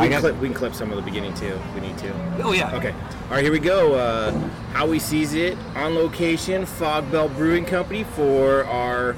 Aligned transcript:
I 0.00 0.04
We 0.04 0.08
can, 0.08 0.22
got- 0.22 0.28
clip, 0.30 0.40
we 0.40 0.48
can 0.48 0.56
clip 0.56 0.74
some 0.74 0.90
of 0.90 0.96
the 0.96 1.02
beginning 1.02 1.34
too. 1.34 1.46
if 1.48 1.74
We 1.74 1.80
need 1.82 1.98
to. 1.98 2.42
Oh 2.42 2.52
yeah. 2.52 2.74
Okay. 2.76 2.92
All 2.92 3.30
right, 3.30 3.42
here 3.42 3.52
we 3.52 3.58
go. 3.58 3.94
Uh, 3.94 4.32
how 4.72 4.86
we 4.86 4.98
sees 4.98 5.34
it 5.34 5.58
on 5.76 5.94
location, 5.94 6.62
Fogbelt 6.64 7.36
Brewing 7.36 7.64
Company 7.66 8.04
for 8.04 8.64
our 8.64 9.14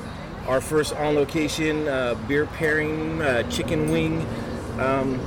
our 0.49 0.61
first 0.61 0.93
on 0.97 1.15
location 1.15 1.87
uh, 1.87 2.15
beer 2.27 2.47
pairing 2.47 3.23
uh, 3.23 3.49
chicken 3.49 3.93
wing 3.93 4.27
um, 4.81 5.21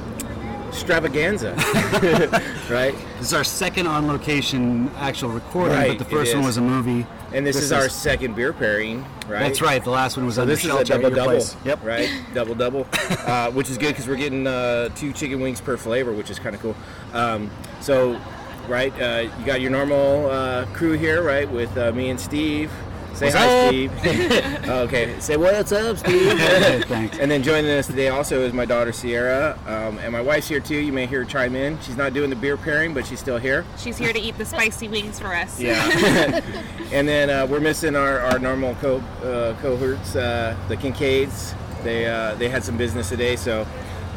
extravaganza. 0.67 1.53
right. 2.69 2.93
This 3.19 3.27
is 3.27 3.33
our 3.33 3.45
second 3.45 3.87
on 3.87 4.07
location 4.07 4.91
actual 4.97 5.29
recording, 5.29 5.77
Right, 5.77 5.97
but 5.97 5.99
the 5.99 6.13
first 6.13 6.35
one 6.35 6.43
was 6.43 6.57
a 6.57 6.61
movie. 6.61 7.05
And 7.33 7.45
this, 7.45 7.57
is, 7.57 7.71
our 7.71 7.89
second 7.89 8.35
beer 8.35 8.53
pairing, 8.53 9.01
right? 9.27 9.39
That's 9.39 9.61
right. 9.61 9.83
The 9.83 9.89
last 9.89 10.15
one 10.15 10.25
was 10.25 10.35
So 10.35 10.43
under 10.43 10.55
this 10.55 10.63
is 10.63 10.71
a 10.71 10.83
double 10.83 11.09
double. 11.09 11.45
Yep. 11.65 11.83
right? 11.83 12.09
Double 12.33 12.55
double, 12.55 12.87
uh, 13.25 13.51
which 13.51 13.69
is 13.69 13.77
good 13.77 13.89
because 13.89 14.07
we're 14.07 14.15
getting 14.15 14.47
uh, 14.47 14.89
two 14.89 15.11
chicken 15.11 15.39
wings 15.41 15.59
per 15.59 15.75
flavor, 15.75 16.13
which 16.13 16.29
is 16.29 16.39
kind 16.39 16.55
of 16.55 16.61
cool. 16.61 16.75
Um, 17.13 17.49
so, 17.81 18.19
right, 18.67 18.93
uh, 19.01 19.29
you 19.37 19.45
got 19.45 19.61
your 19.61 19.71
normal 19.71 20.29
uh, 20.29 20.65
crew 20.67 20.93
here, 20.93 21.23
right, 21.23 21.49
with 21.49 21.75
uh, 21.77 21.91
me 21.91 22.09
and 22.09 22.19
Steve. 22.19 22.71
Say 23.15 23.27
What's 23.27 23.37
hi, 23.37 23.47
up? 23.47 23.69
Steve. 23.69 24.05
okay, 24.67 25.19
say 25.21 25.37
what's 25.37 25.71
up, 25.71 25.97
Steve. 25.97 26.37
Thanks. 26.85 27.17
And 27.17 27.31
then 27.31 27.43
joining 27.43 27.71
us 27.71 27.87
today 27.87 28.09
also 28.09 28.41
is 28.41 28.51
my 28.51 28.65
daughter 28.65 28.91
Sierra, 28.91 29.57
um, 29.65 29.99
and 29.99 30.11
my 30.11 30.19
wife's 30.19 30.49
here 30.49 30.59
too. 30.59 30.75
You 30.75 30.91
may 30.91 31.05
hear 31.05 31.19
her 31.19 31.25
chime 31.25 31.55
in. 31.55 31.79
She's 31.79 31.95
not 31.95 32.13
doing 32.13 32.29
the 32.29 32.35
beer 32.35 32.57
pairing, 32.57 32.93
but 32.93 33.05
she's 33.05 33.21
still 33.21 33.37
here. 33.37 33.63
She's 33.77 33.97
here 33.97 34.11
to 34.11 34.19
eat 34.19 34.37
the 34.37 34.43
spicy 34.43 34.89
wings 34.89 35.17
for 35.17 35.33
us. 35.33 35.61
Yeah. 35.61 36.41
and 36.91 37.07
then 37.07 37.29
uh, 37.29 37.47
we're 37.49 37.61
missing 37.61 37.95
our, 37.95 38.19
our 38.19 38.37
normal 38.37 38.75
co- 38.75 38.97
uh, 39.23 39.55
cohorts, 39.61 40.17
uh, 40.17 40.57
the 40.67 40.75
Kincaids. 40.75 41.55
They 41.85 42.07
uh, 42.07 42.35
they 42.35 42.49
had 42.49 42.65
some 42.65 42.75
business 42.75 43.07
today, 43.07 43.37
so. 43.37 43.65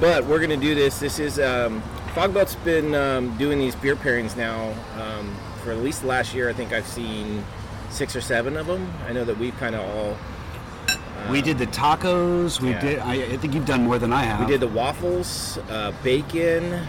But 0.01 0.27
we're 0.27 0.41
gonna 0.41 0.57
do 0.57 0.75
this. 0.75 0.99
This 0.99 1.21
is 1.21 1.39
um, 1.39 1.83
Fogbelt's 2.15 2.57
been 2.57 2.97
um, 2.97 3.37
doing 3.37 3.61
these 3.61 3.77
beer 3.77 3.95
pairings 3.95 4.37
now 4.37 4.75
um, 5.01 5.37
for 5.63 5.71
at 5.71 5.79
least 5.79 6.01
the 6.01 6.09
last 6.09 6.35
year. 6.35 6.49
I 6.49 6.53
think 6.53 6.73
I've 6.73 6.87
seen 6.87 7.45
six 7.91 8.15
or 8.17 8.21
seven 8.21 8.57
of 8.57 8.67
them. 8.67 8.91
I 9.07 9.13
know 9.13 9.25
that 9.25 9.39
we've 9.39 9.57
kind 9.59 9.75
of 9.75 9.81
all. 9.83 10.17
we 11.31 11.43
did 11.43 11.59
the 11.59 11.67
tacos. 11.67 12.61
We 12.61 12.71
yeah. 12.71 12.81
did. 12.81 12.99
I, 13.01 13.15
I 13.15 13.37
think 13.37 13.55
you've 13.55 13.67
done 13.67 13.83
more 13.85 13.99
than 13.99 14.13
I 14.13 14.23
have. 14.25 14.41
We 14.41 14.47
did 14.47 14.61
the 14.61 14.69
waffles, 14.69 15.59
uh, 15.71 15.93
bacon. 16.03 16.81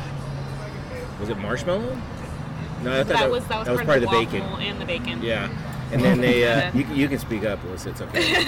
Was 1.19 1.29
it 1.29 1.37
marshmallow? 1.37 1.97
No, 2.83 2.97
I 3.01 3.03
thought 3.03 3.19
That 3.19 3.29
was 3.31 3.45
that 3.47 3.59
was, 3.59 3.67
part, 3.67 3.85
part 3.85 3.97
of 3.97 4.03
of 4.05 4.09
the 4.11 4.17
the 4.19 4.25
bacon. 4.25 4.41
and 4.61 4.79
the 4.81 4.85
bacon. 4.85 5.21
Yeah. 5.21 5.49
And 5.91 6.01
then 6.03 6.21
they, 6.21 6.47
uh, 6.47 6.71
you, 6.75 6.85
you 6.93 7.07
can 7.09 7.17
speak 7.19 7.43
up, 7.43 7.59
Alyssa. 7.63 7.87
It's 7.87 8.01
okay. 8.01 8.45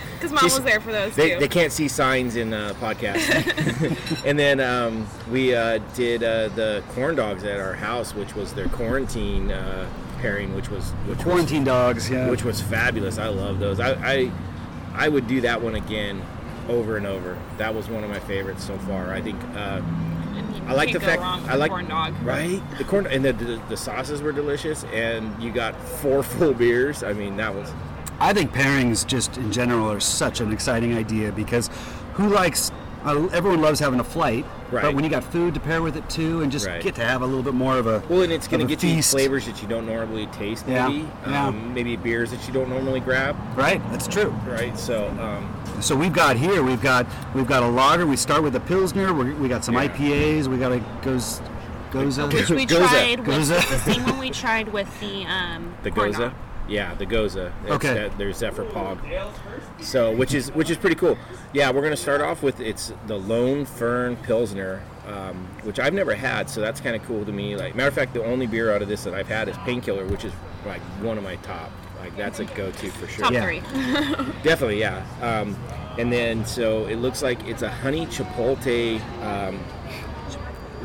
Because 0.14 0.30
mom 0.32 0.40
She's- 0.40 0.54
was 0.56 0.64
there 0.64 0.80
for 0.80 0.92
those 0.92 1.14
They, 1.14 1.30
too. 1.34 1.38
they 1.40 1.48
can't 1.48 1.72
see 1.72 1.88
signs 1.88 2.36
in 2.36 2.52
uh, 2.52 2.74
podcasts. 2.80 4.22
and 4.26 4.38
then 4.38 4.60
um, 4.60 5.06
we 5.30 5.54
uh, 5.54 5.78
did 5.94 6.22
uh, 6.22 6.48
the 6.48 6.82
corn 6.94 7.14
dogs 7.14 7.44
at 7.44 7.58
our 7.60 7.72
house, 7.74 8.14
which 8.14 8.34
was 8.34 8.52
their 8.52 8.68
quarantine 8.68 9.52
uh, 9.52 9.88
pairing, 10.24 10.54
which 10.54 10.70
was 10.70 10.90
which 11.06 11.18
quarantine 11.18 11.64
dogs. 11.64 12.08
Yeah. 12.08 12.30
which 12.30 12.44
was 12.44 12.60
fabulous. 12.60 13.18
I 13.18 13.28
love 13.28 13.58
those. 13.58 13.78
I, 13.78 13.92
I 13.92 14.30
I 14.94 15.08
would 15.08 15.26
do 15.26 15.40
that 15.42 15.60
one 15.60 15.74
again, 15.74 16.22
over 16.68 16.96
and 16.96 17.06
over. 17.06 17.38
That 17.58 17.74
was 17.74 17.88
one 17.88 18.04
of 18.04 18.10
my 18.10 18.20
favorites 18.20 18.64
so 18.64 18.78
far. 18.78 19.12
I 19.12 19.20
think. 19.20 19.40
Uh, 19.54 19.82
I 20.66 20.72
like 20.72 20.92
the 20.92 21.00
fact 21.00 21.20
I 21.22 21.56
like 21.56 21.70
corn 21.70 21.88
dog. 21.88 22.14
right 22.22 22.62
the 22.78 22.84
corn 22.84 23.06
and 23.06 23.22
the, 23.22 23.34
the 23.34 23.62
the 23.68 23.76
sauces 23.76 24.22
were 24.22 24.32
delicious 24.32 24.84
and 24.84 25.42
you 25.42 25.52
got 25.52 25.78
four 25.78 26.22
full 26.32 26.54
beers. 26.54 27.02
I 27.02 27.12
mean 27.12 27.36
that 27.36 27.54
was 27.54 27.70
I 28.18 28.32
think 28.32 28.52
pairings 28.52 29.06
just 29.06 29.36
in 29.36 29.52
general 29.52 29.92
are 29.92 30.00
such 30.00 30.40
an 30.40 30.52
exciting 30.52 30.96
idea 30.96 31.32
because 31.32 31.68
who 32.14 32.28
likes? 32.28 32.70
Uh, 33.04 33.26
everyone 33.32 33.60
loves 33.60 33.78
having 33.80 34.00
a 34.00 34.04
flight, 34.04 34.46
Right. 34.70 34.82
but 34.82 34.94
when 34.94 35.04
you 35.04 35.10
got 35.10 35.22
food 35.24 35.52
to 35.54 35.60
pair 35.60 35.82
with 35.82 35.96
it 35.96 36.08
too, 36.08 36.40
and 36.42 36.50
just 36.50 36.66
Right. 36.66 36.82
get 36.82 36.94
to 36.94 37.04
have 37.04 37.20
a 37.22 37.26
little 37.26 37.42
bit 37.42 37.52
more 37.54 37.76
of 37.76 37.86
a 37.86 38.02
well 38.08 38.22
and 38.22 38.32
it's 38.32 38.48
going 38.48 38.60
to 38.60 38.64
a 38.66 38.68
get 38.68 38.82
you 38.82 39.02
flavors 39.02 39.44
that 39.46 39.60
you 39.60 39.68
don't 39.68 39.86
normally 39.86 40.26
taste. 40.28 40.64
Yeah, 40.66 40.88
Maybe 40.88 41.08
yeah. 41.28 41.46
Um, 41.48 41.74
maybe 41.74 41.96
beers 41.96 42.30
that 42.30 42.46
you 42.46 42.54
don't 42.54 42.68
normally 42.70 43.00
grab. 43.00 43.36
right. 43.56 43.80
That's 43.90 44.08
true. 44.08 44.34
Right. 44.46 44.78
So 44.78 45.08
um, 45.20 45.48
So 45.82 45.94
we've 45.94 46.12
got 46.14 46.36
here, 46.36 46.62
we've 46.62 46.80
got 46.82 47.06
we've 47.34 47.46
got 47.46 47.62
a 47.62 47.68
lager. 47.68 48.06
We 48.06 48.16
start 48.16 48.42
with 48.42 48.56
a 48.56 48.60
pilsner. 48.60 49.12
we 49.12 49.32
we 49.34 49.48
got 49.48 49.64
some 49.64 49.74
Yeah. 49.74 49.88
IPAs. 49.88 50.48
We 50.48 50.56
got 50.56 50.72
a 50.72 50.80
goes 51.02 51.40
goes 51.92 52.18
Which 52.18 52.50
we 52.50 52.64
Goza. 52.64 52.88
tried 52.88 53.18
with 53.20 53.26
Goza. 53.26 53.56
it's 53.58 53.70
the 53.70 53.78
same 53.92 54.02
one 54.04 54.18
we 54.18 54.30
tried 54.30 54.72
with 54.72 54.88
the 55.00 55.24
um 55.26 55.74
the 55.82 55.90
corn 55.90 56.10
goza. 56.12 56.22
dog. 56.22 56.32
Yeah, 56.68 56.94
the 56.94 57.04
goza. 57.06 57.52
It's 57.64 57.72
Okay. 57.72 57.94
that- 57.94 58.16
there's 58.18 58.38
Zephyr 58.38 58.64
Pog. 58.64 58.98
So 59.80 60.12
which 60.12 60.32
is 60.34 60.50
which 60.52 60.70
is 60.70 60.76
pretty 60.76 60.96
cool. 60.96 61.18
Yeah, 61.52 61.70
we're 61.70 61.82
gonna 61.82 61.96
start 61.96 62.20
off 62.20 62.42
with 62.42 62.60
it's 62.60 62.92
the 63.06 63.16
Lone 63.18 63.64
Fern 63.66 64.16
Pilsner, 64.16 64.80
um, 65.06 65.46
which 65.62 65.78
I've 65.78 65.92
never 65.92 66.14
had, 66.14 66.48
so 66.48 66.60
that's 66.60 66.80
kind 66.80 66.96
of 66.96 67.02
cool 67.04 67.24
to 67.24 67.32
me. 67.32 67.54
Like 67.56 67.74
matter 67.74 67.88
of 67.88 67.94
fact, 67.94 68.14
the 68.14 68.24
only 68.24 68.46
beer 68.46 68.72
out 68.74 68.80
of 68.82 68.88
this 68.88 69.04
that 69.04 69.12
I've 69.14 69.28
had 69.28 69.48
is 69.48 69.56
Painkiller, 69.58 70.06
which 70.06 70.24
is 70.24 70.32
like 70.66 70.80
one 71.02 71.18
of 71.18 71.24
my 71.24 71.36
top. 71.36 71.70
Like 72.00 72.16
that's 72.16 72.40
a 72.40 72.44
go-to 72.44 72.90
for 72.90 73.06
sure. 73.08 73.24
Top 73.24 73.32
Yeah. 73.32 73.42
three. 73.44 73.60
Definitely, 74.42 74.80
yeah. 74.80 75.02
Um, 75.22 75.56
and 75.98 76.12
then 76.12 76.44
so 76.46 76.86
it 76.86 76.96
looks 76.96 77.22
like 77.22 77.46
it's 77.46 77.62
a 77.62 77.68
honey 77.70 78.06
chipotle 78.06 79.00
um, 79.22 79.58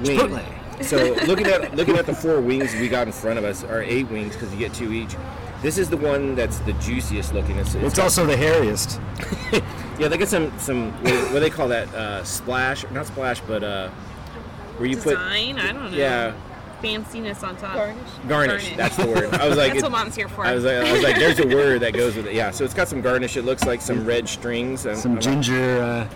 wing. 0.03 0.17
Chipotle. 0.19 0.43
So 0.83 1.13
looking 1.25 1.47
at 1.47 1.75
looking 1.75 1.97
at 1.97 2.05
the 2.05 2.13
four 2.15 2.39
wings 2.39 2.73
we 2.75 2.87
got 2.87 3.07
in 3.07 3.11
front 3.13 3.37
of 3.39 3.43
us, 3.45 3.63
or 3.65 3.81
eight 3.81 4.09
wings 4.09 4.33
because 4.35 4.51
you 4.53 4.59
get 4.59 4.73
two 4.73 4.91
each. 4.93 5.15
This 5.61 5.77
is 5.77 5.89
the 5.89 5.97
one 5.97 6.35
that's 6.35 6.59
the 6.59 6.73
juiciest 6.73 7.33
looking. 7.33 7.57
It's, 7.57 7.75
it's 7.75 7.83
It's 7.83 7.95
got- 7.97 8.03
also 8.03 8.25
the 8.25 8.35
hairiest. 8.35 8.99
yeah. 9.99 10.07
They 10.07 10.17
get 10.17 10.29
some 10.29 10.57
some 10.59 10.91
what, 11.03 11.13
what 11.13 11.33
do 11.33 11.39
they 11.41 11.49
call 11.49 11.67
that 11.69 11.93
uh, 11.93 12.23
splash? 12.23 12.85
Not 12.91 13.07
splash, 13.07 13.41
but 13.41 13.63
uh, 13.63 13.89
where 14.77 14.87
you 14.87 14.95
put 14.95 15.17
Design, 15.17 15.59
I 15.59 15.71
don't 15.73 15.91
know. 15.91 15.97
yeah 15.97 16.33
Fanciness 16.81 17.43
on 17.45 17.57
top. 17.57 17.75
garnish. 17.75 18.07
Garnish. 18.29 18.75
That's 18.77 18.95
the 18.95 19.05
word. 19.07 19.33
I 19.33 19.49
was 19.49 19.57
like, 19.57 19.73
That's 19.73 19.79
it- 19.79 19.83
what 19.83 19.91
mom's 19.91 20.15
here 20.15 20.29
for. 20.29 20.45
I 20.45 20.55
was 20.55 20.63
like, 20.63 20.75
I 20.77 20.93
was 20.93 21.03
like, 21.03 21.17
there's 21.17 21.39
a 21.39 21.47
word 21.55 21.81
that 21.81 21.91
goes 21.93 22.15
with 22.15 22.27
it. 22.27 22.33
Yeah. 22.33 22.51
So 22.51 22.63
it's 22.63 22.73
got 22.73 22.87
some 22.87 23.01
garnish. 23.01 23.35
It 23.35 23.43
looks 23.43 23.65
like 23.65 23.81
some 23.81 24.05
red 24.05 24.29
strings. 24.29 24.85
I'm- 24.85 24.95
Some 24.95 25.11
I'm 25.11 25.15
not- 25.15 25.23
ginger 25.23 25.81
uh, 25.83 26.07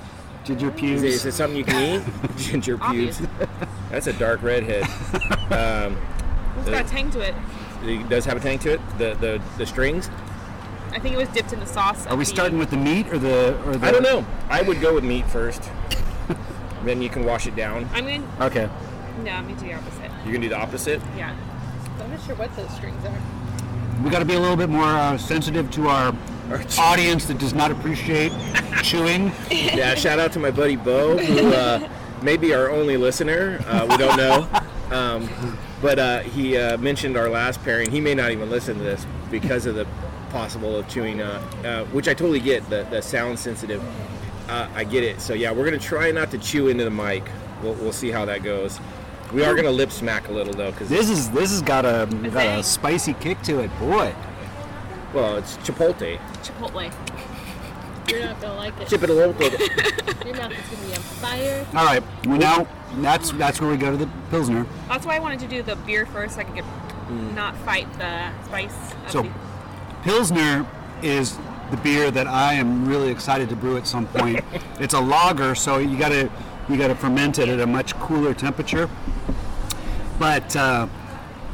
ginger 0.45 0.73
Is 0.77 1.03
it, 1.03 1.09
is 1.09 1.25
it 1.25 1.31
something 1.33 1.57
you 1.57 1.65
can 1.65 2.01
eat? 2.01 2.37
Ginger 2.37 2.77
pubes. 2.77 3.21
That's 3.89 4.07
a 4.07 4.13
dark 4.13 4.41
redhead. 4.41 4.83
Um, 5.51 5.97
It's 6.59 6.69
got 6.69 6.85
a 6.85 6.87
tang 6.87 7.09
to 7.11 7.19
it. 7.21 7.35
It 7.83 8.09
does 8.09 8.25
have 8.25 8.37
a 8.37 8.39
tang 8.39 8.59
to 8.59 8.73
it. 8.73 8.81
The 8.97 9.15
the, 9.15 9.41
the 9.57 9.65
strings. 9.65 10.09
I 10.91 10.99
think 10.99 11.15
it 11.15 11.17
was 11.17 11.29
dipped 11.29 11.53
in 11.53 11.59
the 11.59 11.65
sauce. 11.65 12.05
Are 12.05 12.15
we 12.15 12.25
starting 12.25 12.59
with 12.59 12.69
the 12.69 12.77
meat 12.77 13.07
or 13.07 13.17
the 13.17 13.59
or 13.65 13.75
the? 13.75 13.87
I 13.87 13.91
don't 13.91 14.03
know. 14.03 14.25
I 14.49 14.61
would 14.61 14.79
go 14.79 14.93
with 14.93 15.03
meat 15.03 15.25
first. 15.27 15.69
then 16.83 17.01
you 17.01 17.09
can 17.09 17.23
wash 17.25 17.47
it 17.47 17.55
down. 17.55 17.89
I'm 17.93 18.05
gonna. 18.05 18.45
Okay. 18.45 18.69
No, 19.23 19.31
I'm 19.31 19.47
gonna 19.47 19.59
do 19.59 19.67
the 19.67 19.73
opposite. 19.73 20.11
You 20.25 20.31
can 20.31 20.41
do 20.41 20.49
the 20.49 20.57
opposite. 20.57 21.01
Yeah. 21.17 21.35
I'm 21.99 22.11
not 22.11 22.21
sure 22.23 22.35
what 22.35 22.55
those 22.55 22.69
strings 22.75 23.03
are. 23.05 24.03
We 24.03 24.09
got 24.09 24.19
to 24.19 24.25
be 24.25 24.33
a 24.33 24.39
little 24.39 24.57
bit 24.57 24.69
more 24.69 24.83
uh, 24.83 25.17
sensitive 25.17 25.69
to 25.71 25.87
our 25.87 26.15
audience 26.77 27.25
that 27.25 27.37
does 27.37 27.53
not 27.53 27.71
appreciate 27.71 28.31
chewing. 28.83 29.31
Yeah. 29.49 29.95
Shout 29.95 30.19
out 30.19 30.31
to 30.33 30.39
my 30.39 30.51
buddy 30.51 30.75
Bo, 30.75 31.17
who 31.17 31.53
uh, 31.53 31.87
may 32.21 32.37
be 32.37 32.53
our 32.53 32.69
only 32.69 32.97
listener. 32.97 33.63
Uh, 33.67 33.87
we 33.89 33.97
don't 33.97 34.17
know. 34.17 34.47
Um, 34.91 35.27
but 35.83 35.99
uh, 35.99 36.19
he 36.21 36.57
uh, 36.57 36.77
mentioned 36.77 37.17
our 37.17 37.29
last 37.29 37.61
pairing. 37.63 37.91
He 37.91 37.99
may 37.99 38.15
not 38.15 38.31
even 38.31 38.49
listen 38.49 38.77
to 38.77 38.83
this 38.83 39.05
because 39.29 39.65
of 39.65 39.75
the 39.75 39.85
possible 40.29 40.77
of 40.77 40.87
chewing, 40.87 41.21
uh, 41.21 41.45
uh, 41.65 41.83
which 41.91 42.07
I 42.07 42.13
totally 42.13 42.39
get. 42.39 42.67
The, 42.69 42.87
the 42.89 43.01
sound 43.01 43.37
sensitive. 43.37 43.83
Uh, 44.49 44.69
I 44.73 44.85
get 44.85 45.03
it. 45.03 45.19
So 45.19 45.33
yeah, 45.33 45.51
we're 45.51 45.65
gonna 45.65 45.77
try 45.77 46.09
not 46.11 46.31
to 46.31 46.37
chew 46.37 46.69
into 46.69 46.85
the 46.85 46.89
mic. 46.89 47.23
We'll, 47.61 47.73
we'll 47.75 47.91
see 47.91 48.11
how 48.11 48.23
that 48.25 48.43
goes. 48.43 48.79
We 49.33 49.43
are 49.43 49.55
gonna 49.55 49.71
lip 49.71 49.91
smack 49.91 50.29
a 50.29 50.31
little 50.31 50.53
though, 50.53 50.71
because 50.71 50.89
This 50.89 51.09
is 51.09 51.29
this 51.31 51.51
has 51.51 51.61
got 51.61 51.85
a 51.85 52.07
got 52.31 52.59
a 52.59 52.63
spicy 52.63 53.13
kick 53.15 53.41
to 53.43 53.59
it, 53.59 53.79
boy. 53.79 54.15
well, 55.13 55.35
it's 55.37 55.57
chipotle. 55.57 56.17
Chipotle. 56.43 56.93
You're 58.07 58.21
not 58.21 58.41
gonna 58.41 58.55
like 58.55 58.79
it. 58.79 58.87
Chipotle. 58.87 59.15
Your 60.25 60.35
mouth 60.35 60.51
is 60.51 60.69
gonna 60.69 60.87
be 60.87 60.93
on 60.93 61.01
fire. 61.01 61.65
All 61.73 61.85
right, 61.85 62.03
we 62.27 62.37
now 62.37 62.67
that's 62.97 63.31
that's 63.31 63.61
where 63.61 63.69
we 63.69 63.77
go 63.77 63.91
to 63.91 63.97
the 63.97 64.09
pilsner. 64.29 64.65
That's 64.87 65.05
why 65.05 65.15
I 65.15 65.19
wanted 65.19 65.39
to 65.39 65.47
do 65.47 65.63
the 65.63 65.75
beer 65.77 66.05
first, 66.05 66.35
so 66.35 66.41
I 66.41 66.43
could 66.43 66.55
get, 66.55 66.65
not 67.09 67.55
fight 67.57 67.91
the 67.97 68.31
spice. 68.45 68.93
Of 69.05 69.11
So, 69.11 69.21
the, 69.23 69.31
Pilsner 70.03 70.65
is 71.01 71.37
the 71.71 71.77
beer 71.77 72.11
that 72.11 72.27
I 72.27 72.53
am 72.53 72.87
really 72.87 73.09
excited 73.09 73.49
to 73.49 73.55
brew 73.55 73.77
at 73.77 73.87
some 73.87 74.05
point. 74.07 74.43
it's 74.79 74.93
a 74.93 74.99
lager, 74.99 75.55
so 75.55 75.77
you 75.77 75.97
gotta 75.97 76.29
you 76.69 76.77
gotta 76.77 76.95
ferment 76.95 77.39
it 77.39 77.49
at 77.49 77.59
a 77.59 77.67
much 77.67 77.95
cooler 77.95 78.33
temperature. 78.33 78.89
But 80.19 80.55
uh, 80.55 80.87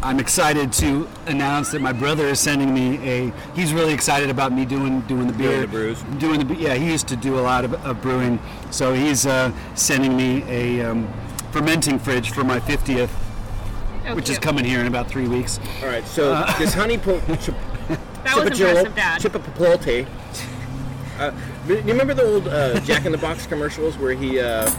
I'm 0.01 0.19
excited 0.19 0.71
to 0.73 1.09
announce 1.27 1.71
that 1.71 1.81
my 1.81 1.91
brother 1.91 2.25
is 2.27 2.39
sending 2.39 2.73
me 2.73 2.97
a. 3.07 3.33
He's 3.53 3.73
really 3.73 3.93
excited 3.93 4.29
about 4.29 4.53
me 4.53 4.63
doing 4.65 5.01
doing 5.01 5.27
the 5.27 5.33
beer, 5.33 5.49
Doing 5.49 5.61
the 5.61 5.67
brews. 5.67 6.01
doing 6.19 6.47
the 6.47 6.55
yeah. 6.55 6.75
He 6.75 6.89
used 6.89 7.07
to 7.09 7.17
do 7.17 7.37
a 7.37 7.41
lot 7.41 7.65
of, 7.65 7.73
of 7.85 8.01
brewing, 8.01 8.39
so 8.71 8.93
he's 8.93 9.25
uh, 9.25 9.51
sending 9.75 10.15
me 10.15 10.43
a 10.47 10.89
um, 10.89 11.11
fermenting 11.51 11.99
fridge 11.99 12.31
for 12.31 12.45
my 12.45 12.61
50th, 12.61 13.09
oh, 14.07 14.15
which 14.15 14.29
is 14.29 14.39
coming 14.39 14.63
here 14.63 14.79
in 14.79 14.87
about 14.87 15.09
three 15.09 15.27
weeks. 15.27 15.59
All 15.81 15.89
right. 15.89 16.05
So 16.07 16.45
this 16.57 16.73
honey 16.73 16.97
po- 17.05 17.19
chip- 17.41 17.55
That 18.23 18.35
was 18.37 18.57
impressive, 18.59 18.95
Dad. 18.95 19.21
Chipotle. 19.21 20.07
Uh, 21.19 21.31
you 21.67 21.75
remember 21.83 22.13
the 22.13 22.23
old 22.23 22.47
uh, 22.47 22.79
Jack 22.81 23.05
in 23.05 23.11
the 23.11 23.17
Box 23.17 23.45
commercials 23.45 23.97
where 23.97 24.13
he 24.13 24.39
uh, 24.39 24.71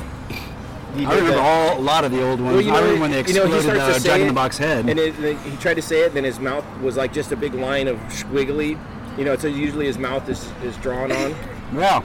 he 0.97 1.07
I 1.07 1.11
remember 1.11 1.33
the- 1.33 1.41
all 1.41 1.79
a 1.79 1.81
lot 1.81 2.05
of 2.05 2.13
the 2.13 2.23
old 2.23 2.41
ones. 2.41 2.55
Well, 2.55 2.61
you 2.65 2.73
I 2.73 2.79
remember 2.81 3.01
when 3.03 3.11
they 3.13 3.25
you 3.25 3.35
know, 3.35 3.47
he 3.47 3.55
exploded 3.55 3.81
starts 3.83 4.03
to 4.05 4.11
uh, 4.11 4.13
Jack 4.13 4.21
in 4.21 4.29
the 4.29 4.33
Box 4.35 4.59
head. 4.59 4.89
and 4.89 4.99
it, 4.99 5.21
then 5.21 5.37
he 5.39 5.57
tried 5.59 5.75
to 5.75 5.83
say 5.83 6.01
it. 6.01 6.15
Then 6.15 6.25
his 6.25 6.39
mouth 6.41 6.65
was 6.81 6.97
like 6.97 7.13
just 7.13 7.33
a 7.33 7.37
big 7.37 7.55
line 7.55 7.89
of 7.89 7.97
squiggly. 8.09 8.79
You 9.19 9.25
know, 9.25 9.37
so 9.37 9.49
usually 9.49 9.87
his 9.87 9.99
mouth 9.99 10.29
is, 10.29 10.51
is 10.63 10.77
drawn 10.79 11.11
on, 11.13 11.35
wow. 11.75 12.05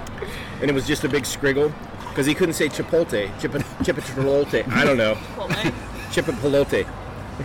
and 0.60 0.70
it 0.70 0.74
was 0.74 0.86
just 0.88 1.04
a 1.04 1.10
big 1.10 1.24
scriggle 1.24 1.72
because 2.10 2.26
he 2.26 2.34
couldn't 2.34 2.56
say 2.56 2.68
chipotle, 2.68 3.30
chip 3.40 3.52
chipotle. 3.52 4.68
I 4.74 4.84
don't 4.84 4.98
know, 4.98 5.14
Chipotle. 5.36 5.74
chipotle, 6.12 6.80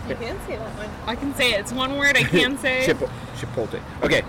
You 0.09 0.15
can 0.17 0.39
say 0.47 0.57
that 0.57 0.77
one. 0.77 0.89
I 1.07 1.15
can 1.15 1.35
say 1.35 1.53
it. 1.53 1.61
It's 1.61 1.73
one 1.73 1.99
word 1.99 2.17
I 2.17 2.23
can 2.23 2.57
say. 2.65 2.85
Chip, 2.87 2.99
chipotle. 3.37 3.81
Okay, 4.03 4.23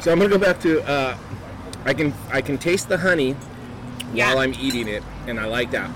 so 0.00 0.10
I'm 0.12 0.18
gonna 0.18 0.30
go 0.30 0.38
back 0.38 0.58
to. 0.60 0.82
Uh, 0.88 1.16
I 1.84 1.92
can 1.94 2.14
I 2.32 2.40
can 2.40 2.58
taste 2.58 2.88
the 2.88 2.98
honey 2.98 3.36
Yeah. 4.12 4.28
while 4.28 4.38
I'm 4.42 4.54
eating 4.54 4.88
it, 4.88 5.02
and 5.26 5.38
I 5.40 5.46
like 5.46 5.70
that. 5.72 5.90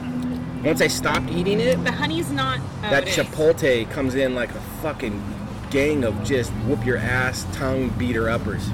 Once 0.65 0.81
I 0.81 0.87
stopped 0.89 1.31
eating 1.31 1.61
it, 1.61 1.83
The 1.85 1.93
honey's 1.93 2.31
not. 2.31 2.59
Oh, 2.61 2.91
that 2.91 3.05
it 3.07 3.09
is. 3.11 3.17
chipotle 3.27 3.89
comes 3.91 4.15
in 4.15 4.35
like 4.35 4.51
a 4.51 4.61
fucking 4.83 5.23
gang 5.71 6.03
of 6.05 6.23
just 6.25 6.51
whoop 6.67 6.85
your 6.85 6.97
ass 6.99 7.47
tongue 7.53 7.91
beater 7.91 8.29
uppers. 8.31 8.69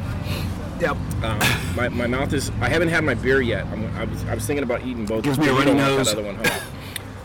Yep. 0.81 0.97
Um, 1.23 1.39
my, 1.77 1.89
my 1.91 2.07
mouth 2.07 2.33
is. 2.33 2.51
I 2.61 2.69
haven't 2.69 2.89
had 2.89 3.05
my 3.05 3.15
beer 3.15 3.41
yet. 3.41 3.67
I'm, 3.67 3.85
I 3.97 4.05
was 4.05 4.25
I 4.25 4.35
was 4.35 4.47
thinking 4.47 4.63
about 4.65 4.83
eating 4.87 5.07
both. 5.07 5.23
Gives 5.25 5.39
me 5.39 5.47
a 5.49 5.53
You 5.53 5.59
runny 5.59 5.75
nose. 5.75 6.09
Other 6.13 6.23
one 6.23 6.37
home. 6.37 6.47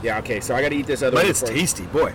Yeah. 0.03 0.19
Okay. 0.19 0.39
So 0.41 0.53
I 0.55 0.61
got 0.61 0.69
to 0.69 0.75
eat 0.75 0.85
this 0.85 1.01
other 1.01 1.15
one. 1.15 1.23
But 1.23 1.25
one. 1.25 1.29
it's 1.31 1.41
before- 1.41 1.55
tasty, 1.55 1.85
boy. 1.85 2.13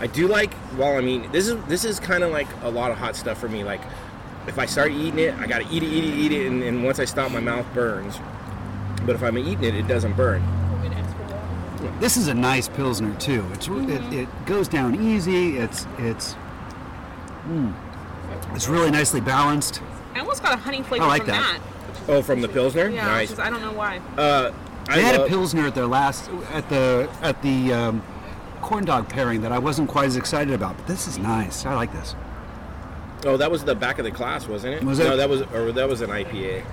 I 0.00 0.06
do 0.06 0.28
like 0.28 0.54
while 0.76 0.96
I'm 0.96 1.08
eating. 1.08 1.30
This 1.32 1.48
is 1.48 1.62
this 1.64 1.84
is 1.84 1.98
kind 2.00 2.22
of 2.24 2.30
like 2.30 2.46
a 2.62 2.70
lot 2.70 2.90
of 2.90 2.98
hot 2.98 3.16
stuff 3.16 3.38
for 3.38 3.48
me. 3.48 3.64
Like 3.64 3.80
if 4.46 4.58
I 4.58 4.66
start 4.66 4.92
eating 4.92 5.18
it, 5.18 5.34
I 5.38 5.46
gotta 5.46 5.66
eat 5.70 5.82
it, 5.82 5.86
eat 5.86 6.04
it, 6.04 6.14
eat 6.18 6.32
it, 6.32 6.46
and, 6.46 6.62
and 6.62 6.84
once 6.84 6.98
I 7.00 7.04
stop, 7.04 7.32
my 7.32 7.40
mouth 7.40 7.66
burns. 7.74 8.18
But 9.06 9.14
if 9.16 9.22
I'm 9.22 9.38
eating 9.38 9.64
it, 9.64 9.74
it 9.74 9.88
doesn't 9.88 10.14
burn. 10.16 10.42
I'm 10.42 10.82
gonna 10.82 10.94
ask 10.96 11.16
for 11.16 11.22
water. 11.24 11.92
This 12.00 12.16
is 12.16 12.28
a 12.28 12.34
nice 12.34 12.68
pilsner 12.68 13.14
too. 13.18 13.44
It's 13.54 13.68
it, 13.68 14.12
it 14.12 14.46
goes 14.46 14.68
down 14.68 14.94
easy. 15.02 15.56
It's 15.58 15.86
it's 15.98 16.34
mm, 17.46 17.72
it's 18.54 18.68
really 18.68 18.90
nicely 18.90 19.20
balanced. 19.20 19.80
I 20.14 20.20
almost 20.20 20.42
got 20.42 20.52
a 20.54 20.56
honey 20.56 20.82
flavor 20.82 21.04
I 21.04 21.08
like 21.08 21.22
from 21.22 21.30
that. 21.32 21.60
that. 21.60 22.10
Oh, 22.10 22.22
from 22.22 22.40
the 22.40 22.48
pilsner. 22.48 22.88
Yeah, 22.88 23.06
nice. 23.06 23.30
is- 23.32 23.38
I 23.38 23.48
don't 23.50 23.62
know 23.62 23.72
why. 23.72 23.98
Uh, 24.16 24.52
I 24.88 24.96
They 24.96 25.02
had 25.02 25.14
a 25.14 25.18
love- 25.20 25.28
pilsner 25.28 25.66
at 25.66 25.74
their 25.74 25.86
last 25.86 26.28
at 26.52 26.68
the 26.68 27.08
at 27.22 27.40
the 27.42 27.72
um, 27.72 28.02
corn 28.60 28.84
dog 28.84 29.08
pairing 29.08 29.40
that 29.42 29.52
I 29.52 29.58
wasn't 29.58 29.88
quite 29.88 30.06
as 30.06 30.16
excited 30.16 30.52
about. 30.52 30.76
But 30.76 30.86
this 30.86 31.06
is 31.06 31.18
nice. 31.18 31.64
I 31.64 31.74
like 31.74 31.92
this. 31.92 32.14
Oh, 33.24 33.36
that 33.36 33.50
was 33.50 33.64
the 33.64 33.74
back 33.74 33.98
of 33.98 34.04
the 34.04 34.10
class, 34.10 34.48
wasn't 34.48 34.74
it? 34.74 34.82
Was 34.82 34.98
it? 34.98 35.04
No, 35.04 35.16
that 35.16 35.28
was 35.28 35.42
or 35.54 35.72
that 35.72 35.88
was 35.88 36.00
an 36.00 36.10
IPA. 36.10 36.64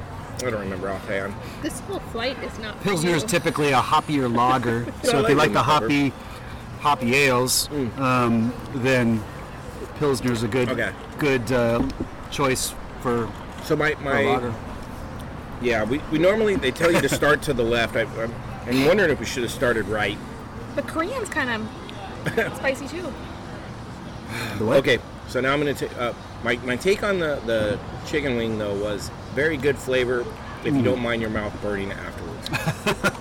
I 0.45 0.49
don't 0.51 0.59
remember 0.61 0.89
offhand. 0.89 1.33
This 1.61 1.79
whole 1.81 1.99
flight 1.99 2.37
is 2.43 2.57
not 2.59 2.77
for 2.77 2.83
Pilsner 2.83 3.11
is 3.15 3.23
typically 3.23 3.71
a 3.71 3.79
hoppier 3.81 4.33
lager, 4.33 4.85
so 5.03 5.17
I 5.19 5.23
if 5.23 5.29
you 5.29 5.35
like 5.35 5.37
like 5.37 5.53
the 5.53 5.61
lemon 5.71 6.11
hoppy 6.11 6.13
hoppy 6.81 7.15
ales, 7.15 7.69
um, 7.97 8.53
then 8.75 9.21
is 10.31 10.43
a 10.43 10.47
good 10.47 10.69
Mm. 10.69 10.71
Okay. 10.73 10.91
good 11.17 11.51
uh, 11.51 11.87
choice 12.31 12.73
for, 13.01 13.27
So 13.63 13.75
my 13.75 13.95
my 14.01 14.19
a 14.21 14.25
lager. 14.27 14.53
yeah, 15.61 15.83
we, 15.83 15.97
we 16.11 16.19
normally 16.19 16.55
they 16.55 16.69
tell 16.71 16.91
you 16.91 17.01
to 17.01 17.09
start 17.09 17.41
to 17.43 17.53
the 17.53 17.63
left. 17.75 17.95
I, 17.95 18.01
I'm, 18.21 18.33
I'm 18.67 18.85
wondering 18.85 19.09
if 19.11 19.19
we 19.19 19.25
should 19.25 19.43
have 19.43 19.51
started 19.51 19.87
right. 19.87 20.17
The 20.75 20.83
Korean's 20.83 21.29
kind 21.29 21.49
of 21.49 22.55
spicy 22.57 22.87
too. 22.87 23.11
The? 24.59 24.65
Okay, 24.75 24.99
so 25.27 25.39
now 25.41 25.53
I'm 25.53 25.59
gonna 25.59 25.73
take 25.73 25.97
uh, 25.97 26.13
my 26.43 26.57
my 26.57 26.75
take 26.75 27.01
on 27.03 27.17
the 27.17 27.41
the 27.47 27.79
chicken 28.05 28.35
wing 28.37 28.59
though 28.59 28.75
was 28.75 29.09
very 29.37 29.55
good 29.55 29.77
flavor 29.77 30.25
if 30.65 30.73
you 30.73 30.81
don't 30.81 30.99
mind 30.99 31.21
your 31.21 31.29
mouth 31.29 31.53
burning 31.61 31.91
afterwards. 31.91 32.49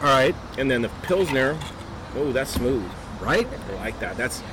All 0.00 0.02
right, 0.04 0.32
and 0.58 0.70
then 0.70 0.80
the 0.82 0.88
pilsner, 1.02 1.58
oh 2.14 2.30
that's 2.30 2.52
smooth. 2.52 2.88
right. 3.20 3.48
I 3.68 3.74
like 3.74 3.98
that. 3.98 4.16
That's 4.16 4.36
see 4.36 4.44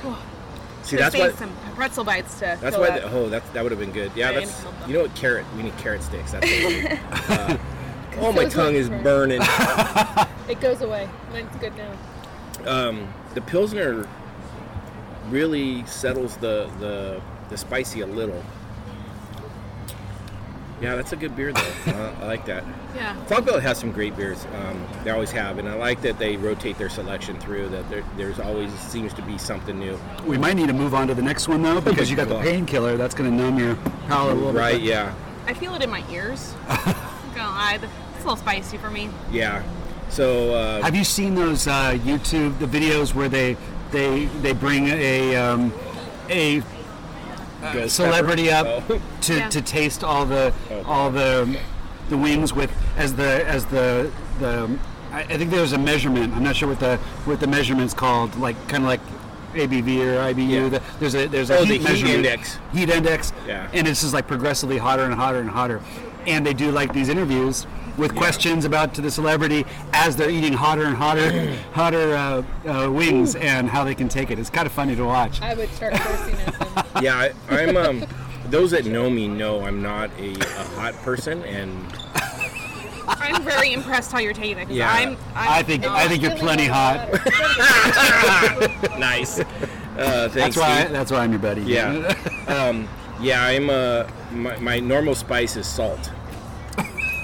Should 0.90 0.98
that's 0.98 1.14
saved 1.14 1.34
why 1.34 1.38
some 1.38 1.56
pretzel 1.76 2.02
bites 2.02 2.34
to. 2.40 2.58
that's 2.60 2.74
fill 2.74 2.80
why 2.80 2.88
up. 2.88 3.02
the, 3.02 3.16
oh 3.16 3.28
that 3.28 3.54
that 3.54 3.62
would 3.62 3.70
have 3.70 3.78
been 3.78 3.92
good. 3.92 4.10
Yeah, 4.16 4.30
I 4.30 4.32
that's 4.32 4.64
didn't 4.64 4.80
know 4.80 4.86
you 4.88 4.92
know 4.94 5.02
what 5.02 5.14
carrot 5.14 5.46
we 5.56 5.62
need 5.62 5.78
carrot 5.78 6.02
sticks. 6.02 6.32
That's 6.32 6.44
what 6.50 6.64
we 6.64 6.80
need. 6.82 7.00
uh, 7.28 7.56
oh 8.18 8.32
my 8.32 8.44
Those 8.44 8.54
tongue 8.54 8.74
are 8.74 8.78
is 8.78 8.88
fresh. 8.88 9.02
burning. 9.04 9.40
It 10.46 10.60
goes 10.60 10.82
away. 10.82 11.08
Mine's 11.32 11.56
good 11.56 11.72
now. 11.74 11.90
um, 12.66 13.14
the 13.32 13.40
pilsner 13.40 14.06
really 15.30 15.86
settles 15.86 16.36
the, 16.36 16.70
the 16.80 17.22
the 17.48 17.56
spicy 17.56 18.00
a 18.02 18.06
little. 18.06 18.44
Yeah, 20.84 20.96
that's 20.96 21.12
a 21.12 21.16
good 21.16 21.34
beer 21.34 21.50
though. 21.52 21.60
uh, 21.86 22.14
I 22.20 22.26
like 22.26 22.44
that. 22.44 22.62
Yeah. 22.94 23.16
Fogbelt 23.26 23.62
has 23.62 23.78
some 23.78 23.90
great 23.90 24.14
beers. 24.16 24.44
Um, 24.54 24.86
they 25.02 25.10
always 25.10 25.30
have, 25.30 25.58
and 25.58 25.66
I 25.66 25.74
like 25.74 26.02
that 26.02 26.18
they 26.18 26.36
rotate 26.36 26.76
their 26.76 26.90
selection 26.90 27.40
through. 27.40 27.70
That 27.70 27.88
there, 27.88 28.04
there's 28.18 28.38
always 28.38 28.70
seems 28.80 29.14
to 29.14 29.22
be 29.22 29.38
something 29.38 29.78
new. 29.78 29.98
We 30.26 30.36
might 30.36 30.56
need 30.56 30.66
to 30.68 30.74
move 30.74 30.94
on 30.94 31.08
to 31.08 31.14
the 31.14 31.22
next 31.22 31.48
one 31.48 31.62
though, 31.62 31.80
because 31.80 32.10
you 32.10 32.16
got 32.16 32.28
the 32.28 32.38
painkiller. 32.40 32.98
That's 32.98 33.14
going 33.14 33.30
to 33.30 33.34
numb 33.36 33.58
your 33.58 33.76
palate 34.08 34.32
a 34.32 34.34
little 34.34 34.52
Right? 34.52 34.74
bit. 34.74 34.82
Yeah. 34.82 35.14
I 35.46 35.54
feel 35.54 35.74
it 35.74 35.82
in 35.82 35.88
my 35.90 36.04
ears. 36.10 36.54
I'm 36.68 36.94
gonna 37.34 37.50
lie, 37.50 37.78
it's 37.82 37.84
a 37.84 38.18
little 38.18 38.36
spicy 38.36 38.76
for 38.76 38.90
me. 38.90 39.08
Yeah. 39.32 39.62
So 40.10 40.54
uh, 40.54 40.82
Have 40.82 40.94
you 40.94 41.04
seen 41.04 41.34
those 41.34 41.66
uh, 41.66 41.92
YouTube 42.02 42.58
the 42.58 42.66
videos 42.66 43.14
where 43.14 43.28
they 43.28 43.56
they 43.90 44.26
they 44.42 44.52
bring 44.52 44.88
a 44.88 45.34
um, 45.36 45.72
a 46.28 46.62
ghost 47.72 48.00
uh, 48.00 48.04
celebrity 48.04 48.50
up 48.50 48.66
Oh. 48.88 49.00
to, 49.22 49.34
Yeah. 49.36 49.48
to 49.48 49.60
taste 49.62 50.04
all 50.04 50.24
the 50.26 50.52
Okay. 50.70 50.82
all 50.86 51.10
the 51.10 51.56
the 52.10 52.16
wings 52.18 52.52
with 52.52 52.70
as 52.98 53.14
the 53.14 53.46
as 53.48 53.64
the 53.66 54.10
the 54.40 54.78
I, 55.12 55.20
I 55.20 55.38
think 55.38 55.50
there's 55.50 55.72
a 55.72 55.78
measurement. 55.78 56.34
I'm 56.34 56.42
not 56.42 56.56
sure 56.56 56.68
what 56.68 56.80
the 56.80 56.96
what 57.24 57.40
the 57.40 57.46
measurement's 57.46 57.94
called. 57.94 58.36
Like 58.36 58.56
kind 58.68 58.82
of 58.84 58.88
like 58.88 59.00
ABV 59.54 60.00
or 60.04 60.18
IBU. 60.34 60.48
Yeah. 60.48 60.68
The- 60.68 60.82
there's 61.00 61.14
a 61.14 61.26
there's 61.28 61.50
a 61.50 61.58
Oh, 61.58 61.64
the 61.64 61.78
heat 61.78 61.88
heat 61.88 62.06
index. 62.14 62.58
Heat 62.72 62.90
index. 62.90 63.32
Yeah. 63.46 63.68
And 63.72 63.86
it's 63.88 64.00
just 64.02 64.12
like 64.12 64.26
progressively 64.26 64.78
hotter 64.78 65.04
and 65.04 65.14
hotter 65.14 65.38
and 65.40 65.48
hotter. 65.50 65.80
And 66.26 66.44
they 66.44 66.54
do 66.54 66.70
like 66.72 66.92
these 66.92 67.08
interviews 67.08 67.66
with 67.96 68.14
questions 68.14 68.64
about 68.64 68.94
to 68.94 69.00
the 69.00 69.10
celebrity 69.10 69.64
as 69.92 70.16
they're 70.16 70.30
eating 70.30 70.52
hotter 70.52 70.84
and 70.84 70.96
hotter 70.96 71.54
hotter 71.72 72.14
uh, 72.14 72.42
uh, 72.66 72.90
wings 72.90 73.36
and 73.36 73.68
how 73.68 73.84
they 73.84 73.94
can 73.94 74.08
take 74.08 74.30
it. 74.30 74.38
It's 74.38 74.50
kind 74.50 74.66
of 74.66 74.72
funny 74.72 74.96
to 74.96 75.04
watch. 75.04 75.40
I 75.40 75.54
would 75.54 75.70
start 75.70 75.94
cursing 75.94 76.34
at 76.34 76.58
them. 76.58 76.86
yeah, 77.02 77.16
I, 77.16 77.32
I'm. 77.48 77.76
Um, 77.76 78.06
those 78.48 78.70
that 78.72 78.84
know 78.84 79.08
me 79.08 79.26
know 79.26 79.62
I'm 79.62 79.82
not 79.82 80.10
a, 80.18 80.32
a 80.34 80.64
hot 80.76 80.94
person, 80.96 81.42
and 81.44 81.74
I'm 83.06 83.42
very 83.42 83.72
impressed 83.72 84.12
how 84.12 84.18
you're 84.18 84.32
taking 84.32 84.58
it. 84.58 84.70
Yeah. 84.70 84.90
I'm, 84.92 85.10
I'm 85.34 85.52
I 85.52 85.62
think 85.62 85.84
I 85.84 86.08
think 86.08 86.22
you're 86.22 86.36
plenty 86.36 86.66
hot. 86.66 87.10
nice. 88.98 89.40
Uh, 89.40 90.28
thanks. 90.28 90.34
That's 90.34 90.56
why 90.56 90.80
Steve. 90.80 90.92
that's 90.92 91.10
why 91.10 91.18
I'm 91.18 91.30
your 91.30 91.40
buddy. 91.40 91.62
Yeah. 91.62 92.14
um, 92.48 92.88
yeah, 93.20 93.44
I'm. 93.44 93.70
Uh, 93.70 94.06
my, 94.32 94.56
my 94.58 94.80
normal 94.80 95.14
spice 95.14 95.56
is 95.56 95.66
salt. 95.66 96.10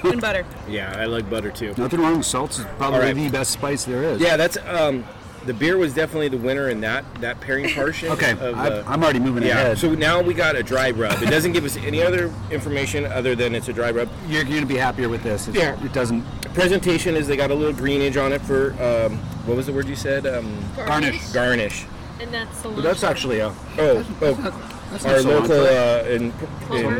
And 0.03 0.21
butter. 0.21 0.45
Yeah, 0.69 0.95
I 0.97 1.05
like 1.05 1.29
butter 1.29 1.51
too. 1.51 1.73
Nothing 1.77 1.99
wrong 2.01 2.17
with 2.17 2.25
salt. 2.25 2.51
It's 2.51 2.67
probably 2.77 2.99
All 2.99 3.05
right. 3.05 3.15
the 3.15 3.29
best 3.29 3.51
spice 3.51 3.83
there 3.83 4.03
is. 4.03 4.21
Yeah, 4.21 4.37
that's 4.37 4.57
um, 4.67 5.03
the 5.45 5.53
beer 5.53 5.77
was 5.77 5.93
definitely 5.93 6.29
the 6.29 6.37
winner 6.37 6.69
in 6.69 6.81
that 6.81 7.03
that 7.21 7.39
pairing 7.41 7.69
portion. 7.75 8.09
Okay, 8.09 8.31
of, 8.31 8.57
I, 8.57 8.67
uh, 8.67 8.83
I'm 8.87 9.03
already 9.03 9.19
moving 9.19 9.43
yeah. 9.43 9.59
ahead. 9.59 9.77
So 9.77 9.93
now 9.93 10.21
we 10.21 10.33
got 10.33 10.55
a 10.55 10.63
dry 10.63 10.91
rub. 10.91 11.21
It 11.21 11.29
doesn't 11.29 11.53
give 11.53 11.65
us 11.65 11.77
any 11.77 12.01
other 12.01 12.33
information 12.51 13.05
other 13.05 13.35
than 13.35 13.55
it's 13.55 13.67
a 13.67 13.73
dry 13.73 13.91
rub. 13.91 14.09
you're 14.27 14.43
going 14.43 14.61
to 14.61 14.65
be 14.65 14.77
happier 14.77 15.09
with 15.09 15.23
this. 15.23 15.47
It's, 15.47 15.57
Yeah. 15.57 15.83
It 15.83 15.93
doesn't. 15.93 16.23
Presentation 16.53 17.15
is 17.15 17.27
they 17.27 17.37
got 17.37 17.49
a 17.49 17.55
little 17.55 17.73
greenage 17.73 18.17
on 18.17 18.33
it 18.33 18.41
for 18.41 18.71
um, 18.83 19.17
what 19.45 19.55
was 19.55 19.65
the 19.65 19.73
word 19.73 19.87
you 19.87 19.95
said? 19.95 20.27
Um, 20.27 20.63
Garnish. 20.75 21.31
garnish. 21.31 21.85
And 22.19 22.33
that's 22.33 22.61
cilantro. 22.61 22.75
But 22.75 22.81
that's 22.83 23.03
actually 23.03 23.39
a. 23.39 23.47
Oh, 23.77 24.05
oh 24.21 24.67
That's 24.91 25.05
our 25.05 25.21
local 25.21 25.55
cilantro. 25.55 26.03
uh, 26.03 26.09
in, 26.09 26.23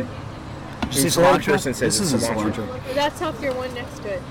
in 0.00 0.08
Did 0.94 1.04
you 1.04 1.10
say 1.10 1.20
Florida 1.20 1.42
cilantro? 1.44 1.46
person 1.52 1.74
says 1.74 1.98
this 1.98 2.12
it's 2.12 2.22
isn't 2.22 2.36
cilantro. 2.36 2.66
cilantro. 2.66 2.94
That's 2.94 3.22
off 3.22 3.40
your 3.42 3.54
one 3.54 3.72
next 3.74 3.98
to 4.02 4.08
it. 4.14 4.22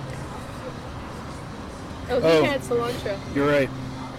Oh, 2.10 2.20
he 2.20 2.26
Oh. 2.28 2.44
had 2.44 2.62
cilantro. 2.62 3.18
You're 3.36 3.48
right. 3.48 3.70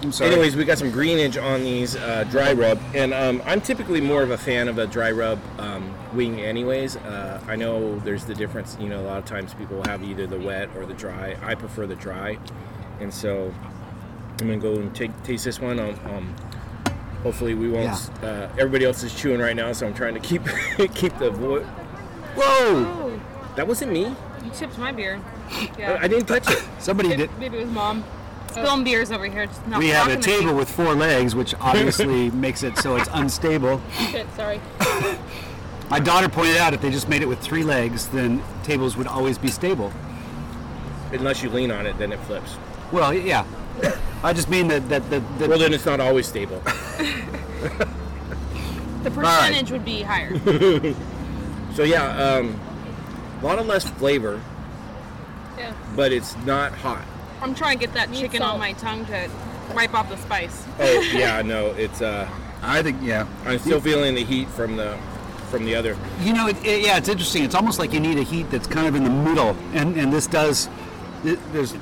I'm 0.02 0.10
sorry. 0.10 0.30
Anyways, 0.32 0.56
we 0.56 0.64
got 0.64 0.78
some 0.78 0.90
greenage 0.90 1.36
on 1.36 1.62
these 1.62 1.94
uh, 1.94 2.24
dry 2.28 2.52
rub, 2.52 2.80
and 2.92 3.14
um, 3.14 3.40
I'm 3.46 3.60
typically 3.60 4.00
more 4.00 4.22
of 4.22 4.32
a 4.32 4.38
fan 4.38 4.66
of 4.66 4.78
a 4.78 4.86
dry 4.86 5.12
rub 5.12 5.38
um, 5.60 5.94
wing. 6.12 6.40
Anyways, 6.40 6.96
uh, 6.96 7.40
I 7.46 7.54
know 7.54 7.98
there's 8.00 8.24
the 8.24 8.34
difference. 8.34 8.76
You 8.80 8.88
know, 8.88 9.00
a 9.00 9.06
lot 9.06 9.18
of 9.18 9.26
times 9.26 9.54
people 9.54 9.76
will 9.76 9.84
have 9.86 10.02
either 10.02 10.26
the 10.26 10.38
wet 10.40 10.70
or 10.76 10.86
the 10.86 10.94
dry. 10.94 11.36
I 11.42 11.54
prefer 11.54 11.86
the 11.86 11.94
dry, 11.94 12.36
and 13.00 13.14
so 13.14 13.54
I'm 14.40 14.48
gonna 14.48 14.56
go 14.56 14.74
and 14.74 14.92
take 14.92 15.10
taste 15.22 15.44
this 15.44 15.60
one. 15.60 15.78
Um, 15.78 15.94
um, 16.06 16.34
hopefully, 17.22 17.54
we 17.54 17.68
won't. 17.68 18.10
Uh, 18.24 18.48
everybody 18.58 18.84
else 18.86 19.04
is 19.04 19.14
chewing 19.14 19.38
right 19.40 19.54
now, 19.54 19.70
so 19.72 19.86
I'm 19.86 19.94
trying 19.94 20.14
to 20.14 20.20
keep 20.20 20.42
keep 20.94 21.16
the 21.18 21.30
vo- 21.30 21.64
Whoa! 22.34 22.42
Oh, 22.44 23.20
That 23.56 23.66
wasn't 23.66 23.92
me. 23.92 24.14
you 24.44 24.50
tipped 24.54 24.78
my 24.78 24.92
beer. 24.92 25.20
I 25.50 25.70
Yeah. 25.78 25.98
I 26.00 26.08
didn't 26.08 26.26
touch 26.26 26.50
it. 26.50 26.62
Somebody 26.78 27.10
Maybe, 27.10 27.22
did. 27.26 27.38
maybe 27.38 27.58
it 27.58 27.64
was 27.64 27.70
mom. 27.70 28.04
Oh. 28.04 28.52
Spilling 28.52 28.84
beers 28.84 29.10
over 29.10 29.26
here. 29.26 29.46
Just 29.46 29.66
not 29.66 29.78
We 29.78 29.88
have 29.88 30.08
a 30.08 30.16
table 30.16 30.48
thing. 30.48 30.56
with 30.56 30.70
four 30.70 30.94
legs, 30.94 31.34
which 31.34 31.54
obviously 31.60 32.30
makes 32.30 32.62
it 32.62 32.76
so 32.78 32.96
it's 32.96 33.08
unstable. 33.12 33.80
Shit, 34.10 34.26
sorry. 34.36 34.60
My 35.90 35.98
daughter 36.00 36.28
pointed 36.28 36.56
out 36.56 36.72
if 36.74 36.80
they 36.80 36.90
just 36.90 37.08
made 37.08 37.22
it 37.22 37.26
with 37.28 37.38
three 37.40 37.62
legs, 37.64 38.08
then 38.08 38.42
tables 38.62 38.96
would 38.96 39.06
always 39.06 39.36
be 39.38 39.48
stable. 39.48 39.92
unless 41.12 41.42
you 41.42 41.50
lean 41.50 41.70
on 41.70 41.86
it, 41.86 41.96
then 41.98 42.12
it 42.12 42.18
flips. 42.20 42.56
Well, 42.92 43.12
yeah. 43.12 43.44
I 44.22 44.32
just 44.32 44.48
mean 44.50 44.68
that 44.68 44.88
that 44.90 45.08
that, 45.10 45.38
that 45.38 45.48
Well, 45.48 45.58
then 45.58 45.72
it's 45.74 45.84
not 45.86 45.98
always 46.00 46.26
stable. 46.26 46.60
The 49.02 49.10
percentage 49.10 49.70
would 49.70 49.84
be 49.84 50.02
higher. 50.02 50.30
So 51.74 51.84
yeah, 51.84 52.04
um, 52.16 52.58
a 53.40 53.44
lot 53.46 53.58
of 53.58 53.66
less 53.66 53.84
flavor, 53.84 54.40
Yeah. 55.58 55.72
but 55.96 56.12
it's 56.12 56.36
not 56.44 56.72
hot. 56.72 57.04
I'm 57.40 57.54
trying 57.54 57.78
to 57.78 57.86
get 57.86 57.94
that 57.94 58.10
Need 58.10 58.20
chicken 58.20 58.40
salt. 58.40 58.54
on 58.54 58.58
my 58.60 58.72
tongue 58.74 59.04
to 59.06 59.30
wipe 59.74 59.94
off 59.94 60.08
the 60.08 60.16
spice. 60.18 60.64
Oh 60.78 61.00
yeah, 61.14 61.42
no, 61.42 61.68
it's. 61.70 62.02
Uh, 62.02 62.28
I 62.62 62.82
think 62.82 62.98
yeah. 63.02 63.26
I'm 63.44 63.58
still 63.58 63.80
feeling 63.80 64.14
the 64.14 64.22
heat 64.24 64.48
from 64.48 64.76
the 64.76 64.96
from 65.50 65.64
the 65.64 65.74
other. 65.74 65.96
You 66.20 66.34
know, 66.34 66.46
it, 66.46 66.56
it- 66.64 66.84
yeah, 66.84 66.98
it's 66.98 67.08
interesting. 67.08 67.42
It's 67.42 67.54
almost 67.54 67.78
like 67.78 67.92
you 67.92 68.00
need 68.00 68.18
a 68.18 68.22
heat 68.22 68.50
that's 68.50 68.66
kind 68.66 68.86
of 68.86 68.94
in 68.94 69.04
the 69.04 69.10
middle, 69.10 69.56
and 69.72 69.96
and 69.96 70.12
this 70.12 70.26
does. 70.26 70.68
It, 71.24 71.38
there's, 71.52 71.74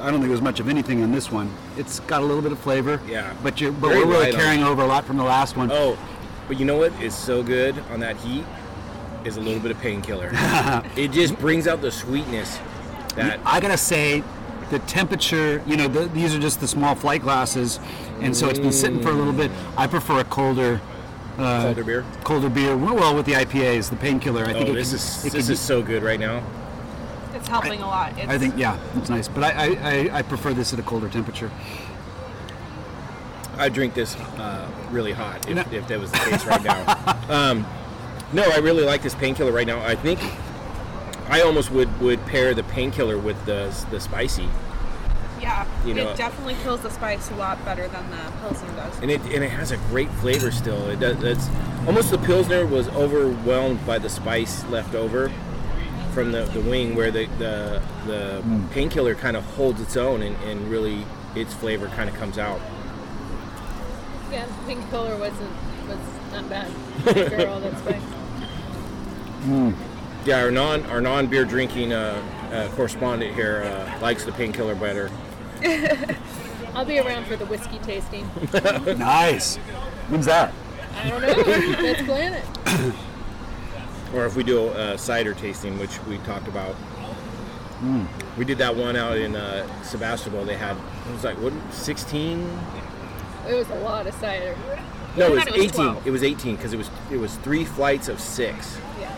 I 0.00 0.10
don't 0.10 0.20
think 0.20 0.28
there's 0.28 0.40
much 0.42 0.60
of 0.60 0.68
anything 0.68 1.00
in 1.00 1.10
this 1.12 1.30
one. 1.30 1.52
It's 1.76 2.00
got 2.00 2.22
a 2.22 2.24
little 2.24 2.42
bit 2.42 2.52
of 2.52 2.58
flavor. 2.60 3.00
Yeah. 3.06 3.34
But 3.42 3.60
you, 3.60 3.72
but 3.72 3.88
Very 3.88 4.00
we're 4.04 4.10
really 4.12 4.24
light 4.26 4.34
on 4.34 4.40
carrying 4.40 4.62
over 4.62 4.82
a 4.82 4.86
lot 4.86 5.04
from 5.04 5.16
the 5.16 5.24
last 5.24 5.56
one. 5.56 5.70
Oh, 5.72 5.98
but 6.48 6.58
you 6.58 6.64
know 6.64 6.76
what 6.78 6.92
is 7.02 7.14
so 7.14 7.42
good 7.42 7.76
on 7.90 8.00
that 8.00 8.16
heat 8.18 8.44
is 9.26 9.36
a 9.36 9.40
little 9.40 9.60
bit 9.60 9.72
of 9.72 9.78
painkiller. 9.80 10.30
it 10.96 11.10
just 11.10 11.36
brings 11.38 11.66
out 11.66 11.80
the 11.82 11.90
sweetness 11.90 12.58
that 13.16 13.40
I 13.44 13.60
gotta 13.60 13.76
say, 13.76 14.22
the 14.70 14.78
temperature. 14.80 15.62
You 15.66 15.76
know, 15.76 15.88
the, 15.88 16.06
these 16.06 16.34
are 16.34 16.38
just 16.38 16.60
the 16.60 16.68
small 16.68 16.94
flight 16.94 17.22
glasses, 17.22 17.80
and 18.20 18.34
so 18.36 18.48
it's 18.48 18.58
been 18.60 18.72
sitting 18.72 19.02
for 19.02 19.10
a 19.10 19.14
little 19.14 19.32
bit. 19.32 19.50
I 19.76 19.86
prefer 19.86 20.20
a 20.20 20.24
colder. 20.24 20.80
Uh, 21.38 21.62
colder 21.64 21.84
beer. 21.84 22.04
Colder 22.24 22.48
beer. 22.48 22.76
Well, 22.76 22.94
well, 22.94 23.14
with 23.14 23.26
the 23.26 23.32
IPAs, 23.32 23.90
the 23.90 23.96
painkiller. 23.96 24.44
I 24.44 24.52
think 24.54 24.68
Oh, 24.68 24.72
it 24.72 24.74
this 24.76 24.88
can- 24.90 24.96
is 24.96 25.24
it 25.26 25.32
this 25.32 25.46
can- 25.46 25.52
is 25.54 25.60
so 25.60 25.82
good 25.82 26.02
right 26.02 26.20
now. 26.20 26.42
It's 27.34 27.48
helping 27.48 27.82
a 27.82 27.86
lot. 27.86 28.16
It's, 28.16 28.28
I 28.28 28.38
think 28.38 28.54
yeah, 28.56 28.78
it's 28.96 29.10
nice. 29.10 29.28
But 29.28 29.44
I, 29.44 29.50
I, 29.50 29.66
I, 29.66 30.18
I 30.18 30.22
prefer 30.22 30.54
this 30.54 30.72
at 30.72 30.78
a 30.78 30.82
colder 30.82 31.08
temperature. 31.08 31.50
I 33.58 33.68
drink 33.70 33.94
this 33.94 34.14
uh, 34.16 34.70
really 34.90 35.12
hot 35.12 35.48
if, 35.48 35.54
No. 35.54 35.64
if 35.76 35.88
that 35.88 35.98
was 36.00 36.10
the 36.12 36.18
case 36.18 36.44
right 36.46 36.62
now. 36.62 37.22
Um, 37.28 37.66
no, 38.32 38.42
I 38.42 38.58
really 38.58 38.84
like 38.84 39.02
this 39.02 39.14
painkiller 39.14 39.52
right 39.52 39.66
now. 39.66 39.80
I 39.80 39.94
think 39.94 40.20
I 41.28 41.42
almost 41.42 41.70
would, 41.70 42.00
would 42.00 42.24
pair 42.26 42.54
the 42.54 42.64
painkiller 42.64 43.18
with 43.18 43.44
the 43.46 43.74
the 43.90 44.00
spicy, 44.00 44.48
yeah, 45.40 45.66
you 45.84 45.94
know- 45.94 46.10
it 46.10 46.16
definitely 46.16 46.56
kills 46.62 46.80
the 46.80 46.90
spice 46.90 47.30
a 47.30 47.36
lot 47.36 47.62
better 47.64 47.86
than 47.88 48.10
the 48.10 48.32
Pilsner 48.40 48.68
does. 48.74 48.98
and 49.00 49.10
it 49.10 49.20
and 49.22 49.44
it 49.44 49.50
has 49.50 49.70
a 49.70 49.76
great 49.88 50.10
flavor 50.12 50.50
still. 50.50 50.88
It 50.88 51.00
does. 51.00 51.22
It's 51.22 51.48
almost 51.86 52.10
the 52.10 52.18
pilsner 52.18 52.66
was 52.66 52.88
overwhelmed 52.88 53.84
by 53.86 53.98
the 53.98 54.08
spice 54.08 54.64
left 54.66 54.94
over 54.94 55.30
from 56.12 56.32
the, 56.32 56.44
the 56.46 56.60
wing, 56.60 56.96
where 56.96 57.10
the 57.10 57.26
the, 57.38 57.82
the 58.06 58.42
mm. 58.44 58.70
painkiller 58.70 59.14
kind 59.14 59.36
of 59.36 59.44
holds 59.54 59.80
its 59.80 59.96
own 59.96 60.22
and, 60.22 60.36
and 60.44 60.68
really 60.70 61.04
its 61.34 61.52
flavor 61.52 61.88
kind 61.88 62.08
of 62.08 62.16
comes 62.16 62.38
out. 62.38 62.60
Yeah, 64.32 64.46
pink 64.66 64.88
color 64.90 65.16
wasn't 65.16 65.52
was 65.86 65.98
not 66.32 66.48
bad 66.48 66.70
after 67.06 67.48
all 67.48 67.60
that 67.60 67.78
spice. 67.78 68.02
Yeah, 70.26 70.42
our 70.42 70.50
non 70.50 70.84
our 70.86 71.00
non 71.00 71.28
beer 71.28 71.44
drinking 71.44 71.92
uh, 71.92 72.20
uh, 72.52 72.68
correspondent 72.74 73.34
here 73.34 73.62
uh, 73.62 74.00
likes 74.00 74.24
the 74.24 74.32
painkiller 74.32 74.74
better. 74.74 75.08
I'll 76.74 76.84
be 76.84 76.98
around 76.98 77.26
for 77.26 77.36
the 77.36 77.46
whiskey 77.46 77.78
tasting. 77.78 78.28
nice. 78.98 79.56
When's 80.08 80.26
that? 80.26 80.52
I 80.96 81.08
don't 81.08 81.22
know. 81.22 81.28
Let's 81.82 82.02
plan 82.02 82.34
it. 82.34 82.94
Or 84.14 84.26
if 84.26 84.34
we 84.34 84.42
do 84.42 84.66
a 84.68 84.70
uh, 84.70 84.96
cider 84.96 85.32
tasting, 85.32 85.78
which 85.78 86.02
we 86.04 86.18
talked 86.18 86.48
about. 86.48 86.74
We 88.36 88.44
did 88.44 88.58
that 88.58 88.74
one 88.74 88.96
out 88.96 89.16
in 89.16 89.36
uh, 89.36 89.66
Sebastopol. 89.82 90.44
They 90.44 90.56
had 90.56 90.76
it 90.76 91.12
was 91.12 91.24
like 91.24 91.36
what 91.36 91.52
16? 91.70 92.58
It 93.48 93.54
was 93.54 93.68
a 93.70 93.78
lot 93.80 94.06
of 94.06 94.14
cider. 94.14 94.56
No, 95.16 95.26
it 95.26 95.30
was 95.32 95.46
it 95.46 95.52
was 95.52 95.60
18. 95.64 95.70
12. 95.70 96.06
It 96.06 96.10
was 96.10 96.22
18 96.22 96.56
because 96.56 96.72
it 96.72 96.76
was 96.76 96.90
it 97.10 97.16
was 97.16 97.34
three 97.36 97.64
flights 97.64 98.08
of 98.08 98.20
six, 98.20 98.76
Yeah. 99.00 99.10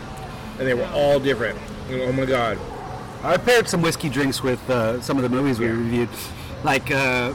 and 0.57 0.67
they 0.67 0.73
were 0.73 0.89
all 0.93 1.19
different. 1.19 1.59
Oh 1.91 2.11
my 2.11 2.25
god! 2.25 2.57
I 3.23 3.37
paired 3.37 3.67
some 3.67 3.81
whiskey 3.81 4.09
drinks 4.09 4.41
with 4.41 4.67
uh, 4.69 5.01
some 5.01 5.17
of 5.17 5.23
the 5.23 5.29
movies 5.29 5.59
we 5.59 5.65
Yeah. 5.65 5.71
reviewed. 5.73 6.09
Like, 6.63 6.91
uh, 6.91 7.33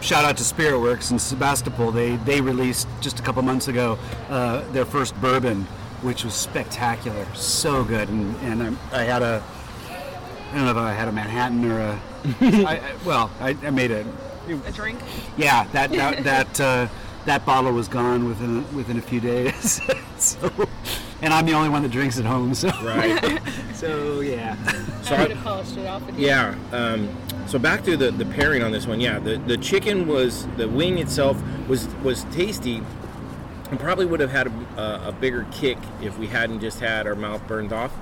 shout 0.00 0.24
out 0.24 0.36
to 0.38 0.44
Spirit 0.44 0.80
Works 0.80 1.10
in 1.10 1.18
Sebastopol. 1.18 1.90
They 1.92 2.16
they 2.16 2.40
released 2.40 2.86
just 3.00 3.18
a 3.18 3.22
couple 3.22 3.42
months 3.42 3.68
ago 3.68 3.98
uh, 4.28 4.60
their 4.72 4.84
first 4.84 5.14
bourbon, 5.20 5.64
which 6.02 6.24
was 6.24 6.34
spectacular, 6.34 7.26
so 7.34 7.82
good. 7.84 8.08
And, 8.08 8.36
and 8.42 8.76
I, 8.92 9.00
I 9.00 9.04
had 9.04 9.22
a, 9.22 9.42
I 10.52 10.54
don't 10.56 10.64
know 10.66 10.70
if 10.72 10.76
I 10.76 10.92
had 10.92 11.08
a 11.08 11.12
Manhattan 11.12 11.64
or 11.70 11.78
a, 11.80 12.00
I, 12.40 12.76
I, 12.76 12.80
well, 13.04 13.30
I, 13.40 13.56
I 13.64 13.70
made 13.70 13.90
a, 13.90 14.04
A 14.66 14.72
drink. 14.72 14.98
yeah, 15.36 15.64
that 15.72 15.92
that 15.92 16.24
that, 16.56 16.60
uh, 16.60 16.88
that 17.26 17.44
bottle 17.44 17.72
was 17.72 17.88
gone 17.88 18.26
within 18.28 18.64
within 18.74 18.96
a 18.98 19.02
few 19.02 19.20
days. 19.20 19.80
so, 20.16 20.50
and 21.22 21.32
I'm 21.34 21.44
the 21.46 21.52
only 21.52 21.68
one 21.68 21.82
that 21.82 21.90
drinks 21.90 22.18
at 22.18 22.24
home. 22.24 22.54
So 22.54 22.68
Right? 22.82 23.40
so 23.74 24.20
yeah. 24.20 24.56
So 25.02 25.14
I 25.14 25.18
I- 25.18 25.22
would 25.22 25.30
have 25.32 25.44
polished 25.44 25.76
it 25.76 25.86
off. 25.86 26.08
Again. 26.08 26.20
Yeah. 26.20 26.54
Um, 26.72 27.16
so 27.46 27.58
back 27.60 27.84
to 27.84 27.96
the, 27.96 28.10
the 28.10 28.24
pairing 28.24 28.62
on 28.62 28.72
this 28.72 28.86
one. 28.88 29.00
Yeah, 29.00 29.18
the, 29.20 29.36
the 29.38 29.56
chicken 29.56 30.08
was 30.08 30.46
the 30.56 30.68
wing 30.68 30.98
itself 30.98 31.40
was 31.68 31.86
was 31.96 32.24
tasty, 32.32 32.82
and 33.70 33.78
probably 33.78 34.06
would 34.06 34.20
have 34.20 34.30
had 34.32 34.46
a, 34.48 34.52
a, 34.80 35.08
a 35.08 35.12
bigger 35.12 35.46
kick 35.52 35.78
if 36.02 36.18
we 36.18 36.26
hadn't 36.26 36.60
just 36.60 36.80
had 36.80 37.06
our 37.06 37.14
mouth 37.14 37.46
burned 37.46 37.72
off. 37.72 37.92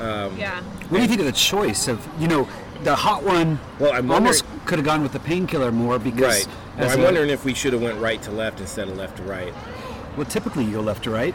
Yeah. 0.00 0.60
What 0.88 0.98
do 0.98 1.02
you 1.02 1.08
think 1.08 1.20
of 1.20 1.26
the 1.26 1.32
choice 1.32 1.88
of 1.88 2.06
you 2.20 2.28
know 2.28 2.48
the 2.84 2.94
hot 2.94 3.22
one? 3.24 3.58
Well, 3.78 3.92
I'm 3.92 4.10
almost 4.10 4.44
could 4.64 4.78
have 4.78 4.86
gone 4.86 5.02
with 5.02 5.12
the 5.12 5.20
painkiller 5.20 5.72
more 5.72 5.98
because 5.98 6.46
Right. 6.46 6.54
Well, 6.78 6.90
I'm 6.90 7.00
a- 7.00 7.04
wondering 7.04 7.30
if 7.30 7.44
we 7.44 7.54
should 7.54 7.72
have 7.72 7.82
went 7.82 7.98
right 8.00 8.22
to 8.22 8.30
left 8.30 8.60
instead 8.60 8.88
of 8.88 8.96
left 8.96 9.16
to 9.18 9.22
right. 9.24 9.52
Well, 10.16 10.26
typically 10.26 10.64
you 10.64 10.72
go 10.72 10.80
left 10.80 11.04
to 11.04 11.10
right. 11.10 11.34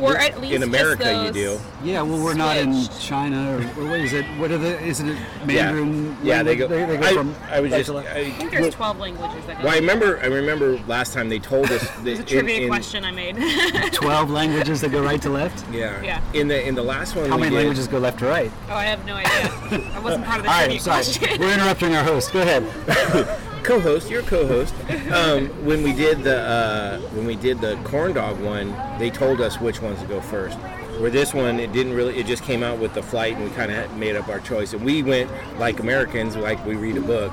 Or 0.00 0.16
at 0.16 0.40
least 0.40 0.54
in 0.54 0.62
just 0.62 0.68
America, 0.68 1.24
you 1.26 1.32
do. 1.32 1.60
Yeah, 1.84 2.00
well, 2.00 2.24
we're 2.24 2.32
not 2.32 2.56
in 2.56 2.88
China 2.98 3.52
or, 3.56 3.60
or 3.84 3.90
what 3.90 4.00
is 4.00 4.14
it? 4.14 4.24
What 4.38 4.50
are 4.50 4.56
the? 4.56 4.80
Is 4.80 5.00
it 5.00 5.04
Mandarin? 5.46 6.16
Yeah. 6.22 6.36
Yeah, 6.38 6.42
they 6.42 6.56
go. 6.56 6.66
They, 6.66 6.84
they 6.86 6.96
go 6.96 7.06
I, 7.06 7.12
from 7.12 7.34
I 7.50 7.60
was 7.60 7.70
just. 7.72 7.90
I, 7.90 8.00
I 8.20 8.30
think 8.30 8.52
there's 8.52 8.74
12 8.74 8.98
languages 8.98 9.44
that 9.46 9.58
go. 9.58 9.64
well, 9.64 9.74
I 9.74 9.76
remember. 9.76 10.18
I 10.20 10.26
remember 10.26 10.78
last 10.86 11.12
time 11.12 11.28
they 11.28 11.38
told 11.38 11.70
us. 11.70 11.86
That 12.04 12.06
It's 12.06 12.18
a 12.20 12.22
in- 12.22 12.26
trivia 12.26 12.62
in- 12.62 12.68
question 12.68 13.04
I 13.04 13.10
made. 13.10 13.36
Twelve 13.92 14.30
languages 14.30 14.80
that 14.80 14.92
go 14.92 15.02
right 15.02 15.20
to 15.22 15.28
left. 15.28 15.70
Yeah. 15.70 16.00
Yeah. 16.02 16.22
In 16.32 16.48
the 16.48 16.66
in 16.66 16.74
the 16.74 16.82
last 16.82 17.14
one. 17.14 17.28
How 17.28 17.36
we 17.36 17.42
many 17.42 17.50
did- 17.50 17.58
languages 17.58 17.86
go 17.86 17.98
left 17.98 18.18
to 18.20 18.26
right? 18.26 18.50
oh, 18.70 18.74
I 18.74 18.84
have 18.84 19.04
no 19.04 19.14
idea. 19.14 19.90
I 19.94 19.98
wasn't 20.00 20.24
part 20.24 20.38
of 20.38 20.44
the 20.44 20.50
All 20.50 20.58
trivia 20.58 20.68
right, 20.68 20.80
sorry, 20.80 21.04
question. 21.04 21.38
we're 21.40 21.52
interrupting 21.52 21.94
our 21.94 22.02
host. 22.02 22.32
Go 22.32 22.40
ahead. 22.40 23.38
co-host. 23.62 24.10
You're 24.10 24.22
co-host. 24.22 24.74
Um, 25.12 25.48
when 25.64 25.82
we 25.82 25.92
did 25.92 26.22
the 26.22 26.38
uh, 26.40 26.98
when 27.14 27.26
we 27.26 27.36
did 27.36 27.60
the 27.60 27.76
corn 27.84 28.12
dog 28.12 28.40
one, 28.40 28.74
they 28.98 29.10
told 29.10 29.40
us 29.40 29.60
which 29.60 29.80
ones 29.80 30.00
to 30.00 30.06
go 30.06 30.20
first. 30.20 30.58
Where 30.98 31.10
this 31.10 31.32
one, 31.34 31.58
it 31.58 31.72
didn't 31.72 31.94
really. 31.94 32.18
It 32.18 32.26
just 32.26 32.42
came 32.42 32.62
out 32.62 32.78
with 32.78 32.94
the 32.94 33.02
flight, 33.02 33.34
and 33.36 33.44
we 33.44 33.50
kind 33.50 33.72
of 33.72 33.96
made 33.96 34.16
up 34.16 34.28
our 34.28 34.40
choice. 34.40 34.72
And 34.72 34.84
we 34.84 35.02
went 35.02 35.30
like 35.58 35.80
Americans, 35.80 36.36
like 36.36 36.64
we 36.66 36.76
read 36.76 36.96
a 36.96 37.00
book. 37.00 37.32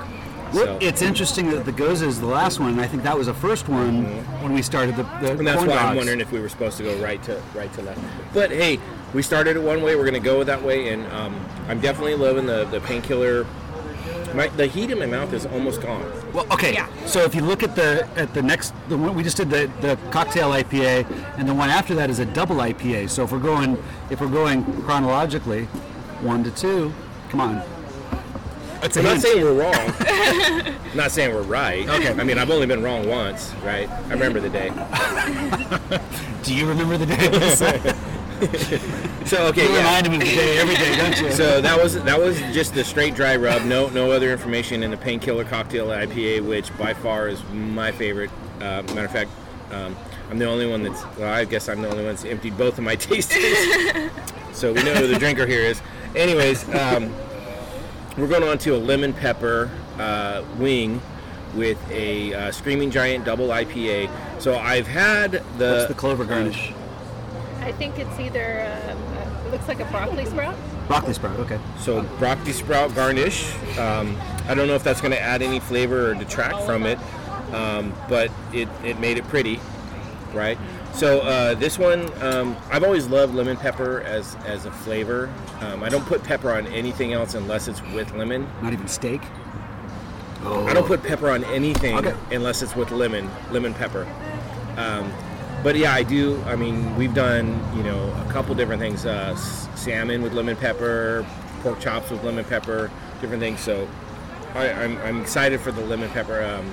Well, 0.54 0.66
So, 0.66 0.78
it's 0.82 1.04
interesting 1.04 1.52
that 1.52 1.66
the 1.66 1.72
Goza 1.72 2.08
is 2.08 2.20
the 2.20 2.26
last 2.26 2.60
one. 2.60 2.72
and 2.72 2.82
I 2.82 2.88
think 2.88 3.04
that 3.04 3.16
was 3.16 3.28
the 3.28 3.36
first 3.36 3.70
one 3.70 4.06
when 4.42 4.54
we 4.54 4.64
started 4.64 4.96
the, 4.96 5.04
the 5.22 5.32
and 5.34 5.46
that's 5.46 5.64
why 5.64 5.76
I'm 5.78 5.96
wondering 5.96 6.22
if 6.22 6.32
we 6.32 6.40
were 6.40 6.50
supposed 6.50 6.78
to 6.78 6.84
go 6.84 6.96
right 7.04 7.22
to 7.24 7.40
right 7.54 7.72
to 7.74 7.82
left. 7.84 8.02
But 8.34 8.50
hey, 8.50 8.80
we 9.14 9.22
started 9.22 9.58
it 9.58 9.62
one 9.62 9.84
way. 9.84 9.96
We're 9.96 10.10
going 10.10 10.14
to 10.16 10.20
go 10.20 10.44
that 10.44 10.64
way, 10.64 10.90
and 10.90 11.06
um, 11.12 11.40
I'm 11.68 11.80
definitely 11.80 12.16
loving 12.16 12.46
the 12.48 12.66
the 12.66 12.80
painkiller. 12.82 13.46
My, 14.34 14.48
the 14.50 14.68
heat 14.68 14.92
in 14.92 15.00
my 15.00 15.06
mouth 15.06 15.34
is 15.34 15.46
almost 15.48 15.82
gone. 15.82 16.04
Well, 16.34 16.46
okay. 16.52 16.74
Yeah. 16.74 16.88
So 17.06 17.22
if 17.24 17.34
you 17.34 17.42
look 17.42 17.64
at 17.64 17.76
the 17.76 18.08
at 18.16 18.34
the 18.34 18.42
next, 18.42 18.74
the 18.88 18.98
one 18.98 19.16
we 19.16 19.24
just 19.24 19.38
did 19.38 19.50
the, 19.50 19.72
the 19.82 19.98
cocktail 20.12 20.52
IPA, 20.52 21.06
and 21.38 21.48
the 21.48 21.54
one 21.54 21.70
after 21.70 21.96
that 21.96 22.10
is 22.10 22.20
a 22.20 22.26
double 22.26 22.58
IPA. 22.58 23.10
So 23.10 23.24
if 23.24 23.32
we're 23.32 23.40
going 23.40 23.82
if 24.10 24.22
we're 24.22 24.28
going 24.28 24.64
chronologically, 24.84 25.66
one 26.22 26.44
to 26.44 26.52
two, 26.52 26.94
come 27.30 27.42
on. 27.42 27.64
It's 28.82 28.96
a 28.96 29.00
I'm 29.00 29.06
not 29.06 29.12
hint. 29.14 29.24
saying 29.24 29.44
we're 29.44 29.60
wrong. 29.62 29.76
I'm 30.00 30.98
not 30.98 31.12
saying 31.12 31.34
we're 31.34 31.42
right. 31.42 31.88
Okay. 31.90 32.18
I 32.18 32.24
mean, 32.24 32.38
I've 32.38 32.50
only 32.50 32.66
been 32.66 32.82
wrong 32.82 33.08
once, 33.10 33.54
right? 33.64 33.90
I 33.90 34.10
remember 34.12 34.40
the 34.40 34.50
day. 34.50 34.70
Do 36.44 36.56
you 36.56 36.66
remember 36.66 36.98
the 36.98 37.06
day? 37.06 37.94
you 38.42 38.58
said? 38.60 38.82
So 39.28 39.48
okay, 39.48 39.64
You 39.64 39.70
yeah. 39.72 39.78
remind 39.78 40.08
him 40.08 40.14
of 40.14 40.20
the 40.20 40.26
day 40.26 40.58
every 40.60 40.76
day, 40.76 40.96
don't 40.96 41.20
you? 41.22 41.32
So 41.32 41.62
that 41.62 41.82
was 41.82 42.02
that 42.04 42.20
was 42.20 42.40
just 42.54 42.74
the 42.74 42.84
straight 42.84 43.16
dry 43.16 43.36
rub. 43.36 43.64
No 43.66 43.90
no 43.90 44.12
other 44.12 44.32
information 44.32 44.84
in 44.84 44.92
the 44.92 44.98
painkiller 44.98 45.44
cocktail 45.46 45.88
IPA, 45.88 46.48
which 46.48 46.76
by 46.78 46.94
far 46.94 47.28
is 47.28 47.44
my 47.52 47.92
favorite. 47.92 48.32
Uh, 48.58 48.84
matter 48.94 49.06
of 49.06 49.12
fact, 49.12 49.30
um, 49.72 49.96
I'm 50.30 50.40
the 50.40 50.46
only 50.46 50.68
one 50.68 50.84
that's. 50.84 51.04
Well, 51.18 51.32
I 51.32 51.46
guess 51.46 51.70
I'm 51.70 51.82
the 51.82 51.90
only 51.90 52.04
one 52.04 52.14
that's 52.14 52.26
emptied 52.26 52.58
both 52.58 52.78
of 52.78 52.84
my 52.84 52.96
tasters. 52.98 54.12
so 54.54 54.74
we 54.74 54.84
know 54.84 54.94
who 54.96 55.08
the 55.08 55.18
drinker 55.20 55.46
here 55.46 55.62
is. 55.62 55.82
Anyways, 56.16 56.68
um, 56.76 57.14
we're 58.18 58.28
going 58.28 58.44
on 58.44 58.58
to 58.60 58.76
a 58.76 58.78
lemon 58.78 59.14
pepper 59.14 59.70
uh, 60.00 60.44
wing 60.58 61.02
with 61.56 61.80
a 61.92 62.34
uh, 62.34 62.52
screaming 62.52 62.92
giant 62.92 63.26
double 63.26 63.48
IPA. 63.48 64.10
So 64.40 64.58
I've 64.58 64.88
had 64.88 65.32
the 65.58 65.72
What's 65.72 65.86
the 65.88 65.94
clover 65.94 66.26
garnish? 66.26 66.74
I 67.62 67.72
think 67.72 67.98
it's 68.00 68.20
either 68.20 68.62
um, 68.90 68.98
uh, 69.18 69.46
it 69.48 69.52
looks 69.52 69.68
like 69.68 69.80
a 69.80 69.86
broccoli 69.86 70.26
sprout. 70.26 70.56
Broccoli 70.88 71.14
sprout. 71.14 71.40
Okay. 71.40 71.60
So 71.80 72.02
broccoli 72.18 72.52
sprout 72.54 72.96
garnish. 72.96 73.54
Um, 73.78 74.18
I 74.48 74.54
don't 74.56 74.68
know 74.68 74.76
if 74.76 74.84
that's 74.84 75.02
going 75.02 75.12
to 75.12 75.22
add 75.22 75.42
any 75.42 75.60
flavor 75.60 76.12
or 76.12 76.16
detract 76.16 76.62
from 76.64 76.86
it, 76.86 76.98
um, 77.54 77.94
but 78.08 78.32
it, 78.54 78.68
it 78.84 79.00
made 79.00 79.18
it 79.18 79.28
pretty, 79.28 79.60
right? 80.34 80.58
So 80.94 81.22
uh, 81.22 81.54
this 81.56 81.78
one, 81.78 82.12
um, 82.24 82.58
I've 82.72 82.84
always 82.84 83.08
loved 83.08 83.36
lemon 83.36 83.58
pepper 83.58 84.02
as 84.02 84.36
as 84.48 84.66
a 84.66 84.72
flavor. 84.72 85.32
Um, 85.62 85.84
I 85.84 85.90
don't 85.90 86.06
put 86.06 86.24
pepper 86.24 86.52
on 86.52 86.66
anything 86.68 87.14
else 87.14 87.36
unless 87.36 87.68
it's 87.68 87.82
with 87.94 88.12
lemon. 88.16 88.48
Not 88.64 88.74
even 88.74 88.88
steak. 88.88 89.22
Oh. 90.44 90.66
I 90.68 90.74
don't 90.74 90.88
put 90.88 91.04
pepper 91.04 91.30
on 91.30 91.44
anything 91.46 91.98
Okay. 91.98 92.16
unless 92.32 92.62
it's 92.62 92.76
with 92.76 92.92
lemon, 92.92 93.30
lemon 93.52 93.74
pepper. 93.74 94.08
Um, 94.78 95.12
but 95.64 95.76
yeah, 95.76 95.94
I 95.94 96.04
do. 96.04 96.42
I 96.46 96.56
mean, 96.56 96.96
we've 96.96 97.14
done 97.14 97.48
you 97.76 97.84
know 97.84 98.12
a 98.28 98.32
couple 98.32 98.54
different 98.56 98.82
things: 98.82 99.06
uh, 99.06 99.36
salmon 99.36 100.22
with 100.22 100.34
lemon 100.34 100.56
pepper, 100.56 101.26
pork 101.62 101.80
chops 101.80 102.10
with 102.10 102.24
lemon 102.24 102.46
pepper, 102.46 102.92
different 103.22 103.42
things. 103.42 103.60
So 103.60 103.88
I, 104.56 104.70
I'm, 104.72 104.98
I'm 105.00 105.22
excited 105.22 105.60
for 105.62 105.72
the 105.72 105.82
lemon 105.82 106.10
pepper. 106.10 106.44
Um, 106.44 106.66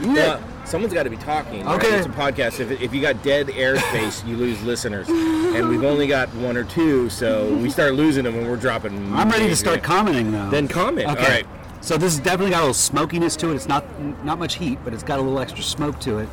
Yeah. 0.00 0.14
well, 0.14 0.42
someone's 0.66 0.92
got 0.94 1.04
to 1.04 1.10
be 1.10 1.16
talking. 1.16 1.64
right? 1.64 1.76
Okay. 1.82 1.96
It's 1.96 2.06
a 2.06 2.10
podcast. 2.10 2.60
If, 2.60 2.80
if 2.82 2.92
you 2.94 3.00
got 3.00 3.22
dead 3.22 3.46
airspace, 3.48 4.26
you 4.28 4.36
lose 4.36 4.62
listeners, 4.62 5.08
and 5.08 5.68
we've 5.68 5.84
only 5.84 6.06
got 6.06 6.28
one 6.34 6.56
or 6.56 6.64
two, 6.64 7.08
so 7.08 7.54
we 7.56 7.70
start 7.70 7.94
losing 7.94 8.24
them 8.24 8.36
when 8.36 8.48
we're 8.48 8.56
dropping. 8.56 9.12
I'm 9.14 9.30
ready 9.30 9.48
to 9.48 9.56
start 9.56 9.82
commenting 9.82 10.32
now. 10.32 10.50
Then 10.50 10.68
comment. 10.68 11.08
Okay. 11.10 11.22
All 11.24 11.28
right. 11.30 11.46
So 11.82 11.96
this 11.96 12.16
has 12.16 12.24
definitely 12.24 12.50
got 12.50 12.58
a 12.58 12.62
little 12.62 12.74
smokiness 12.74 13.36
to 13.36 13.50
it. 13.52 13.54
It's 13.54 13.68
not 13.68 13.84
not 14.24 14.38
much 14.38 14.54
heat, 14.56 14.78
but 14.84 14.92
it's 14.92 15.02
got 15.04 15.18
a 15.18 15.22
little 15.22 15.38
extra 15.38 15.62
smoke 15.62 16.00
to 16.00 16.18
it. 16.18 16.28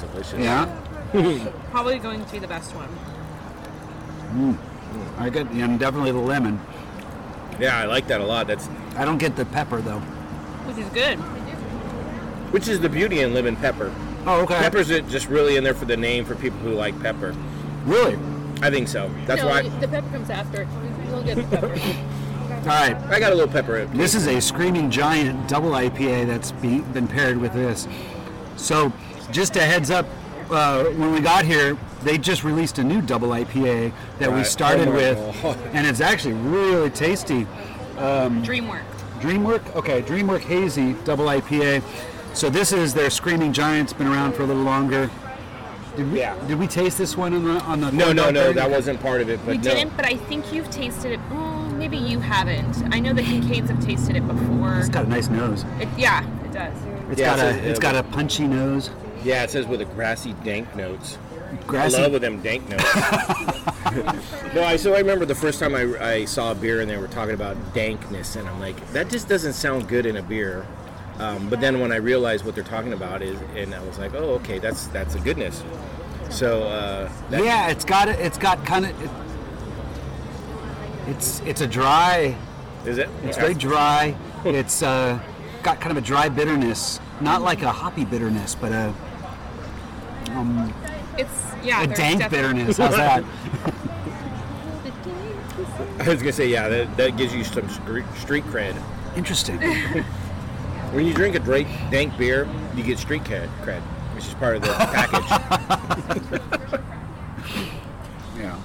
Delicious. 0.00 0.38
Yeah. 0.38 0.66
Probably 1.70 1.98
going 1.98 2.24
to 2.24 2.32
be 2.32 2.38
the 2.38 2.48
best 2.48 2.72
one. 2.74 2.88
Mm. 4.34 4.58
I 5.18 5.30
get 5.30 5.52
yeah, 5.54 5.64
and 5.64 5.78
definitely 5.78 6.12
the 6.12 6.18
lemon. 6.18 6.60
Yeah, 7.58 7.78
I 7.78 7.84
like 7.84 8.06
that 8.08 8.20
a 8.20 8.24
lot. 8.24 8.46
That's 8.46 8.68
I 8.96 9.04
don't 9.04 9.18
get 9.18 9.36
the 9.36 9.44
pepper 9.46 9.80
though. 9.80 10.00
Which 10.68 10.78
is 10.78 10.88
good. 10.90 11.18
which 12.52 12.68
is 12.68 12.80
the 12.80 12.88
beauty 12.88 13.20
in 13.20 13.34
lemon 13.34 13.56
pepper. 13.56 13.94
Oh, 14.26 14.42
okay. 14.42 14.56
Pepper's 14.56 14.90
it 14.90 15.08
just 15.08 15.28
really 15.28 15.56
in 15.56 15.64
there 15.64 15.74
for 15.74 15.84
the 15.84 15.96
name 15.96 16.24
for 16.24 16.34
people 16.34 16.58
who 16.58 16.72
like 16.72 17.00
pepper. 17.00 17.34
Really? 17.84 18.18
I 18.62 18.70
think 18.70 18.88
so. 18.88 19.10
That's 19.26 19.42
no, 19.42 19.48
why 19.48 19.68
the 19.68 19.88
pepper 19.88 20.10
comes 20.10 20.30
after. 20.30 20.66
We'll 21.08 21.22
get 21.22 21.36
the 21.36 21.44
pepper. 21.44 21.66
All 22.66 22.72
right. 22.72 22.96
I 22.96 23.20
got 23.20 23.32
a 23.32 23.34
little 23.36 23.52
pepper. 23.52 23.84
This 23.86 24.14
is 24.14 24.26
a 24.26 24.40
Screaming 24.40 24.90
Giant 24.90 25.48
double 25.48 25.70
IPA 25.70 26.26
that's 26.26 26.50
be, 26.52 26.80
been 26.80 27.06
paired 27.06 27.36
with 27.36 27.52
this. 27.52 27.86
So, 28.56 28.92
just 29.30 29.56
a 29.56 29.62
heads 29.62 29.90
up, 29.90 30.06
uh, 30.50 30.84
when 30.84 31.12
we 31.12 31.20
got 31.20 31.44
here, 31.44 31.76
they 32.02 32.18
just 32.18 32.44
released 32.44 32.78
a 32.78 32.84
new 32.84 33.00
double 33.02 33.28
IPA 33.28 33.92
that 34.18 34.32
we 34.32 34.44
started 34.44 34.88
Oh 34.88 34.92
with, 34.92 35.18
and 35.74 35.86
it's 35.86 36.00
actually 36.00 36.34
really 36.34 36.90
tasty. 36.90 37.46
Dreamwork. 37.96 38.84
DreamWork, 39.20 39.74
okay, 39.74 40.02
DreamWork 40.02 40.40
Hazy 40.42 40.92
double 41.04 41.26
IPA. 41.26 41.82
So 42.34 42.50
this 42.50 42.70
is 42.72 42.92
their 42.92 43.08
Screaming 43.08 43.52
Giants. 43.52 43.92
Been 43.94 44.06
around 44.06 44.34
for 44.34 44.42
a 44.42 44.46
little 44.46 44.62
longer. 44.62 45.10
Did 45.96 46.12
we, 46.12 46.18
Yeah. 46.18 46.34
did 46.46 46.58
we 46.58 46.66
taste 46.66 46.98
this 46.98 47.16
one 47.16 47.32
on 47.32 47.44
the 47.44 47.60
on 47.62 47.80
the? 47.80 47.90
No, 47.92 48.12
no, 48.12 48.30
no. 48.30 48.40
Party? 48.42 48.52
That 48.54 48.70
wasn't 48.70 49.00
part 49.00 49.22
of 49.22 49.30
it. 49.30 49.40
But 49.46 49.52
We 49.52 49.56
no. 49.56 49.62
didn't, 49.62 49.96
but 49.96 50.04
I 50.04 50.16
think 50.16 50.52
you've 50.52 50.68
tasted 50.70 51.12
it. 51.12 51.20
Oh, 51.32 51.62
maybe 51.70 51.96
you 51.96 52.20
haven't. 52.20 52.76
I 52.94 53.00
know 53.00 53.14
the 53.14 53.22
Kincaids 53.30 53.70
have 53.70 53.82
tasted 53.82 54.16
it 54.16 54.28
before. 54.28 54.76
It's 54.78 54.90
got 54.90 55.06
a 55.06 55.08
nice 55.08 55.28
nose. 55.30 55.64
It, 55.80 55.88
yeah, 55.96 56.22
it 56.44 56.52
does. 56.52 56.74
It's 57.10 57.20
Yeah, 57.20 57.36
got 57.36 57.38
so, 57.38 57.46
a 57.46 57.68
it's 57.68 57.78
uh, 57.78 57.82
got 57.82 57.94
a 57.96 58.02
punchy 58.02 58.46
nose. 58.46 58.90
Yeah, 59.22 59.42
it 59.42 59.50
says 59.50 59.66
with 59.66 59.80
a 59.80 59.84
grassy 59.84 60.34
dank 60.44 60.74
notes. 60.76 61.18
Grassy. 61.66 61.96
I 61.96 62.02
love 62.02 62.12
with 62.12 62.22
them 62.22 62.42
dank 62.42 62.68
notes. 62.68 62.84
no, 64.54 64.64
I 64.64 64.76
so 64.76 64.94
I 64.94 64.98
remember 64.98 65.24
the 65.24 65.34
first 65.34 65.60
time 65.60 65.74
I, 65.74 65.82
I 66.00 66.24
saw 66.24 66.52
a 66.52 66.54
beer 66.54 66.80
and 66.80 66.90
they 66.90 66.96
were 66.96 67.08
talking 67.08 67.34
about 67.34 67.56
dankness, 67.74 68.36
and 68.36 68.48
I'm 68.48 68.60
like, 68.60 68.92
that 68.92 69.08
just 69.08 69.28
doesn't 69.28 69.52
sound 69.54 69.88
good 69.88 70.06
in 70.06 70.16
a 70.16 70.22
beer. 70.22 70.66
Um, 71.18 71.48
but 71.48 71.60
then 71.60 71.80
when 71.80 71.92
I 71.92 71.96
realized 71.96 72.44
what 72.44 72.54
they're 72.54 72.64
talking 72.64 72.92
about 72.92 73.22
is, 73.22 73.40
and 73.54 73.74
I 73.74 73.82
was 73.84 73.98
like, 73.98 74.14
oh, 74.14 74.34
okay, 74.34 74.58
that's 74.58 74.88
that's 74.88 75.14
a 75.14 75.20
goodness. 75.20 75.62
So 76.28 76.64
uh, 76.64 77.10
that, 77.30 77.42
yeah, 77.44 77.68
it's 77.70 77.84
got 77.84 78.08
it. 78.08 78.18
It's 78.20 78.38
got 78.38 78.64
kind 78.66 78.86
of. 78.86 79.02
It, 79.02 79.10
it's 81.08 81.40
it's 81.40 81.60
a 81.60 81.66
dry. 81.66 82.36
is 82.84 82.98
it? 82.98 83.08
It's 83.24 83.38
very 83.38 83.54
dry. 83.54 84.16
It's 84.44 84.80
uh, 84.80 85.18
got 85.66 85.80
kind 85.80 85.90
of 85.90 85.96
a 86.00 86.06
dry 86.06 86.28
bitterness, 86.28 87.00
not 87.20 87.42
like 87.42 87.62
a 87.62 87.72
hoppy 87.72 88.04
bitterness, 88.04 88.54
but 88.54 88.70
a 88.70 88.94
It's 91.18 91.42
yeah. 91.64 91.82
a 91.82 91.88
dank 91.88 92.20
def- 92.20 92.30
bitterness. 92.30 92.76
How's 92.76 92.94
that? 92.94 93.24
I 95.98 96.08
was 96.08 96.20
gonna 96.20 96.32
say, 96.32 96.46
yeah, 96.46 96.68
that, 96.68 96.96
that 96.96 97.16
gives 97.16 97.34
you 97.34 97.42
some 97.42 97.68
street, 97.68 98.04
street 98.16 98.44
cred. 98.44 98.80
Interesting. 99.16 99.60
When 100.92 101.04
you 101.04 101.12
drink 101.12 101.34
a 101.34 101.40
drake, 101.40 101.66
dank 101.90 102.16
beer, 102.16 102.48
you 102.76 102.84
get 102.84 103.00
street 103.00 103.24
cred, 103.24 103.48
cred, 103.62 103.80
which 104.14 104.24
is 104.24 104.34
part 104.34 104.54
of 104.54 104.62
the 104.62 104.68
package. 104.72 106.80
Yeah. 108.38 108.56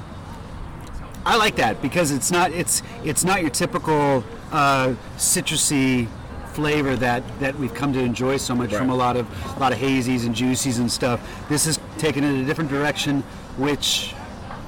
I 1.26 1.36
like 1.38 1.56
that 1.56 1.82
because 1.82 2.12
it's 2.12 2.30
not 2.30 2.52
it's 2.52 2.84
it's 3.04 3.24
not 3.24 3.42
your 3.42 3.50
typical 3.50 4.24
uh, 4.52 4.94
citrusy 5.18 6.08
flavor 6.56 6.96
that, 6.98 7.24
that 7.40 7.58
we've 7.58 7.74
come 7.74 7.94
to 7.94 8.00
enjoy 8.00 8.38
so 8.38 8.54
much 8.56 8.74
from 8.74 8.90
a 8.90 8.96
lot 8.96 9.16
of 9.18 9.26
a 9.56 9.60
lot 9.60 9.72
of 9.72 9.80
hazies 9.80 10.26
and 10.26 10.36
juicies 10.36 10.80
and 10.80 10.92
stuff. 10.92 11.20
This 11.50 11.66
is 11.68 11.80
taken 11.98 12.24
in 12.24 12.42
a 12.42 12.46
different 12.46 12.70
direction, 12.70 13.22
which 13.58 14.14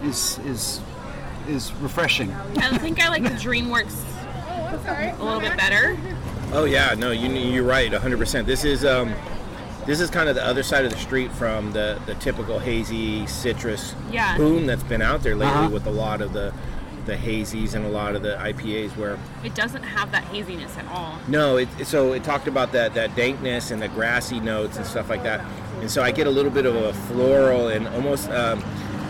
is 0.03 0.39
is 0.45 0.81
is 1.47 1.73
refreshing. 1.81 2.31
I 2.57 2.77
think 2.77 3.03
I 3.03 3.09
like 3.09 3.23
the 3.23 3.29
DreamWorks 3.29 4.03
a 5.19 5.23
little 5.23 5.39
bit 5.39 5.57
better. 5.57 5.97
oh 6.53 6.65
yeah, 6.65 6.95
no, 6.97 7.11
you 7.11 7.29
you're 7.29 7.63
right, 7.63 7.91
100. 7.91 8.17
percent 8.17 8.47
This 8.47 8.63
is 8.63 8.85
um, 8.85 9.13
this 9.85 9.99
is 9.99 10.09
kind 10.09 10.29
of 10.29 10.35
the 10.35 10.45
other 10.45 10.63
side 10.63 10.85
of 10.85 10.91
the 10.91 10.97
street 10.97 11.31
from 11.33 11.71
the 11.73 11.99
the 12.05 12.15
typical 12.15 12.59
hazy 12.59 13.27
citrus 13.27 13.93
Yeah. 14.11 14.37
boom 14.37 14.65
that's 14.65 14.83
been 14.83 15.01
out 15.01 15.21
there 15.23 15.35
lately 15.35 15.53
Uh-huh. 15.53 15.69
with 15.69 15.85
a 15.87 15.91
lot 15.91 16.21
of 16.21 16.31
the 16.33 16.53
the 17.05 17.15
hazies 17.15 17.73
and 17.75 17.85
a 17.85 17.89
lot 17.89 18.15
of 18.15 18.21
the 18.23 18.35
IPAs 18.35 18.95
where 18.97 19.17
It 19.43 19.53
doesn't 19.55 19.83
have 19.83 20.11
that 20.11 20.23
haziness 20.25 20.77
at 20.77 20.85
all. 20.87 21.17
No, 21.27 21.57
it, 21.57 21.67
so 21.85 22.13
it 22.13 22.23
talked 22.23 22.47
about 22.47 22.71
that 22.73 22.93
that 22.93 23.15
dankness 23.15 23.71
and 23.71 23.81
the 23.81 23.87
grassy 23.89 24.39
notes 24.39 24.77
and 24.77 24.85
stuff 24.85 25.09
like 25.09 25.23
that, 25.23 25.41
and 25.81 25.89
so 25.91 26.01
I 26.01 26.11
get 26.11 26.27
a 26.27 26.31
little 26.31 26.51
bit 26.51 26.65
of 26.65 26.75
a 26.75 26.93
floral 26.93 27.67
and 27.69 27.87
almost. 27.89 28.29
Um, 28.29 28.63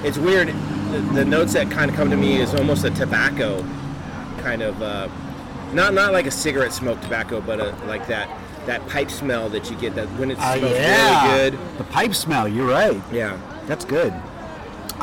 it's 0.03 0.17
weird. 0.17 0.49
The, 0.91 0.99
the 1.13 1.25
notes 1.25 1.53
that 1.53 1.71
kind 1.71 1.89
of 1.89 1.95
come 1.95 2.09
to 2.09 2.17
me 2.17 2.37
is 2.41 2.53
almost 2.53 2.83
a 2.83 2.89
tobacco, 2.91 3.63
kind 4.39 4.61
of, 4.61 4.81
uh, 4.81 5.07
not 5.73 5.93
not 5.93 6.11
like 6.13 6.25
a 6.25 6.31
cigarette 6.31 6.73
smoke 6.73 6.99
tobacco, 7.01 7.39
but 7.41 7.59
a, 7.59 7.73
like 7.87 8.05
that 8.07 8.27
that 8.65 8.85
pipe 8.87 9.09
smell 9.11 9.49
that 9.49 9.69
you 9.69 9.77
get 9.77 9.93
that 9.95 10.07
when 10.19 10.31
it 10.31 10.37
Uh, 10.39 10.55
yeah. 10.55 11.31
really 11.35 11.51
good. 11.51 11.77
The 11.77 11.83
pipe 11.85 12.13
smell. 12.15 12.47
You're 12.47 12.67
right. 12.67 13.01
Yeah, 13.11 13.37
That's 13.65 13.85
good. 13.85 14.13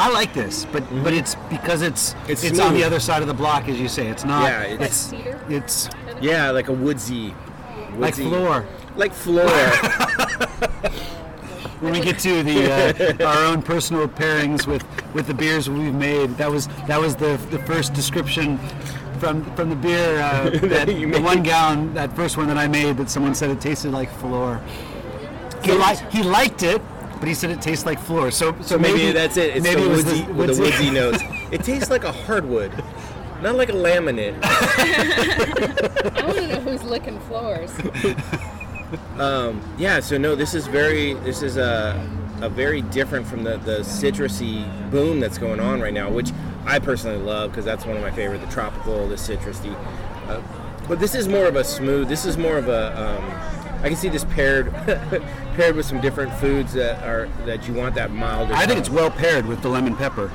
I 0.01 0.09
like 0.09 0.33
this, 0.33 0.65
but 0.73 0.83
but 1.05 1.13
it's 1.13 1.35
because 1.49 1.83
it's 1.83 2.15
Mm-hmm. 2.15 2.33
It's 2.33 2.45
it's, 2.45 2.59
on 2.59 2.75
the 2.75 2.85
other 2.85 3.01
side 3.01 3.23
of 3.23 3.29
the 3.29 3.35
block, 3.35 3.69
as 3.69 3.79
you 3.79 3.89
say. 3.89 4.09
It's 4.09 4.25
not. 4.25 4.45
Yeah, 4.45 4.65
it's- 4.65 4.89
it's 4.89 4.97
Cedar? 4.97 5.41
it's 5.49 5.91
yeah, 6.21 6.51
like 6.51 6.69
a 6.69 6.73
woodsy, 6.73 7.35
like 7.97 8.15
floor. 8.15 8.67
like 8.97 9.13
floor. 9.13 9.49
when 11.81 11.93
we 11.93 12.01
get 12.01 12.19
to 12.21 12.43
the 12.43 13.23
uh, 13.23 13.27
our 13.27 13.45
own 13.47 13.63
personal 13.63 14.07
pairings 14.09 14.67
with 14.67 14.85
with 15.15 15.27
the 15.27 15.35
beers 15.35 15.69
we've 15.69 15.95
made. 15.95 16.31
That 16.37 16.51
was 16.51 16.69
that 16.87 17.01
was 17.01 17.17
the 17.17 17.39
the 17.51 17.59
first 17.61 17.95
description 17.95 18.59
from 19.19 19.45
from 19.57 19.71
the 19.71 19.77
beer 19.77 20.21
uh, 20.21 20.51
that 20.69 20.95
you 20.95 21.11
the 21.11 21.21
one 21.21 21.43
gallon 21.43 21.95
that 21.95 22.15
first 22.15 22.37
one 22.37 22.47
that 22.49 22.59
I 22.59 22.69
made 22.69 22.97
that 22.99 23.11
someone 23.11 23.35
said 23.35 23.51
it 23.51 23.61
tasted 23.61 23.93
like 23.93 24.11
floor. 24.19 24.61
He 25.63 25.73
liked 25.73 26.01
he 26.13 26.23
liked 26.23 26.63
it, 26.63 26.81
but 27.21 27.29
he 27.29 27.35
said 27.35 27.51
it 27.51 27.61
tastes 27.63 27.87
like 27.87 28.01
floor. 28.01 28.31
So 28.31 28.53
so, 28.57 28.63
So 28.63 28.79
maybe, 28.79 29.13
that's 29.13 29.37
it. 29.37 29.57
It's 29.57 29.63
maybe 29.65 29.83
the 29.83 29.87
it 29.87 29.91
was 29.91 30.05
woodsy, 30.05 30.23
the, 30.25 30.33
woodsy- 30.33 30.63
woodsy 30.63 30.91
notes. 31.01 31.23
It 31.53 31.63
tastes 31.63 31.91
like 31.91 32.05
a 32.05 32.13
hardwood, 32.13 32.73
not 33.43 33.55
like 33.57 33.69
a 33.69 33.73
laminate. 33.75 34.39
I 34.43 36.25
want 36.27 36.39
to 36.39 36.47
know 36.49 36.61
who's 36.61 36.83
licking 36.83 37.21
floors. 37.21 37.71
Yeah, 39.79 40.01
so 40.01 40.19
no, 40.19 40.35
this 40.35 40.55
is 40.55 40.67
very, 40.67 41.15
this 41.15 41.43
is 41.43 41.57
a, 41.57 41.95
a 42.41 42.49
very 42.49 42.83
different 42.83 43.27
from 43.27 43.45
the, 43.45 43.59
the 43.59 43.81
citrusy 43.81 44.65
boom 44.91 45.21
that's 45.21 45.39
going 45.39 45.61
on 45.61 45.81
right 45.81 45.95
now, 45.95 46.11
which 46.11 46.31
I 46.65 46.79
personally 46.79 47.19
love 47.19 47.51
because 47.51 47.65
that's 47.65 47.85
one 47.87 47.97
of 47.97 48.03
my 48.03 48.11
favorite, 48.11 48.41
the 48.41 48.47
tropical, 48.49 49.07
the 49.09 49.17
citrusy. 49.17 49.75
Uh, 50.29 50.41
but 50.89 50.99
this 51.01 51.15
is 51.15 51.29
more 51.29 51.47
of 51.47 51.57
a 51.57 51.65
smooth, 51.65 52.09
this 52.09 52.25
is 52.25 52.37
more 52.37 52.57
of 52.59 52.69
a, 52.69 52.99
um, 53.01 53.60
I 53.83 53.89
can 53.89 53.97
see 53.97 54.09
this 54.09 54.25
paired 54.25 54.73
paired 55.55 55.75
with 55.75 55.87
some 55.87 56.01
different 56.01 56.33
foods 56.35 56.75
that 56.75 57.03
are 57.03 57.29
that 57.47 57.67
you 57.67 57.75
want 57.75 57.95
that 57.95 58.11
milder. 58.11 58.55
I 58.55 58.67
think 58.67 58.79
it's 58.79 58.91
well 58.91 59.11
paired 59.11 59.47
with 59.47 59.63
the 59.63 59.69
lemon 59.69 59.97
pepper. 59.97 60.31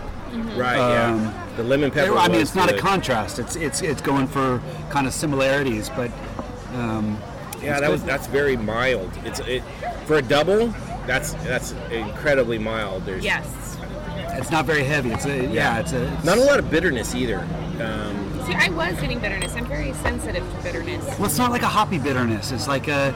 right. 0.56 0.78
um, 0.78 1.22
yeah, 1.22 1.54
the 1.56 1.64
lemon 1.64 1.92
pepper. 1.92 2.18
I 2.18 2.28
mean, 2.28 2.42
it's 2.42 2.56
not 2.56 2.72
a 2.72 2.78
contrast. 2.78 3.38
It's 3.38 3.56
it's 3.56 3.82
it's 3.82 4.02
going 4.02 4.28
for 4.28 4.62
kind 4.90 5.06
of 5.06 5.14
similarities, 5.14 5.90
but 5.90 6.12
um, 6.74 7.20
Yeah, 7.62 7.80
that 7.80 7.82
good. 7.82 7.92
was 7.92 8.04
that's 8.04 8.28
very 8.28 8.58
mild. 8.58 9.12
It's 9.24 9.40
it 9.42 9.64
for 10.06 10.16
a 10.16 10.22
double. 10.22 10.74
That's 11.06 11.34
that's 11.46 11.74
incredibly 11.92 12.58
mild. 12.58 13.06
There's 13.06 13.24
Yes. 13.24 13.78
It's 14.38 14.52
not 14.52 14.66
very 14.66 14.84
heavy. 14.84 15.12
It's 15.12 15.26
a 15.26 15.46
yeah. 15.48 15.80
It's 15.80 15.94
a 15.94 16.14
it's, 16.14 16.24
Not 16.26 16.38
a 16.40 16.42
lot 16.44 16.60
of 16.60 16.70
bitterness 16.70 17.16
either. 17.16 17.40
Um, 17.80 18.42
See, 18.46 18.54
I 18.54 18.70
was 18.70 19.00
getting 19.00 19.20
bitterness. 19.20 19.56
I'm 19.56 19.66
very 19.66 19.94
sensitive 19.94 20.44
to 20.56 20.64
bitterness. 20.64 21.04
Well, 21.18 21.26
it's 21.26 21.38
not 21.38 21.52
like 21.52 21.62
a 21.62 21.68
hoppy 21.68 21.98
bitterness. 22.00 22.52
It's 22.52 22.68
like 22.68 22.88
a 22.88 23.12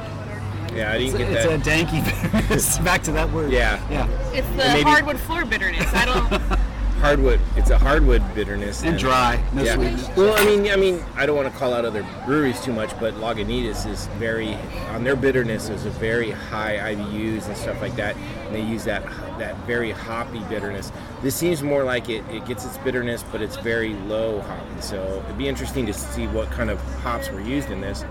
yeah, 0.73 0.91
I 0.91 0.97
didn't 0.97 1.21
it's, 1.21 1.31
get 1.31 1.45
a, 1.45 1.55
it's 1.55 1.67
a 1.67 1.69
danky 1.69 2.31
bitterness. 2.31 2.77
Back 2.79 3.03
to 3.03 3.11
that 3.13 3.31
word. 3.31 3.51
Yeah. 3.51 3.79
Yeah. 3.89 4.07
It's 4.31 4.47
the 4.49 4.57
maybe- 4.57 4.83
hardwood 4.83 5.19
floor 5.19 5.45
bitterness. 5.45 5.87
I 5.93 6.05
don't. 6.05 6.59
hardwood. 6.99 7.39
It's 7.55 7.69
a 7.69 7.77
hardwood 7.77 8.21
bitterness 8.35 8.83
And 8.83 8.99
dry. 8.99 9.41
No 9.53 9.63
yeah. 9.63 9.75
sweetness. 9.75 10.09
Well, 10.17 10.35
I 10.37 10.45
mean, 10.45 10.69
I 10.69 10.75
mean, 10.75 11.03
I 11.15 11.25
don't 11.25 11.35
want 11.35 11.51
to 11.51 11.57
call 11.57 11.73
out 11.73 11.85
other 11.85 12.05
breweries 12.25 12.59
too 12.61 12.73
much, 12.73 12.97
but 12.99 13.13
Lagunitas 13.15 13.89
is 13.89 14.07
very 14.17 14.55
on 14.89 15.03
their 15.03 15.15
bitterness 15.15 15.69
is 15.69 15.85
a 15.85 15.89
very 15.91 16.31
high 16.31 16.93
IBUs 16.93 17.47
and 17.47 17.55
stuff 17.57 17.81
like 17.81 17.95
that, 17.95 18.15
and 18.17 18.55
they 18.55 18.61
use 18.61 18.83
that 18.83 19.03
that 19.39 19.55
very 19.65 19.91
hoppy 19.91 20.39
bitterness. 20.49 20.91
This 21.21 21.35
seems 21.35 21.63
more 21.63 21.83
like 21.85 22.09
it, 22.09 22.23
it 22.29 22.45
gets 22.45 22.65
its 22.65 22.77
bitterness, 22.79 23.23
but 23.31 23.41
it's 23.41 23.55
very 23.55 23.93
low 23.93 24.41
hoppy. 24.41 24.81
So 24.81 25.23
it'd 25.25 25.37
be 25.37 25.47
interesting 25.47 25.85
to 25.85 25.93
see 25.93 26.27
what 26.27 26.51
kind 26.51 26.69
of 26.69 26.81
hops 27.01 27.29
were 27.29 27.41
used 27.41 27.71
in 27.71 27.79
this. 27.79 28.03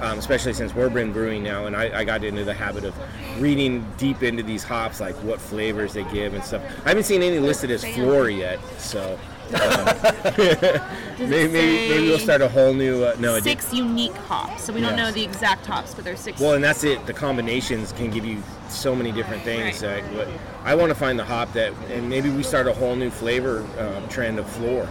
Um, 0.00 0.18
especially 0.18 0.52
since 0.52 0.74
we're 0.74 0.90
been 0.90 1.12
brewing 1.12 1.42
now, 1.42 1.64
and 1.64 1.74
I, 1.74 2.00
I 2.00 2.04
got 2.04 2.22
into 2.22 2.44
the 2.44 2.52
habit 2.52 2.84
of 2.84 2.94
reading 3.40 3.86
deep 3.96 4.22
into 4.22 4.42
these 4.42 4.62
hops, 4.62 5.00
like 5.00 5.14
what 5.16 5.40
flavors 5.40 5.94
they 5.94 6.04
give 6.04 6.34
and 6.34 6.44
stuff. 6.44 6.62
I 6.84 6.90
haven't 6.90 7.04
seen 7.04 7.22
any 7.22 7.38
listed 7.38 7.70
as 7.70 7.82
floor 7.82 8.28
yet, 8.28 8.60
so 8.76 9.18
maybe, 9.52 11.28
maybe 11.28 11.88
maybe 11.88 12.08
we'll 12.08 12.18
start 12.18 12.40
a 12.40 12.48
whole 12.48 12.74
new. 12.74 13.04
Uh, 13.04 13.16
no, 13.20 13.38
six 13.38 13.72
unique 13.72 14.14
hops. 14.14 14.64
So 14.64 14.72
we 14.72 14.80
don't 14.80 14.96
know 14.96 15.12
the 15.12 15.22
exact 15.22 15.66
hops, 15.66 15.94
but 15.94 16.04
there's 16.04 16.18
six. 16.18 16.40
well, 16.40 16.54
and 16.54 16.64
that's 16.64 16.82
it. 16.82 17.06
The 17.06 17.12
combinations 17.12 17.92
can 17.92 18.10
give 18.10 18.24
you 18.24 18.42
so 18.68 18.94
many 18.94 19.12
different 19.12 19.44
things. 19.44 19.82
Right. 19.84 20.02
Uh, 20.02 20.08
but 20.14 20.28
I 20.64 20.74
want 20.74 20.90
to 20.90 20.96
find 20.96 21.16
the 21.16 21.24
hop 21.24 21.52
that, 21.52 21.72
and 21.90 22.08
maybe 22.08 22.28
we 22.28 22.42
start 22.42 22.66
a 22.66 22.72
whole 22.72 22.96
new 22.96 23.10
flavor 23.10 23.64
um, 23.78 24.08
trend 24.08 24.38
of 24.40 24.48
floor. 24.50 24.88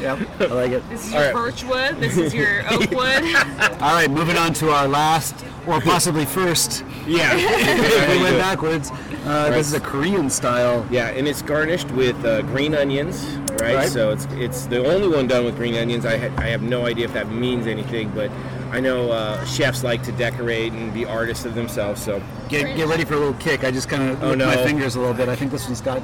Yep. 0.00 0.18
I 0.40 0.44
like 0.46 0.72
it. 0.72 0.88
this 0.90 1.06
is 1.06 1.12
your 1.12 1.20
All 1.20 1.26
right. 1.26 1.34
birch 1.34 1.64
wood. 1.64 1.96
This 1.98 2.18
is 2.18 2.34
your 2.34 2.60
oak 2.70 2.90
wood. 2.90 3.24
All 3.80 3.94
right, 3.94 4.10
moving 4.10 4.36
on 4.36 4.52
to 4.54 4.70
our 4.70 4.86
last, 4.86 5.34
or 5.66 5.80
possibly 5.80 6.26
first. 6.26 6.84
Yeah, 7.06 7.34
we 8.10 8.20
went 8.22 8.36
backwards. 8.36 8.90
Uh, 9.24 9.50
This 9.50 9.68
is 9.68 9.72
a 9.74 9.80
Korean 9.80 10.28
style. 10.28 10.86
Yeah, 10.90 11.08
and 11.08 11.26
it's 11.26 11.40
garnished 11.40 11.90
with 11.92 12.22
uh, 12.24 12.42
green 12.42 12.74
onions, 12.74 13.24
right? 13.62 13.74
Right. 13.76 13.88
So 13.88 14.10
it's 14.10 14.26
it's 14.32 14.66
the 14.66 14.84
only 14.84 15.08
one 15.08 15.26
done 15.26 15.44
with 15.46 15.56
green 15.56 15.74
onions. 15.76 16.04
I 16.04 16.18
ha- 16.18 16.34
I 16.36 16.46
have 16.48 16.60
no 16.62 16.84
idea 16.84 17.06
if 17.06 17.14
that 17.14 17.30
means 17.30 17.66
anything, 17.66 18.10
but 18.10 18.30
I 18.72 18.80
know 18.80 19.10
uh, 19.10 19.42
chefs 19.46 19.82
like 19.84 20.02
to 20.02 20.12
decorate 20.12 20.72
and 20.72 20.92
be 20.92 21.06
artists 21.06 21.46
of 21.46 21.54
themselves. 21.54 22.02
So 22.02 22.20
Get, 22.50 22.76
get 22.76 22.88
ready 22.88 23.04
for 23.06 23.14
a 23.14 23.18
little 23.18 23.34
kick. 23.34 23.64
I 23.64 23.70
just 23.70 23.88
kind 23.88 24.10
of 24.10 24.22
Oh, 24.22 24.30
licked 24.32 24.44
my 24.44 24.56
fingers 24.56 24.96
a 24.96 25.00
little 25.00 25.14
bit. 25.14 25.30
I 25.30 25.36
think 25.36 25.50
this 25.50 25.64
one's 25.64 25.80
got 25.80 26.02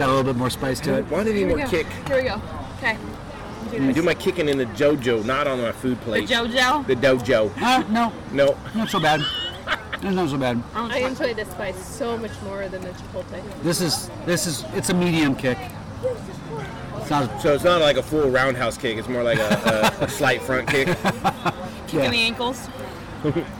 got 0.00 0.08
a 0.08 0.14
little 0.14 0.32
bit 0.32 0.38
more 0.38 0.48
spice 0.48 0.80
to 0.80 0.94
it. 0.98 1.04
why 1.10 1.22
do 1.22 1.28
you 1.28 1.34
need 1.34 1.40
Here 1.40 1.48
we 1.48 1.54
more 1.56 1.64
go. 1.66 1.70
kick? 1.70 1.86
Here 2.08 2.16
we 2.16 2.28
go. 2.28 2.42
Okay. 2.78 2.96
I 3.72 3.92
do 3.92 4.00
my 4.02 4.14
kicking 4.14 4.48
in 4.48 4.56
the 4.56 4.64
JoJo, 4.64 5.26
not 5.26 5.46
on 5.46 5.60
my 5.60 5.72
food 5.72 6.00
plate. 6.00 6.26
The 6.26 6.34
plate. 6.36 6.50
JoJo. 6.52 6.86
The 6.86 6.96
dojo. 6.96 7.52
Ah, 7.58 7.86
no, 7.90 8.10
No. 8.32 8.56
not 8.74 8.88
so 8.88 8.98
bad. 8.98 9.20
It's 9.92 10.02
not 10.04 10.30
so 10.30 10.38
bad. 10.38 10.62
I 10.74 11.00
enjoy 11.00 11.34
the 11.34 11.44
spice 11.44 11.84
so 11.84 12.16
much 12.16 12.30
more 12.42 12.66
than 12.68 12.80
the 12.80 12.88
chipotle. 12.88 13.62
This 13.62 13.82
is 13.82 14.10
this 14.24 14.46
is 14.46 14.64
it's 14.74 14.88
a 14.88 14.94
medium 14.94 15.36
kick. 15.36 15.58
It's 16.02 17.10
not, 17.10 17.42
So 17.42 17.52
it's 17.52 17.64
not 17.64 17.82
like 17.82 17.98
a 17.98 18.02
full 18.02 18.30
roundhouse 18.30 18.78
kick. 18.78 18.96
It's 18.96 19.08
more 19.08 19.22
like 19.22 19.38
a, 19.38 19.92
a, 20.00 20.04
a 20.04 20.08
slight 20.08 20.40
front 20.40 20.66
kick. 20.66 20.86
Kicking 21.88 22.10
the 22.10 22.22
ankles. 22.22 22.68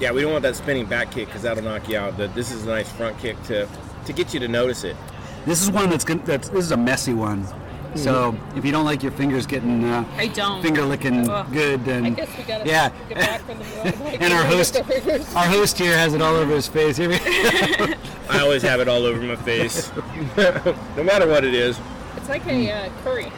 Yeah, 0.00 0.12
we 0.12 0.22
don't 0.22 0.32
want 0.32 0.42
that 0.42 0.56
spinning 0.56 0.86
back 0.86 1.10
kick 1.10 1.26
because 1.26 1.42
that'll 1.42 1.62
knock 1.62 1.88
you 1.88 1.98
out. 1.98 2.16
But 2.16 2.34
this 2.34 2.50
is 2.50 2.64
a 2.64 2.68
nice 2.68 2.90
front 2.90 3.18
kick 3.18 3.40
to 3.44 3.68
to 4.06 4.12
get 4.12 4.32
you 4.32 4.40
to 4.40 4.48
notice 4.48 4.84
it. 4.84 4.96
This 5.44 5.62
is 5.62 5.70
one 5.70 5.90
that's 5.90 6.04
gonna, 6.04 6.22
that's 6.24 6.48
this 6.48 6.64
is 6.64 6.72
a 6.72 6.76
messy 6.76 7.12
one. 7.14 7.46
So 7.94 8.36
if 8.54 8.64
you 8.64 8.72
don't 8.72 8.84
like 8.84 9.02
your 9.02 9.12
fingers 9.12 9.46
getting 9.46 9.84
uh, 9.84 10.04
I 10.16 10.26
don't. 10.26 10.60
finger 10.60 10.82
licking 10.84 11.30
Ugh. 11.30 11.50
good, 11.50 11.84
then 11.84 12.04
I 12.04 12.10
guess 12.10 12.28
we 12.36 12.44
gotta 12.44 12.68
yeah. 12.68 12.90
get 13.08 13.16
back 13.16 13.40
from 13.42 13.58
the 13.58 13.64
like, 14.04 14.20
And 14.20 14.32
our 14.34 14.44
host- 14.46 14.76
Our 14.76 15.46
host 15.46 15.78
here 15.78 15.96
has 15.96 16.12
it 16.12 16.20
all 16.20 16.34
over 16.36 16.54
his 16.54 16.68
face. 16.68 16.98
I 17.00 18.40
always 18.40 18.62
have 18.62 18.80
it 18.80 18.88
all 18.88 19.04
over 19.06 19.20
my 19.22 19.36
face, 19.36 19.90
no 20.36 21.04
matter 21.04 21.26
what 21.26 21.44
it 21.44 21.54
is. 21.54 21.78
It's 22.16 22.28
like 22.28 22.46
a 22.46 22.70
uh, 22.70 22.90
curry. 23.02 23.32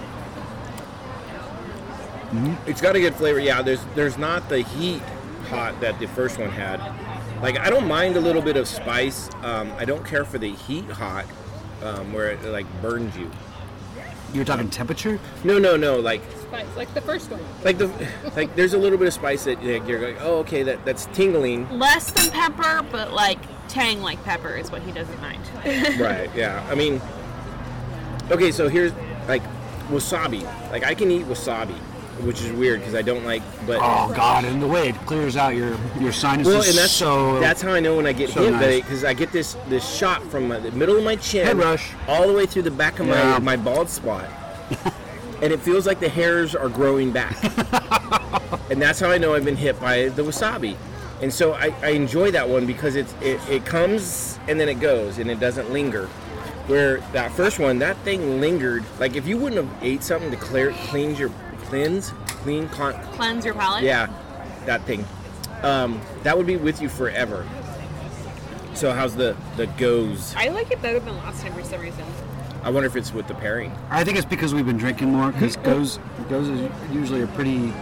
It's 2.66 2.80
got 2.80 2.96
a 2.96 3.00
good 3.00 3.14
flavor. 3.14 3.38
Yeah, 3.38 3.62
there's 3.62 3.84
there's 3.94 4.18
not 4.18 4.48
the 4.48 4.62
heat 4.62 5.02
hot 5.48 5.80
that 5.80 5.98
the 5.98 6.06
first 6.08 6.38
one 6.38 6.50
had. 6.50 6.80
Like 7.42 7.58
I 7.58 7.70
don't 7.70 7.86
mind 7.86 8.16
a 8.16 8.20
little 8.20 8.42
bit 8.42 8.56
of 8.56 8.66
spice. 8.68 9.30
Um, 9.42 9.72
I 9.78 9.84
don't 9.84 10.04
care 10.04 10.24
for 10.24 10.38
the 10.38 10.50
heat 10.50 10.84
hot, 10.86 11.24
um, 11.82 12.12
where 12.12 12.30
it 12.30 12.42
like 12.44 12.66
burns 12.82 13.16
you. 13.16 13.30
you 14.32 14.40
were 14.40 14.44
talking 14.44 14.68
temperature. 14.70 15.18
No, 15.44 15.58
no, 15.58 15.76
no. 15.76 15.98
Like 15.98 16.20
Spice, 16.48 16.66
like 16.76 16.92
the 16.94 17.00
first 17.02 17.30
one. 17.30 17.40
like 17.62 17.78
the 17.78 17.88
like 18.34 18.54
there's 18.56 18.74
a 18.74 18.78
little 18.78 18.98
bit 18.98 19.06
of 19.06 19.14
spice 19.14 19.44
that 19.44 19.62
like, 19.62 19.86
you're 19.86 20.00
like, 20.00 20.16
oh, 20.20 20.38
okay, 20.38 20.62
that 20.64 20.84
that's 20.84 21.06
tingling. 21.06 21.68
Less 21.78 22.10
than 22.10 22.30
pepper, 22.30 22.84
but 22.90 23.12
like 23.12 23.38
tang 23.68 24.00
like 24.00 24.22
pepper 24.24 24.56
is 24.56 24.70
what 24.70 24.82
he 24.82 24.92
doesn't 24.92 25.20
mind. 25.20 25.42
right. 26.00 26.30
Yeah. 26.34 26.66
I 26.70 26.74
mean, 26.74 27.00
okay. 28.30 28.50
So 28.50 28.68
here's 28.68 28.92
like 29.28 29.42
wasabi. 29.88 30.42
Like 30.70 30.84
I 30.84 30.94
can 30.94 31.10
eat 31.10 31.26
wasabi, 31.26 31.76
which 32.22 32.40
is 32.42 32.50
weird 32.52 32.80
because 32.80 32.94
I 32.94 33.02
don't 33.02 33.24
like, 33.24 33.42
but. 33.66 33.78
Oh 33.80 34.12
God! 34.14 34.44
And 34.44 34.60
the 34.62 34.66
way 34.66 34.88
it 34.88 34.96
clears 35.06 35.36
out 35.36 35.54
your 35.54 35.76
your 36.00 36.12
sinuses. 36.12 36.52
Well, 36.52 36.62
and 36.64 36.74
that's 36.76 36.92
so 36.92 37.38
that's 37.40 37.62
how 37.62 37.72
I 37.72 37.80
know 37.80 37.96
when 37.96 38.06
I 38.06 38.12
get 38.12 38.30
so 38.30 38.42
hit 38.42 38.52
nice. 38.52 38.82
because 38.82 39.04
I 39.04 39.14
get 39.14 39.32
this 39.32 39.56
this 39.68 39.88
shot 39.96 40.22
from 40.24 40.48
my, 40.48 40.58
the 40.58 40.72
middle 40.72 40.96
of 40.96 41.04
my 41.04 41.16
chin, 41.16 41.46
Head 41.46 41.56
rush. 41.58 41.92
all 42.06 42.26
the 42.26 42.32
way 42.32 42.46
through 42.46 42.62
the 42.62 42.70
back 42.70 42.98
of 43.00 43.06
Yeah. 43.06 43.38
my 43.38 43.56
my 43.56 43.56
bald 43.56 43.88
spot, 43.88 44.28
and 45.42 45.52
it 45.52 45.60
feels 45.60 45.86
like 45.86 46.00
the 46.00 46.08
hairs 46.08 46.54
are 46.54 46.68
growing 46.68 47.12
back, 47.12 47.36
and 48.70 48.80
that's 48.80 49.00
how 49.00 49.10
I 49.10 49.18
know 49.18 49.34
I've 49.34 49.44
been 49.44 49.56
hit 49.56 49.78
by 49.80 50.08
the 50.08 50.22
wasabi, 50.22 50.76
and 51.22 51.32
so 51.32 51.52
I, 51.54 51.74
I 51.82 51.88
enjoy 51.90 52.30
that 52.32 52.48
one 52.48 52.66
because 52.66 52.96
it's 52.96 53.14
it, 53.20 53.40
it 53.48 53.64
comes 53.66 54.38
and 54.48 54.58
then 54.58 54.68
it 54.68 54.80
goes 54.80 55.18
and 55.18 55.30
it 55.30 55.40
doesn't 55.40 55.70
linger. 55.72 56.08
Where 56.68 56.98
that 57.12 57.32
first 57.32 57.58
one, 57.58 57.78
that 57.78 57.96
thing 57.98 58.42
lingered. 58.42 58.84
Like 59.00 59.16
if 59.16 59.26
you 59.26 59.38
wouldn't 59.38 59.64
have 59.64 59.82
ate 59.82 60.02
something 60.02 60.30
to 60.30 60.36
clear 60.36 60.72
cleanse 60.88 61.18
your 61.18 61.30
cleanse 61.68 62.12
clean 62.42 62.68
con, 62.70 62.94
Cleanse 63.12 63.44
your 63.44 63.54
palate. 63.54 63.84
yeah, 63.84 64.08
that 64.66 64.82
thing. 64.84 65.04
Um, 65.62 66.00
that 66.22 66.36
would 66.36 66.46
be 66.46 66.56
with 66.56 66.80
you 66.80 66.88
forever. 66.88 67.46
So 68.74 68.92
how's 68.92 69.16
the 69.16 69.36
the 69.56 69.66
goes? 69.66 70.34
I 70.36 70.48
like 70.48 70.70
it 70.70 70.80
better 70.80 71.00
than 71.00 71.16
last 71.18 71.42
time 71.42 71.52
for 71.52 71.62
some 71.64 71.80
reason. 71.80 72.04
I 72.62 72.70
wonder 72.70 72.86
if 72.86 72.96
it's 72.96 73.12
with 73.12 73.26
the 73.28 73.34
pairing. 73.34 73.72
I 73.90 74.04
think 74.04 74.16
it's 74.18 74.26
because 74.26 74.54
we've 74.54 74.66
been 74.66 74.76
drinking 74.78 75.12
more. 75.12 75.32
Because 75.32 75.56
goes 75.56 75.98
goes 76.28 76.48
is 76.48 76.70
usually 76.92 77.22
a 77.22 77.26
pretty 77.28 77.72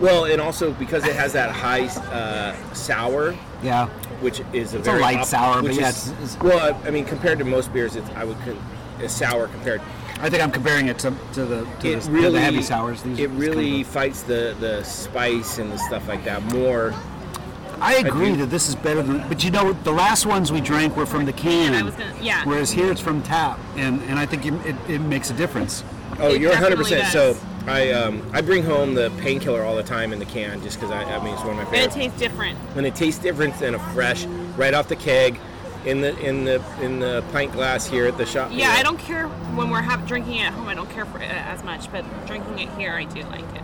Well, 0.00 0.24
and 0.24 0.40
also 0.40 0.72
because 0.72 1.04
it 1.06 1.14
has 1.16 1.32
that 1.34 1.50
high 1.50 1.86
uh, 2.12 2.54
sour, 2.74 3.34
yeah. 3.62 3.86
which 4.20 4.40
is 4.52 4.74
a 4.74 4.78
It's 4.78 4.88
a 4.88 4.90
very 4.90 5.00
light 5.00 5.18
op- 5.18 5.26
sour, 5.26 5.54
but 5.56 5.64
which 5.64 5.76
yeah, 5.78 5.88
is- 5.90 6.08
it's- 6.08 6.34
it's- 6.34 6.42
well, 6.42 6.74
I 6.84 6.88
I 6.88 6.90
mean, 6.90 7.04
compared 7.04 7.38
to 7.38 7.44
most 7.44 7.72
beers, 7.72 7.94
it's 7.96 8.08
I 8.16 8.24
would 8.24 8.38
con- 8.40 8.58
it's 9.00 9.12
sour 9.14 9.48
compared. 9.48 9.80
I 10.22 10.30
think 10.30 10.42
I'm 10.42 10.52
comparing 10.52 10.86
it 10.86 10.98
to, 11.00 11.12
to 11.34 11.44
the 11.44 11.64
to, 11.80 11.88
It 11.90 11.94
the, 11.96 12.00
to 12.06 12.10
really 12.10 12.32
the 12.34 12.40
heavy 12.40 12.62
sours. 12.62 13.02
These 13.02 13.18
it 13.18 13.22
it's 13.24 13.30
kind 13.32 13.40
really 13.40 13.80
of 13.80 13.86
fights 13.88 14.22
the 14.22 14.54
the 14.60 14.82
spice 14.84 15.58
and 15.58 15.70
the 15.72 15.78
stuff 15.78 16.06
like 16.08 16.24
that 16.24 16.42
more. 16.44 16.94
I 17.80 17.94
agree 17.96 18.30
do- 18.30 18.36
that 18.36 18.46
this 18.50 18.68
is 18.68 18.76
better 18.76 19.02
than. 19.02 19.26
But 19.28 19.42
you 19.42 19.50
know, 19.50 19.72
the 19.72 19.90
last 19.90 20.24
ones 20.24 20.52
we 20.52 20.60
drank 20.60 20.96
were 20.96 21.06
from 21.06 21.24
the 21.24 21.32
can. 21.32 21.74
I 21.74 21.82
was 21.82 21.94
gonna- 21.94 22.14
yeah. 22.22 22.44
Whereas 22.44 22.70
here 22.70 22.90
it's 22.92 23.00
from 23.00 23.20
tap, 23.22 23.58
and 23.76 24.00
and 24.02 24.16
I 24.18 24.26
think 24.26 24.46
it, 24.46 24.54
it, 24.64 24.76
it 24.88 24.98
makes 25.00 25.30
a 25.30 25.34
difference. 25.34 25.82
Oh, 26.20 26.28
It 26.28 26.40
you're 26.40 26.50
100. 26.52 26.76
percent 26.76 27.06
So. 27.08 27.36
I 27.64 27.92
um, 27.92 28.28
I 28.32 28.40
bring 28.40 28.64
home 28.64 28.94
the 28.94 29.10
painkiller 29.20 29.62
all 29.62 29.76
the 29.76 29.84
time 29.84 30.12
in 30.12 30.18
the 30.18 30.24
can 30.24 30.60
just 30.64 30.80
because 30.80 30.90
I, 30.92 31.04
I 31.04 31.22
mean 31.22 31.32
it's 31.32 31.42
one 31.44 31.50
of 31.50 31.56
my 31.58 31.64
favorites. 31.66 31.94
And 31.94 32.02
it 32.02 32.06
tastes 32.08 32.18
different. 32.18 32.58
and 32.74 32.84
it 32.86 32.94
tastes 32.96 33.22
different 33.22 33.56
than 33.60 33.76
a 33.76 33.78
fresh, 33.94 34.24
right 34.56 34.74
off 34.74 34.88
the 34.88 34.96
keg, 34.96 35.38
in 35.84 36.00
the 36.00 36.18
in 36.20 36.44
the 36.44 36.62
in 36.80 37.00
the 37.00 37.24
pint 37.32 37.52
glass 37.52 37.86
here 37.86 38.06
at 38.06 38.16
the 38.16 38.26
shop. 38.26 38.50
Yeah, 38.52 38.70
I 38.70 38.82
don't 38.82 38.98
care 38.98 39.28
when 39.28 39.70
we're 39.70 39.82
have, 39.82 40.06
drinking 40.06 40.36
it 40.36 40.46
at 40.46 40.52
home. 40.52 40.68
I 40.68 40.74
don't 40.74 40.90
care 40.90 41.04
for 41.04 41.18
it 41.18 41.30
as 41.30 41.62
much, 41.64 41.90
but 41.90 42.04
drinking 42.26 42.58
it 42.58 42.68
here, 42.70 42.92
I 42.92 43.04
do 43.04 43.22
like 43.24 43.54
it. 43.54 43.62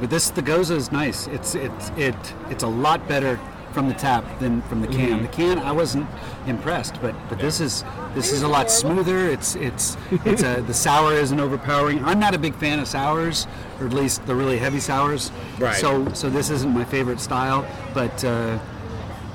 But 0.00 0.10
this 0.10 0.30
the 0.30 0.42
goza 0.42 0.74
is 0.74 0.90
nice. 0.90 1.26
It's 1.28 1.54
it's 1.54 1.90
it 1.96 2.34
it's 2.50 2.62
a 2.62 2.68
lot 2.68 3.06
better 3.06 3.38
from 3.72 3.88
the 3.88 3.94
tap 3.94 4.24
than 4.38 4.62
from 4.62 4.80
the 4.80 4.86
can. 4.86 5.10
Mm-hmm. 5.10 5.22
The 5.22 5.28
can 5.28 5.58
I 5.58 5.72
wasn't 5.72 6.06
impressed, 6.46 7.00
but 7.00 7.14
but 7.28 7.38
this 7.38 7.60
is 7.60 7.84
this 8.14 8.32
is 8.32 8.42
a 8.42 8.48
lot 8.48 8.70
smoother. 8.70 9.28
It's 9.28 9.54
it's 9.56 9.96
it's 10.24 10.42
a 10.42 10.60
the 10.66 10.74
sour 10.74 11.14
isn't 11.14 11.38
overpowering. 11.38 12.04
I'm 12.04 12.18
not 12.18 12.34
a 12.34 12.38
big 12.38 12.54
fan 12.54 12.78
of 12.78 12.88
sours, 12.88 13.46
or 13.80 13.86
at 13.86 13.92
least 13.92 14.24
the 14.26 14.34
really 14.34 14.58
heavy 14.58 14.80
sours. 14.80 15.30
Right. 15.58 15.76
So 15.76 16.12
so 16.14 16.28
this 16.28 16.50
isn't 16.50 16.72
my 16.72 16.84
favorite 16.84 17.20
style, 17.20 17.66
but 17.94 18.24
uh, 18.24 18.58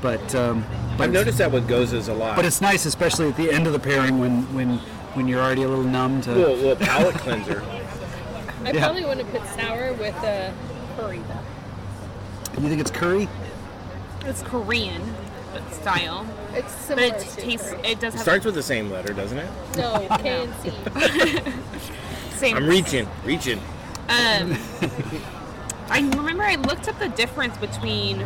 but 0.02 0.36
um, 0.36 0.64
but 0.70 0.87
I've 1.00 1.12
noticed 1.12 1.38
that 1.38 1.52
with 1.52 1.68
gozas 1.68 2.10
a 2.10 2.14
lot. 2.14 2.36
But 2.36 2.46
it's 2.46 2.62
nice, 2.62 2.86
especially 2.86 3.30
at 3.30 3.38
the 3.38 3.52
end 3.52 3.68
of 3.68 3.74
the 3.74 3.80
pairing 3.80 4.20
when 4.20 4.42
when 4.54 4.78
when 5.14 5.28
you're 5.28 5.42
already 5.42 5.64
a 5.64 5.68
little 5.68 5.84
numb 5.84 6.22
to. 6.22 6.32
little, 6.34 6.56
little 6.56 6.76
palate 6.76 7.16
cleanser. 7.16 7.64
I 8.64 8.72
Yeah. 8.72 8.84
probably 8.86 9.06
want 9.06 9.20
to 9.20 9.26
put 9.26 9.42
sour 9.50 9.94
with 9.94 10.16
uh, 10.18 10.52
curry 10.98 11.22
though. 11.28 12.62
You 12.62 12.70
think 12.70 12.82
it's 12.82 12.92
curry? 12.92 13.28
It's 14.26 14.42
Korean. 14.42 15.02
style, 15.72 16.26
It's 16.54 16.88
but 16.88 17.00
it 17.00 17.20
to 17.20 17.36
tastes. 17.38 17.70
French. 17.70 17.88
It 17.88 18.00
does 18.00 18.14
It 18.14 18.18
have 18.18 18.22
starts 18.24 18.46
with 18.46 18.56
the 18.56 18.62
same 18.64 18.92
letter, 18.92 19.14
doesn't 19.14 19.38
it? 19.38 19.50
No, 19.78 20.06
K 20.20 20.44
and 20.44 20.54
C. 20.62 20.72
same. 22.38 22.58
I'm 22.58 22.68
reaching, 22.68 23.08
reaching. 23.24 23.58
Um, 24.10 24.56
I 25.90 26.00
remember 26.16 26.44
I 26.44 26.56
looked 26.56 26.88
up 26.90 27.00
the 27.00 27.10
difference 27.10 27.58
between 27.58 28.22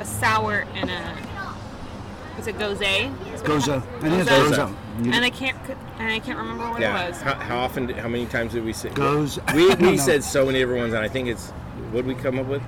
a 0.00 0.04
sour 0.04 0.66
and 0.74 0.90
a. 0.90 1.16
Is 2.38 2.46
it 2.46 2.56
gose? 2.58 2.78
Goza. 3.44 3.74
I 3.76 4.00
think 4.00 4.14
it's 4.14 4.28
Goza. 4.30 4.50
Goza. 4.56 4.76
You- 5.02 5.12
And 5.12 5.24
I 5.24 5.30
can't. 5.30 5.56
And 5.98 6.12
I 6.12 6.18
can't 6.20 6.38
remember 6.38 6.70
what 6.70 6.80
Yeah. 6.80 7.04
it 7.04 7.08
was. 7.10 7.20
How, 7.20 7.34
how 7.34 7.58
often? 7.58 7.86
did- 7.86 7.96
How 7.96 8.08
many 8.08 8.26
times 8.26 8.52
did 8.52 8.64
we 8.64 8.72
say? 8.72 8.90
Goes. 8.90 9.38
We 9.54 9.66
I 9.70 9.74
don't 9.74 9.80
we 9.80 9.90
know. 9.92 9.96
said 9.96 10.22
so 10.24 10.46
many 10.46 10.58
different 10.60 10.80
ones, 10.82 10.94
and 10.94 11.04
I 11.04 11.08
think 11.08 11.28
it's 11.28 11.50
what 11.90 12.06
did 12.06 12.06
we 12.06 12.14
come 12.22 12.38
up 12.38 12.46
with. 12.46 12.62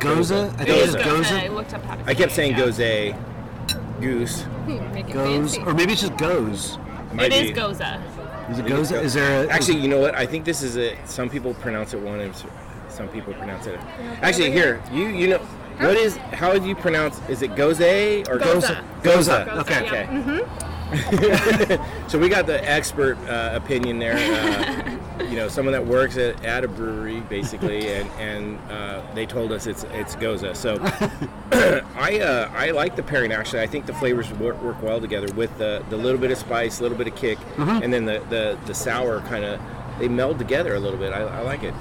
Goza. 0.00 0.52
I 0.58 0.64
think 0.64 0.68
it's 0.68 0.88
is 0.88 0.94
Goza. 0.96 1.04
gose. 1.08 1.32
I 1.32 1.40
Goza. 1.42 1.54
looked 1.54 1.74
up 1.74 1.84
how 1.84 1.94
to. 1.96 2.02
I 2.02 2.06
say 2.06 2.14
kept 2.14 2.32
it, 2.32 2.34
saying 2.34 2.52
yeah. 2.52 2.58
gose, 2.58 4.00
goose. 4.00 4.44
Make 4.66 5.08
it 5.08 5.12
Goes. 5.12 5.54
fancy. 5.54 5.60
Or 5.62 5.74
maybe 5.74 5.92
it's 5.92 6.02
just 6.02 6.16
goes. 6.16 6.78
Might 7.12 7.32
It 7.32 7.44
is 7.44 7.50
be. 7.50 7.52
goza. 7.52 8.02
Is 8.50 8.58
it 8.58 8.64
I 8.64 8.68
goza? 8.68 9.00
Is 9.00 9.14
there 9.14 9.44
a, 9.46 9.48
Actually, 9.50 9.78
you 9.78 9.88
know 9.88 10.00
what? 10.00 10.14
I 10.14 10.26
think 10.26 10.44
this 10.44 10.62
is 10.62 10.76
a. 10.76 10.96
Some 11.06 11.30
people 11.30 11.54
pronounce 11.54 11.94
it 11.94 12.00
one, 12.00 12.20
and 12.20 12.34
s- 12.34 12.44
some 12.88 13.08
people 13.08 13.32
pronounce 13.34 13.66
it. 13.66 13.78
Actually, 14.20 14.50
here 14.50 14.82
you 14.92 15.06
you 15.06 15.28
know 15.28 15.40
what 15.78 15.96
is 15.96 16.16
how 16.16 16.56
do 16.56 16.66
you 16.66 16.74
pronounce? 16.74 17.20
Is 17.28 17.42
it 17.42 17.52
gose 17.52 18.28
or 18.28 18.38
Goza. 18.38 18.84
Goza. 19.02 19.44
Goza, 19.46 19.60
okay. 19.60 19.86
Okay. 19.86 20.04
Mm-hmm. 20.04 20.74
so 22.08 22.18
we 22.18 22.28
got 22.28 22.46
the 22.46 22.70
expert 22.70 23.18
uh, 23.28 23.50
opinion 23.54 23.98
there. 23.98 24.16
Uh, 24.16 25.24
you 25.24 25.36
know, 25.36 25.48
someone 25.48 25.72
that 25.72 25.84
works 25.84 26.16
at, 26.16 26.44
at 26.44 26.64
a 26.64 26.68
brewery 26.68 27.20
basically, 27.22 27.88
and 27.94 28.10
and 28.12 28.58
uh, 28.70 29.02
they 29.14 29.26
told 29.26 29.52
us 29.52 29.66
it's 29.66 29.84
it's 29.92 30.14
Goza. 30.16 30.54
So 30.54 30.78
I 31.52 32.20
uh, 32.20 32.50
I 32.54 32.70
like 32.70 32.96
the 32.96 33.02
pairing 33.02 33.32
actually. 33.32 33.62
I 33.62 33.66
think 33.66 33.86
the 33.86 33.94
flavors 33.94 34.30
work, 34.34 34.60
work 34.62 34.80
well 34.82 35.00
together 35.00 35.32
with 35.34 35.56
the 35.58 35.84
the 35.90 35.96
little 35.96 36.20
bit 36.20 36.30
of 36.30 36.38
spice, 36.38 36.78
a 36.80 36.82
little 36.82 36.98
bit 36.98 37.08
of 37.08 37.16
kick, 37.16 37.38
and 37.58 37.92
then 37.92 38.04
the 38.04 38.22
the, 38.30 38.58
the 38.66 38.74
sour 38.74 39.20
kind 39.22 39.44
of 39.44 39.60
they 39.98 40.08
meld 40.08 40.38
together 40.38 40.74
a 40.74 40.80
little 40.80 40.98
bit. 40.98 41.12
I, 41.12 41.22
I 41.22 41.40
like 41.40 41.62
it. 41.62 41.74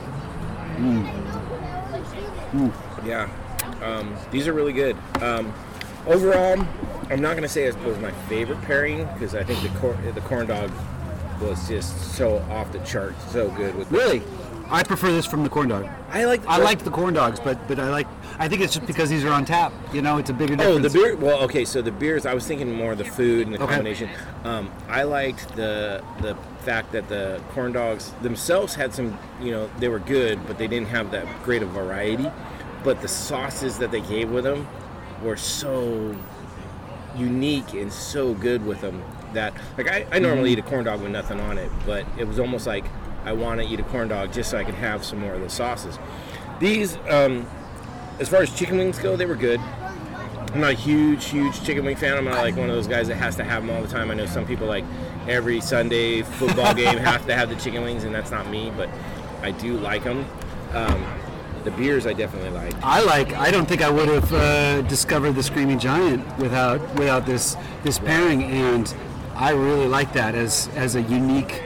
Yeah, 3.05 3.29
um, 3.83 4.15
these 4.31 4.47
are 4.47 4.53
really 4.53 4.73
good. 4.73 4.95
Um, 5.21 5.53
overall, 6.07 6.57
I'm 7.09 7.21
not 7.21 7.35
gonna 7.35 7.47
say 7.49 7.65
it 7.65 7.77
was 7.83 7.97
my 7.99 8.11
favorite 8.29 8.61
pairing 8.63 9.05
because 9.13 9.35
I 9.35 9.43
think 9.43 9.61
the 9.61 9.79
cor- 9.79 9.97
the 10.13 10.21
corn 10.21 10.47
dog 10.47 10.71
was 11.41 11.67
just 11.67 12.15
so 12.15 12.37
off 12.49 12.71
the 12.71 12.79
chart, 12.79 13.15
so 13.29 13.49
good 13.51 13.75
with. 13.75 13.91
really? 13.91 14.21
I 14.69 14.81
prefer 14.81 15.11
this 15.11 15.25
from 15.25 15.43
the 15.43 15.49
corn 15.49 15.67
dog. 15.67 15.87
I 16.09 16.23
like. 16.23 16.43
I 16.47 16.57
like 16.57 16.79
the 16.83 16.89
corn 16.89 17.13
dogs, 17.13 17.39
but 17.39 17.67
but 17.67 17.79
I 17.79 17.89
like. 17.89 18.07
I 18.39 18.47
think 18.47 18.61
it's 18.61 18.73
just 18.73 18.87
because 18.87 19.09
these 19.09 19.23
are 19.25 19.29
on 19.29 19.45
tap. 19.45 19.71
You 19.93 20.01
know, 20.01 20.17
it's 20.17 20.29
a 20.29 20.33
bigger 20.33 20.55
Oh, 20.59 20.79
the 20.79 20.89
beer. 20.89 21.15
Well, 21.15 21.41
okay. 21.43 21.65
So 21.65 21.81
the 21.81 21.91
beers. 21.91 22.25
I 22.25 22.33
was 22.33 22.47
thinking 22.47 22.73
more 22.73 22.93
of 22.93 22.97
the 22.97 23.03
food 23.05 23.45
and 23.45 23.53
the 23.55 23.61
Okay. 23.61 23.73
combination. 23.73 24.09
Um, 24.45 24.71
I 24.87 25.03
liked 25.03 25.55
the 25.57 26.01
the 26.21 26.35
fact 26.63 26.93
that 26.93 27.07
the 27.09 27.41
corn 27.51 27.73
dogs 27.73 28.11
themselves 28.21 28.73
had 28.73 28.93
some. 28.93 29.19
You 29.41 29.51
know, 29.51 29.69
they 29.79 29.89
were 29.89 29.99
good, 29.99 30.39
but 30.47 30.57
they 30.57 30.67
didn't 30.67 30.87
have 30.87 31.11
that 31.11 31.27
great 31.43 31.61
of 31.61 31.69
variety. 31.69 32.31
But 32.83 33.01
the 33.01 33.07
sauces 33.07 33.77
that 33.77 33.91
they 33.91 34.01
gave 34.01 34.29
with 34.31 34.43
them 34.43 34.67
were 35.21 35.37
so 35.37 36.15
unique 37.15 37.73
and 37.73 37.91
so 37.91 38.33
good 38.33 38.65
with 38.65 38.81
them 38.81 39.03
that 39.33 39.53
like 39.77 39.87
I, 39.87 40.05
I 40.11 40.19
normally 40.19 40.51
eat 40.51 40.59
a 40.59 40.63
corn 40.63 40.85
dog 40.85 41.01
with 41.01 41.11
nothing 41.11 41.39
on 41.39 41.57
it, 41.57 41.71
but 41.85 42.05
it 42.17 42.25
was 42.25 42.39
almost 42.39 42.67
like 42.67 42.85
I 43.25 43.33
want 43.33 43.61
to 43.61 43.67
eat 43.67 43.79
a 43.79 43.83
corn 43.83 44.07
dog 44.09 44.33
just 44.33 44.49
so 44.49 44.57
I 44.57 44.63
can 44.63 44.75
have 44.75 45.03
some 45.03 45.19
more 45.19 45.33
of 45.33 45.41
the 45.41 45.49
sauces. 45.49 45.97
These, 46.59 46.97
um, 47.09 47.47
as 48.19 48.29
far 48.29 48.41
as 48.41 48.53
chicken 48.55 48.77
wings 48.77 48.99
go, 48.99 49.15
they 49.15 49.25
were 49.25 49.35
good. 49.35 49.59
I'm 50.53 50.61
not 50.61 50.71
a 50.71 50.75
huge, 50.75 51.25
huge 51.25 51.63
chicken 51.63 51.83
wing 51.83 51.95
fan. 51.95 52.15
I'm 52.15 52.25
not 52.25 52.37
like 52.37 52.55
one 52.55 52.69
of 52.69 52.75
those 52.75 52.87
guys 52.87 53.07
that 53.07 53.15
has 53.15 53.35
to 53.37 53.43
have 53.43 53.65
them 53.65 53.75
all 53.75 53.81
the 53.81 53.87
time. 53.87 54.11
I 54.11 54.13
know 54.13 54.27
some 54.27 54.45
people 54.45 54.67
like 54.67 54.85
every 55.27 55.59
Sunday 55.61 56.21
football 56.21 56.73
game 56.75 56.97
have 56.97 57.25
to 57.25 57.33
have 57.33 57.49
the 57.49 57.55
chicken 57.55 57.81
wings, 57.81 58.03
and 58.03 58.13
that's 58.13 58.29
not 58.29 58.47
me, 58.49 58.71
but 58.75 58.87
I 59.41 59.51
do 59.51 59.77
like 59.77 60.03
them. 60.03 60.25
Um, 60.73 61.03
the 61.63 61.71
beers 61.71 62.05
I 62.05 62.13
definitely 62.13 62.49
like. 62.51 62.73
I 62.83 63.01
like. 63.03 63.33
I 63.33 63.51
don't 63.51 63.67
think 63.67 63.81
I 63.81 63.89
would 63.89 64.07
have 64.09 64.33
uh, 64.33 64.81
discovered 64.83 65.33
the 65.33 65.43
Screaming 65.43 65.79
Giant 65.79 66.25
without 66.37 66.79
without 66.95 67.25
this 67.25 67.55
this 67.83 67.99
pairing, 67.99 68.43
and 68.43 68.93
I 69.35 69.51
really 69.51 69.87
like 69.87 70.13
that 70.13 70.35
as 70.35 70.69
as 70.75 70.95
a 70.95 71.01
unique 71.03 71.61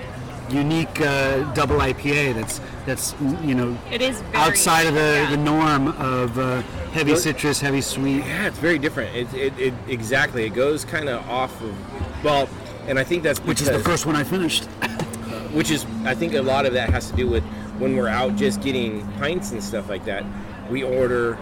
unique 0.50 1.02
uh, 1.02 1.44
double 1.54 1.78
IPA. 1.78 2.36
That's 2.36 2.62
that's 2.86 3.16
you 3.44 3.56
know 3.56 3.78
It 3.92 4.02
is 4.02 4.22
very, 4.22 4.36
outside 4.36 4.88
of 4.88 4.94
the, 4.94 5.00
yeah. 5.00 5.30
the 5.32 5.38
norm 5.38 5.90
of 5.90 6.38
uh, 6.38 6.62
heavy 6.94 7.12
Well- 7.12 7.20
citrus, 7.20 7.60
heavy 7.60 7.82
sweet. 7.82 8.20
Yeah, 8.20 8.48
it's 8.48 8.60
very 8.60 8.80
different. 8.80 9.16
It, 9.16 9.34
it, 9.34 9.60
it 9.60 9.74
exactly. 9.88 10.46
It 10.46 10.54
goes 10.54 10.86
kind 10.86 11.10
of 11.10 11.28
off 11.30 11.60
of 11.62 12.24
well, 12.24 12.48
and 12.88 12.98
I 12.98 13.04
think 13.04 13.24
that's 13.24 13.40
Which 13.40 13.62
is 13.62 13.70
the 13.70 13.80
first 13.80 14.06
one 14.06 14.16
I 14.16 14.24
finished. 14.24 14.66
which 15.54 15.72
is 15.72 15.86
I 16.06 16.14
think 16.14 16.34
a 16.34 16.42
lot 16.42 16.66
of 16.66 16.74
that 16.74 16.90
has 16.90 17.10
to 17.10 17.16
do 17.16 17.28
with 17.28 17.44
when 17.80 17.96
we're 17.96 18.08
out 18.08 18.36
just 18.36 18.62
getting 18.62 19.06
pints 19.14 19.52
and 19.52 19.64
stuff 19.64 19.90
like 19.90 20.06
that. 20.06 20.26
We 20.70 20.84
order 20.84 21.38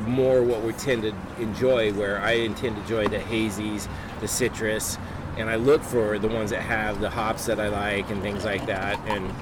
more 0.00 0.42
what 0.42 0.62
we 0.62 0.72
tend 0.74 1.02
to 1.02 1.14
enjoy. 1.38 1.92
Where 1.92 2.20
I 2.22 2.48
tend 2.48 2.76
to 2.76 2.80
enjoy 2.80 3.08
the 3.08 3.18
hazies, 3.18 3.88
the 4.20 4.28
citrus, 4.28 4.98
and 5.36 5.48
I 5.48 5.56
look 5.56 5.82
for 5.82 6.18
the 6.18 6.28
ones 6.28 6.50
that 6.50 6.62
have 6.62 7.00
the 7.00 7.10
hops 7.10 7.46
that 7.46 7.58
I 7.58 7.68
like 7.68 8.10
and 8.10 8.22
things 8.22 8.44
like 8.44 8.66
that. 8.66 8.98
And 9.06 9.32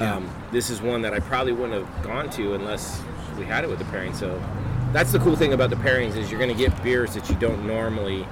um, 0.00 0.30
this 0.50 0.70
is 0.70 0.80
one 0.80 1.02
that 1.02 1.14
I 1.14 1.20
probably 1.20 1.52
wouldn't 1.52 1.86
have 1.86 2.04
gone 2.04 2.30
to 2.30 2.54
unless 2.54 3.02
we 3.38 3.44
had 3.44 3.64
it 3.64 3.70
with 3.70 3.78
the 3.78 3.84
pairing. 3.86 4.14
So 4.14 4.42
that's 4.92 5.12
the 5.12 5.18
cool 5.18 5.36
thing 5.36 5.52
about 5.52 5.70
the 5.70 5.76
pairings 5.76 6.16
is 6.16 6.30
you're 6.30 6.40
going 6.40 6.54
to 6.54 6.56
get 6.56 6.82
beers 6.82 7.14
that 7.14 7.30
you 7.30 7.36
don't 7.36 7.66
normally 7.66 8.26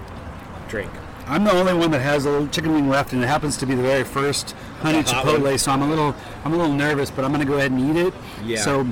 drink. 0.68 0.90
I'm 1.30 1.44
the 1.44 1.52
only 1.52 1.74
one 1.74 1.92
that 1.92 2.00
has 2.00 2.24
a 2.26 2.30
little 2.30 2.48
chicken 2.48 2.72
wing 2.72 2.88
left, 2.88 3.12
and 3.12 3.22
it 3.22 3.26
happens 3.28 3.56
to 3.58 3.66
be 3.66 3.74
the 3.76 3.82
very 3.82 4.02
first 4.02 4.56
honey 4.80 5.02
The 5.02 5.10
chipotle. 5.10 5.42
one. 5.42 5.58
So 5.58 5.70
I'm 5.70 5.82
a 5.82 5.86
little, 5.86 6.14
I'm 6.44 6.52
a 6.52 6.56
little 6.56 6.72
nervous, 6.74 7.08
but 7.10 7.24
I'm 7.24 7.30
going 7.32 7.40
to 7.40 7.46
go 7.50 7.56
ahead 7.56 7.70
and 7.70 7.80
eat 7.96 8.00
it. 8.08 8.14
Yeah. 8.44 8.60
So 8.62 8.84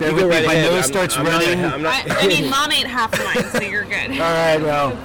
bear 0.00 0.12
with 0.12 0.22
go 0.24 0.28
me. 0.28 0.34
right 0.36 0.46
my 0.46 0.54
ahead. 0.54 0.72
nose 0.72 0.82
I'm- 0.82 0.92
starts 0.92 1.16
I'm 1.16 1.26
running. 1.26 1.60
gonna- 1.62 1.74
I'm 1.74 1.82
not- 1.82 2.10
I, 2.10 2.24
I 2.24 2.26
mean, 2.26 2.50
mom 2.50 2.72
ate 2.72 2.86
half 2.88 3.12
of 3.14 3.24
mine, 3.24 3.44
so 3.52 3.60
you're 3.62 3.84
good. 3.84 4.10
All 4.10 4.18
right. 4.18 4.58
Well, 4.60 4.98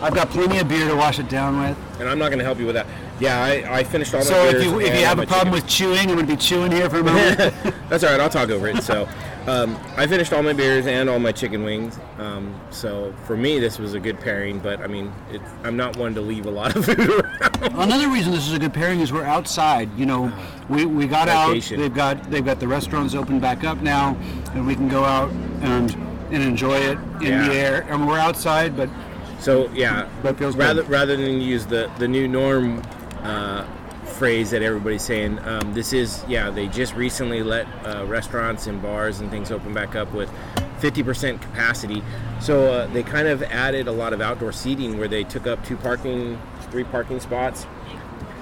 I've 0.00 0.14
got 0.14 0.30
plenty 0.30 0.58
of 0.58 0.68
beer 0.68 0.86
to 0.88 0.94
wash 0.94 1.18
it 1.18 1.28
down 1.28 1.58
with. 1.60 1.76
and 2.00 2.08
I'm 2.08 2.18
not 2.20 2.28
going 2.28 2.38
to 2.38 2.44
help 2.44 2.58
you 2.60 2.66
with 2.66 2.76
that. 2.76 2.86
Yeah, 3.20 3.42
I, 3.42 3.78
I 3.78 3.84
finished 3.84 4.12
all 4.14 4.20
my 4.20 4.24
So 4.26 4.50
beers. 4.50 4.54
if 4.54 4.64
you 4.64 4.80
if 4.80 4.98
you 4.98 5.04
have 5.04 5.18
a 5.20 5.26
problem 5.26 5.52
chicken. 5.52 5.52
with 5.52 5.66
chewing, 5.68 5.98
I'm 5.98 6.06
going 6.16 6.26
to 6.26 6.26
be 6.26 6.36
chewing 6.36 6.72
here 6.72 6.88
for 6.90 7.00
a 7.00 7.04
moment. 7.04 7.38
That's 7.88 8.02
all 8.04 8.10
right. 8.10 8.20
I'll 8.20 8.28
talk 8.30 8.48
over 8.50 8.66
it. 8.68 8.82
So, 8.82 9.08
um, 9.46 9.76
I 9.96 10.06
finished 10.06 10.32
all 10.32 10.42
my 10.42 10.52
beers 10.52 10.86
and 10.86 11.08
all 11.10 11.18
my 11.18 11.32
chicken 11.32 11.64
wings. 11.64 11.98
Um, 12.18 12.58
so 12.70 13.12
for 13.26 13.36
me, 13.36 13.58
this 13.58 13.78
was 13.78 13.94
a 13.94 14.00
good 14.00 14.20
pairing. 14.20 14.58
But 14.58 14.80
I 14.80 14.86
mean, 14.86 15.12
it, 15.32 15.40
I'm 15.64 15.76
not 15.76 15.96
one 15.96 16.14
to 16.14 16.20
leave 16.20 16.46
a 16.46 16.50
lot 16.50 16.76
of 16.76 16.84
food 16.86 16.98
around. 17.00 17.62
Another 17.74 18.08
reason 18.08 18.32
this 18.32 18.46
is 18.46 18.52
a 18.52 18.58
good 18.58 18.72
pairing 18.74 19.00
is 19.00 19.12
we're 19.12 19.24
outside. 19.24 19.88
You 19.98 20.06
know, 20.06 20.32
we, 20.68 20.86
we 20.86 21.06
got 21.06 21.28
out. 21.28 21.60
They've 21.62 21.92
got 21.94 22.30
they've 22.30 22.44
got 22.44 22.60
the 22.60 22.68
restaurants 22.68 23.14
open 23.14 23.40
back 23.40 23.64
up 23.64 23.80
now, 23.82 24.16
and 24.54 24.66
we 24.66 24.74
can 24.74 24.88
go 24.88 25.04
out 25.04 25.30
and 25.62 25.92
and 26.30 26.42
enjoy 26.42 26.76
it 26.78 26.98
in 27.16 27.22
Yeah. 27.22 27.48
the 27.48 27.54
air. 27.54 27.86
And 27.90 28.06
we're 28.06 28.18
outside, 28.18 28.76
but 28.76 28.88
So 29.40 29.68
yeah, 29.72 30.08
But 30.22 30.38
feels 30.38 30.56
rather 30.56 30.82
good. 30.82 30.90
rather 30.90 31.16
than 31.16 31.40
use 31.40 31.66
the 31.66 31.90
the 31.98 32.06
new 32.08 32.28
norm 32.28 32.80
uh, 33.22 33.64
phrase 34.22 34.52
that 34.52 34.62
everybody's 34.62 35.02
saying, 35.02 35.36
um, 35.40 35.74
this 35.74 35.92
is 35.92 36.24
yeah. 36.28 36.48
They 36.48 36.68
just 36.68 36.94
recently 36.94 37.42
let 37.42 37.66
uh, 37.84 38.06
restaurants 38.06 38.68
and 38.68 38.80
bars 38.80 39.18
and 39.18 39.28
things 39.32 39.50
open 39.50 39.74
back 39.74 39.96
up 39.96 40.12
with 40.12 40.30
50% 40.78 41.42
capacity. 41.42 42.04
So 42.40 42.72
uh, 42.72 42.86
they 42.86 43.02
kind 43.02 43.26
of 43.26 43.42
added 43.42 43.88
a 43.88 43.90
lot 43.90 44.12
of 44.12 44.20
outdoor 44.20 44.52
seating 44.52 44.96
where 44.96 45.08
they 45.08 45.24
took 45.24 45.48
up 45.48 45.66
two 45.66 45.76
parking, 45.76 46.40
three 46.70 46.84
parking 46.84 47.18
spots. 47.18 47.66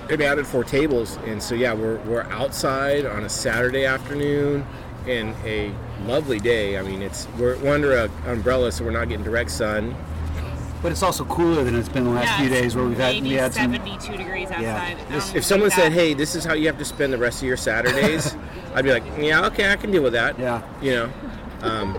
They 0.08 0.26
added 0.26 0.46
four 0.46 0.64
tables, 0.64 1.16
and 1.24 1.42
so 1.42 1.54
yeah, 1.54 1.72
we're 1.72 1.96
we're 2.00 2.24
outside 2.24 3.06
on 3.06 3.24
a 3.24 3.30
Saturday 3.30 3.86
afternoon. 3.86 4.66
And 5.06 5.34
a 5.46 5.72
lovely 6.04 6.40
day. 6.40 6.78
I 6.78 6.82
mean, 6.82 7.00
it's 7.00 7.26
we're, 7.38 7.56
we're 7.56 7.74
under 7.74 7.96
a 7.96 8.10
umbrella, 8.26 8.70
so 8.70 8.84
we're 8.84 8.90
not 8.90 9.08
getting 9.08 9.24
direct 9.24 9.50
sun. 9.50 9.96
But 10.82 10.92
it's 10.92 11.02
also 11.02 11.24
cooler 11.26 11.62
than 11.64 11.74
it's 11.76 11.88
been 11.88 12.04
the 12.04 12.10
last 12.10 12.26
Yeah, 12.26 12.38
few 12.40 12.48
days 12.48 12.74
where 12.76 12.84
we've 12.84 12.96
had 12.96 13.14
we 13.14 13.20
maybe 13.22 13.34
had 13.36 13.52
some. 13.54 13.72
72 13.72 14.16
degrees 14.16 14.50
outside. 14.50 14.64
I 14.64 14.94
don't 14.94 15.16
If 15.16 15.34
like 15.34 15.42
someone 15.42 15.68
that. 15.68 15.74
said, 15.76 15.92
"Hey, 15.92 16.14
this 16.14 16.34
is 16.34 16.44
how 16.44 16.54
you 16.54 16.66
have 16.66 16.78
to 16.78 16.84
spend 16.84 17.12
the 17.12 17.18
rest 17.18 17.42
of 17.42 17.48
your 17.48 17.56
Saturdays," 17.56 18.36
I'd 18.74 18.84
be 18.84 18.92
like, 18.92 19.04
"Yeah, 19.18 19.46
okay, 19.46 19.70
I 19.72 19.76
can 19.76 19.90
deal 19.90 20.02
with 20.02 20.12
that." 20.14 20.38
Yeah. 20.38 20.62
You 20.80 20.92
know, 20.92 21.10
um, 21.62 21.98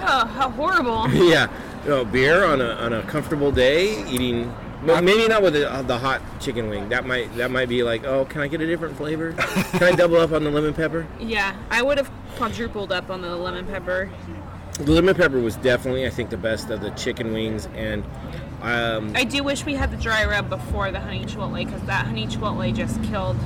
"Oh, 0.00 0.26
how 0.26 0.50
horrible!" 0.50 1.08
yeah, 1.12 1.48
you 1.84 1.90
know, 1.90 2.04
beer 2.04 2.44
on 2.44 2.60
a 2.60 2.70
on 2.74 2.92
a 2.92 3.02
comfortable 3.04 3.52
day, 3.52 4.04
eating. 4.08 4.52
Well, 4.84 5.00
maybe 5.00 5.28
not 5.28 5.42
with 5.42 5.52
the, 5.52 5.72
uh, 5.72 5.82
the 5.82 5.96
hot 5.96 6.20
chicken 6.40 6.68
wing. 6.68 6.88
That 6.88 7.06
might 7.06 7.32
that 7.36 7.52
might 7.52 7.68
be 7.68 7.84
like, 7.84 8.04
oh, 8.04 8.24
can 8.24 8.40
I 8.40 8.48
get 8.48 8.60
a 8.60 8.66
different 8.66 8.96
flavor? 8.96 9.32
Can 9.72 9.84
I 9.84 9.92
double 9.92 10.16
up 10.16 10.32
on 10.32 10.42
the 10.42 10.50
lemon 10.50 10.74
pepper? 10.74 11.06
Yeah, 11.20 11.54
I 11.70 11.82
would 11.82 11.98
have 11.98 12.10
quadrupled 12.34 12.90
up 12.90 13.08
on 13.08 13.22
the 13.22 13.36
lemon 13.36 13.64
pepper. 13.64 14.10
The 14.78 14.90
lemon 14.90 15.14
pepper 15.14 15.38
was 15.38 15.56
definitely, 15.56 16.06
I 16.06 16.10
think, 16.10 16.30
the 16.30 16.36
best 16.36 16.70
of 16.70 16.80
the 16.80 16.90
chicken 16.90 17.32
wings, 17.32 17.68
and 17.74 18.04
um, 18.62 19.12
I 19.16 19.24
do 19.24 19.42
wish 19.42 19.66
we 19.66 19.74
had 19.74 19.90
the 19.90 19.96
dry 19.96 20.24
rub 20.24 20.48
before 20.48 20.90
the 20.92 21.00
honey 21.00 21.24
chipotle 21.24 21.64
because 21.64 21.82
that 21.82 22.06
honey 22.06 22.26
chipotle 22.26 22.72
just 22.74 23.02
killed, 23.02 23.36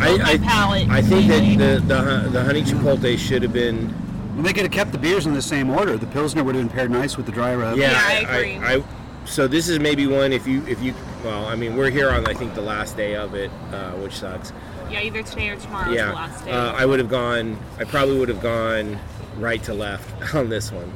I, 0.00 0.06
killed 0.06 0.20
my 0.20 0.32
I, 0.32 0.38
palate. 0.38 0.88
I 0.90 1.00
think 1.00 1.28
that 1.28 1.40
the, 1.58 1.94
the 1.94 2.28
the 2.30 2.44
honey 2.44 2.62
chipotle 2.62 3.16
should 3.16 3.42
have 3.42 3.52
been 3.52 3.94
Well, 4.34 4.42
they 4.42 4.52
could 4.52 4.64
have 4.64 4.72
kept 4.72 4.90
the 4.92 4.98
beers 4.98 5.26
in 5.26 5.34
the 5.34 5.42
same 5.42 5.70
order. 5.70 5.96
The 5.96 6.08
Pilsner 6.08 6.42
would 6.42 6.56
have 6.56 6.64
been 6.64 6.74
paired 6.74 6.90
nice 6.90 7.16
with 7.16 7.26
the 7.26 7.32
dry 7.32 7.54
rub. 7.54 7.78
Yeah, 7.78 7.92
Yeah, 7.92 8.02
I 8.04 8.36
agree. 8.36 8.58
I, 8.58 8.84
so 9.24 9.46
this 9.46 9.68
is 9.68 9.78
maybe 9.78 10.08
one 10.08 10.32
if 10.32 10.46
you 10.46 10.66
if 10.66 10.82
you 10.82 10.92
well, 11.24 11.46
I 11.46 11.54
mean 11.54 11.76
we're 11.76 11.90
here 11.90 12.10
on 12.10 12.26
I 12.26 12.34
think 12.34 12.54
the 12.54 12.62
last 12.62 12.96
day 12.96 13.14
of 13.14 13.34
it, 13.34 13.50
uh, 13.72 13.92
which 13.92 14.18
sucks. 14.18 14.52
Yeah, 14.90 15.00
either 15.00 15.22
today 15.22 15.50
or 15.50 15.56
tomorrow 15.56 15.88
is 15.88 15.96
yeah, 15.96 16.08
the 16.08 16.14
last 16.14 16.44
day. 16.44 16.50
Uh, 16.50 16.72
I 16.72 16.84
would 16.84 16.98
have 16.98 17.08
gone. 17.08 17.58
I 17.78 17.84
probably 17.84 18.18
would 18.18 18.28
have 18.28 18.42
gone 18.42 18.98
right 19.38 19.62
to 19.64 19.74
left 19.74 20.34
on 20.34 20.48
this 20.48 20.70
one, 20.72 20.92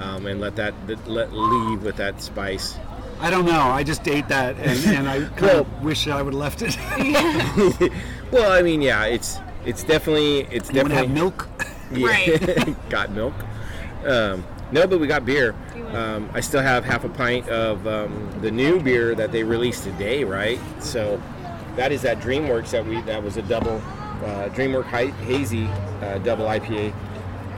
um, 0.00 0.26
and 0.26 0.40
let 0.40 0.56
that 0.56 0.74
let 1.08 1.32
leave 1.32 1.82
with 1.82 1.96
that 1.96 2.20
spice. 2.22 2.76
I 3.18 3.30
don't 3.30 3.46
know. 3.46 3.60
I 3.60 3.82
just 3.82 4.06
ate 4.08 4.28
that, 4.28 4.56
and, 4.58 4.78
and 4.96 5.08
I 5.08 5.20
kind 5.36 5.40
Well- 5.42 5.60
of 5.60 5.82
wish 5.82 6.06
I 6.08 6.20
would 6.22 6.34
have 6.34 6.40
left 6.40 6.62
it. 6.62 7.92
Well, 8.32 8.50
I 8.50 8.60
mean, 8.60 8.82
yeah, 8.82 9.04
it's 9.04 9.38
it's 9.64 9.84
definitely 9.84 10.40
it's 10.50 10.68
you 10.68 10.74
definitely 10.74 10.96
have 10.96 11.10
milk? 11.10 11.48
Yeah. 11.92 12.74
got 12.90 13.12
milk. 13.12 13.32
Um, 14.04 14.44
no, 14.72 14.84
but 14.88 14.98
we 14.98 15.06
got 15.06 15.24
beer. 15.24 15.54
Um, 15.94 16.28
I 16.34 16.40
still 16.40 16.60
have 16.60 16.84
half 16.84 17.04
a 17.04 17.08
pint 17.08 17.48
of 17.48 17.86
um, 17.86 18.28
the 18.42 18.50
new 18.50 18.80
beer 18.80 19.14
that 19.14 19.30
they 19.30 19.44
released 19.44 19.84
today, 19.84 20.24
right? 20.24 20.58
So 20.80 21.22
that 21.76 21.92
is 21.92 22.02
that 22.02 22.18
DreamWorks 22.18 22.70
that 22.72 22.84
we 22.84 23.00
that 23.02 23.22
was 23.22 23.36
a 23.36 23.42
double 23.42 23.76
uh, 24.24 24.48
DreamWorks 24.48 24.86
Hi- 24.86 25.12
hazy 25.24 25.66
uh, 26.02 26.18
double 26.18 26.46
IPA. 26.46 26.92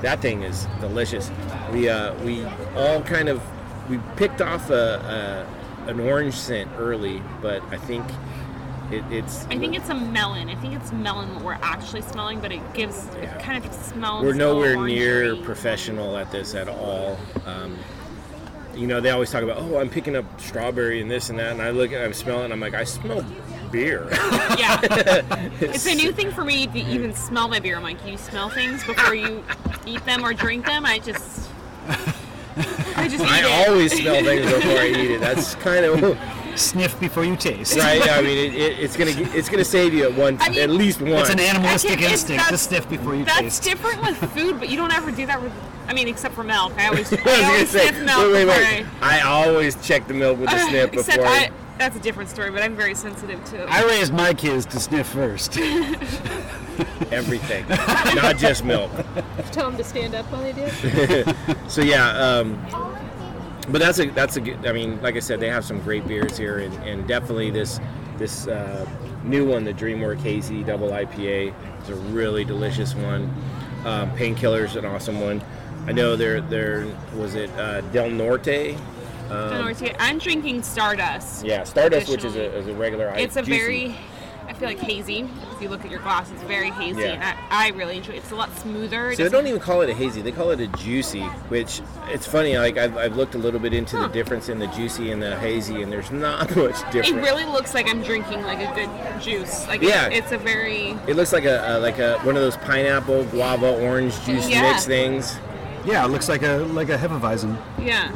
That 0.03 0.21
thing 0.21 0.43
is 0.43 0.67
delicious. 0.81 1.31
We 1.73 1.89
uh, 1.89 2.15
we 2.25 2.45
all 2.77 3.03
kind 3.03 3.29
of 3.29 3.43
we 3.91 3.99
picked 4.17 4.41
off 4.41 4.71
a, 4.71 5.47
a 5.87 5.91
an 5.91 6.01
orange 6.01 6.35
scent 6.35 6.71
early, 6.79 7.23
but 7.43 7.63
I 7.71 7.79
think 7.79 8.05
it, 8.93 9.03
it's 9.11 9.45
I 9.47 9.59
think 9.59 9.75
it's 9.77 9.89
a 9.89 9.95
melon. 9.95 10.49
I 10.49 10.55
think 10.57 10.75
it's 10.75 10.93
melon 10.93 11.35
what 11.35 11.45
we're 11.45 11.59
actually 11.63 12.03
smelling, 12.03 12.41
but 12.41 12.53
it 12.53 12.61
gives 12.75 13.09
Yeah. 13.17 13.35
it 13.37 13.43
kind 13.43 13.65
of 13.65 13.73
smells. 13.73 14.25
we're 14.25 14.35
nowhere 14.35 14.77
near 14.87 15.35
professional 15.37 16.17
at 16.17 16.31
this 16.31 16.55
at 16.55 16.69
all. 16.69 17.19
Um, 17.45 17.77
you 18.75 18.87
know, 18.87 19.01
they 19.01 19.11
always 19.11 19.31
talk 19.33 19.43
about, 19.43 19.57
oh, 19.59 19.79
I'm 19.79 19.89
picking 19.91 20.15
up 20.15 20.25
strawberry 20.41 21.01
and 21.03 21.11
this 21.11 21.31
and 21.31 21.39
that, 21.41 21.51
and 21.51 21.61
I 21.61 21.71
look 21.71 21.91
at, 21.93 22.01
I'm 22.05 22.13
smelling, 22.13 22.53
I'm 22.53 22.61
like, 22.61 22.75
I 22.75 22.85
smell 22.85 23.25
beer. 23.71 24.09
Yeah, 24.59 24.81
it's 25.61 25.87
a 25.87 25.95
new 25.95 26.11
thing 26.11 26.33
for 26.33 26.43
me 26.45 26.67
to 26.67 26.79
even 26.79 27.15
smell 27.15 27.49
my 27.49 27.61
beer. 27.61 27.77
I'm 27.77 27.83
like, 27.83 28.05
you 28.07 28.17
smell 28.17 28.49
things 28.49 28.83
before 28.85 29.15
you 29.15 29.45
eat 29.87 30.05
them 30.05 30.25
or 30.25 30.33
drink 30.35 30.67
them. 30.67 30.85
I 30.85 30.99
just, 30.99 31.49
I 32.97 33.07
just 33.09 33.25
I 33.25 33.41
it. 33.41 33.69
always 33.69 33.93
smell 34.01 34.25
things 34.25 34.51
before 34.51 34.79
I 34.79 34.89
eat 34.89 35.11
it. 35.13 35.21
That's 35.21 35.55
kind 35.57 35.85
of 35.85 36.19
Sniff 36.59 36.99
before 36.99 37.25
you 37.25 37.37
taste. 37.37 37.77
right. 37.77 38.03
I 38.11 38.21
mean, 38.21 38.37
it, 38.37 38.55
it, 38.55 38.79
it's 38.81 38.97
gonna 38.97 39.13
it's 39.37 39.49
gonna 39.49 39.65
save 39.65 39.95
you 39.95 40.05
at 40.09 40.15
one, 40.15 40.39
I 40.41 40.49
mean, 40.49 40.59
at 40.59 40.71
least 40.71 41.01
one. 41.01 41.13
It's 41.13 41.31
an 41.31 41.39
animalistic 41.39 42.01
can't- 42.01 42.11
instinct 42.13 42.49
to 42.49 42.59
sniff 42.59 42.89
before 42.91 43.15
you 43.15 43.25
That's 43.25 43.39
taste. 43.39 43.63
That's 43.65 43.81
different 43.81 44.03
with 44.03 44.17
food, 44.33 44.59
but 44.59 44.69
you 44.69 44.77
don't 44.77 44.93
ever 44.93 45.13
do 45.13 45.25
that 45.27 45.41
with. 45.41 45.53
I 45.87 45.93
mean, 45.95 46.09
except 46.09 46.35
for 46.35 46.43
milk. 46.43 46.73
I 46.77 46.89
always, 46.89 47.13
I 47.13 47.17
I 47.25 47.45
always 47.45 47.69
say, 47.71 47.87
sniff 47.89 48.03
milk 48.05 48.33
wait, 48.33 48.45
wait, 48.45 48.59
wait. 48.83 48.87
I 49.01 49.21
always 49.21 49.77
check 49.87 50.09
the 50.09 50.15
milk 50.15 50.39
with 50.41 50.51
a 50.51 50.57
I. 50.57 50.69
sniff 50.69 50.91
before. 50.91 51.27
I. 51.27 51.51
That's 51.79 51.97
a 51.97 52.01
different 52.01 52.29
story, 52.29 52.51
but 52.51 52.63
I'm 52.63 52.75
very 52.75 52.95
sensitive 52.95 53.45
to. 53.47 53.65
I 53.69 53.85
raised 53.85 54.13
my 54.13 54.35
kids 54.35 54.67
to 54.67 54.81
sniff 54.81 55.07
first. 55.07 55.57
everything, 57.11 57.69
not 58.15 58.37
just 58.37 58.65
milk. 58.65 58.91
Tell 59.53 59.71
them 59.71 59.77
to 59.77 59.85
stand 59.85 60.15
up 60.15 60.27
while 60.27 60.43
they 60.43 60.53
do. 60.53 61.25
So 61.69 61.83
yeah, 61.83 62.11
um, 62.19 62.59
but 63.69 63.81
that's 63.81 63.99
a 63.99 64.07
that's 64.11 64.37
a 64.37 64.41
good. 64.41 64.67
I 64.67 64.73
mean, 64.73 65.01
like 65.03 65.17
I 65.17 65.21
said, 65.21 65.39
they 65.39 65.51
have 65.51 65.65
some 65.65 65.81
great 65.81 66.07
beers 66.09 66.37
here, 66.37 66.59
and, 66.61 66.75
and 66.83 67.07
definitely 67.07 67.51
this 67.51 67.79
this 68.17 68.47
uh, 68.47 68.89
new 69.23 69.47
one, 69.47 69.65
the 69.65 69.75
DreamWorks 69.75 70.21
Hazy 70.21 70.65
Double 70.65 70.89
IPA, 70.89 71.55
is 71.83 71.89
a 71.91 71.95
really 71.95 72.45
delicious 72.45 72.95
one. 72.95 73.33
Um, 73.85 74.11
Painkiller's 74.17 74.77
an 74.77 74.85
awesome 74.87 75.21
one. 75.21 75.43
I 75.87 75.93
know 75.93 76.17
there 76.17 76.41
there 76.41 76.87
was 77.15 77.35
it 77.35 77.51
uh, 77.59 77.83
Del 77.93 78.11
Norte. 78.11 78.77
Um, 79.31 79.51
don't 79.51 79.59
know 79.59 79.65
where 79.65 79.75
to- 79.75 80.03
I'm 80.03 80.19
drinking 80.19 80.63
Stardust. 80.63 81.45
Yeah, 81.45 81.65
Stardust, 81.65 82.09
which 82.11 82.25
is 82.25 82.37
a, 82.37 82.57
is 82.57 82.67
a 82.69 82.75
regular. 82.75 83.13
It's 83.17 83.37
a 83.37 83.43
juicy. 83.43 83.59
very, 83.59 83.97
I 84.49 84.53
feel 84.55 84.69
like 84.69 84.79
hazy. 84.79 85.29
If 85.53 85.61
you 85.63 85.69
look 85.69 85.85
at 85.85 85.91
your 85.91 86.01
glass, 86.01 86.31
it's 86.31 86.43
very 86.45 86.71
hazy, 86.71 87.03
Yeah. 87.03 87.09
and 87.15 87.23
I, 87.23 87.37
I 87.51 87.69
really 87.77 87.99
enjoy 87.99 88.15
it. 88.15 88.19
It's 88.19 88.31
a 88.31 88.37
lot 88.37 88.57
smoother. 88.59 89.11
It 89.11 89.17
So 89.19 89.25
they 89.25 89.29
don't 89.29 89.47
even 89.47 89.61
call 89.61 89.83
it 89.83 89.91
a 89.91 89.95
hazy; 89.95 90.23
they 90.23 90.33
call 90.33 90.51
it 90.53 90.61
a 90.61 90.67
juicy. 90.69 91.21
Which 91.51 91.83
it's 92.09 92.27
funny. 92.27 92.57
Like 92.57 92.79
I've, 92.79 92.97
I've 92.97 93.17
looked 93.17 93.35
a 93.35 93.39
little 93.39 93.61
bit 93.61 93.75
into 93.75 93.97
the 93.99 94.07
difference 94.09 94.49
in 94.49 94.59
the 94.59 94.67
juicy 94.69 95.11
and 95.13 95.21
the 95.23 95.37
hazy, 95.39 95.83
and 95.83 95.93
there's 95.93 96.11
not 96.11 96.49
much 96.57 96.77
difference. 96.93 97.09
It 97.09 97.17
really 97.17 97.45
looks 97.45 97.75
like 97.75 97.87
I'm 97.89 98.03
drinking 98.03 98.43
like 98.45 98.61
a 98.61 98.75
good 98.75 99.21
juice. 99.21 99.67
Like 99.69 99.83
Yeah. 99.83 100.07
it's, 100.07 100.27
it's 100.27 100.33
a 100.33 100.39
very 100.39 100.91
It 101.07 101.17
looks 101.17 101.33
like 101.35 101.45
a, 101.45 101.77
a 101.77 101.79
like 101.81 101.99
a 101.99 102.19
one 102.21 102.37
of 102.37 102.43
those 102.43 102.57
pineapple 102.59 103.25
guava 103.25 103.79
orange 103.85 104.15
juice 104.25 104.49
Yeah. 104.49 104.63
mix 104.63 104.87
things. 104.87 105.37
yeah, 105.85 106.05
it 106.05 106.09
looks 106.09 106.29
like 106.29 106.43
a 106.43 106.59
like 106.73 106.89
a 106.89 106.97
Hefeweizen. 106.97 107.57
yeah. 107.83 108.11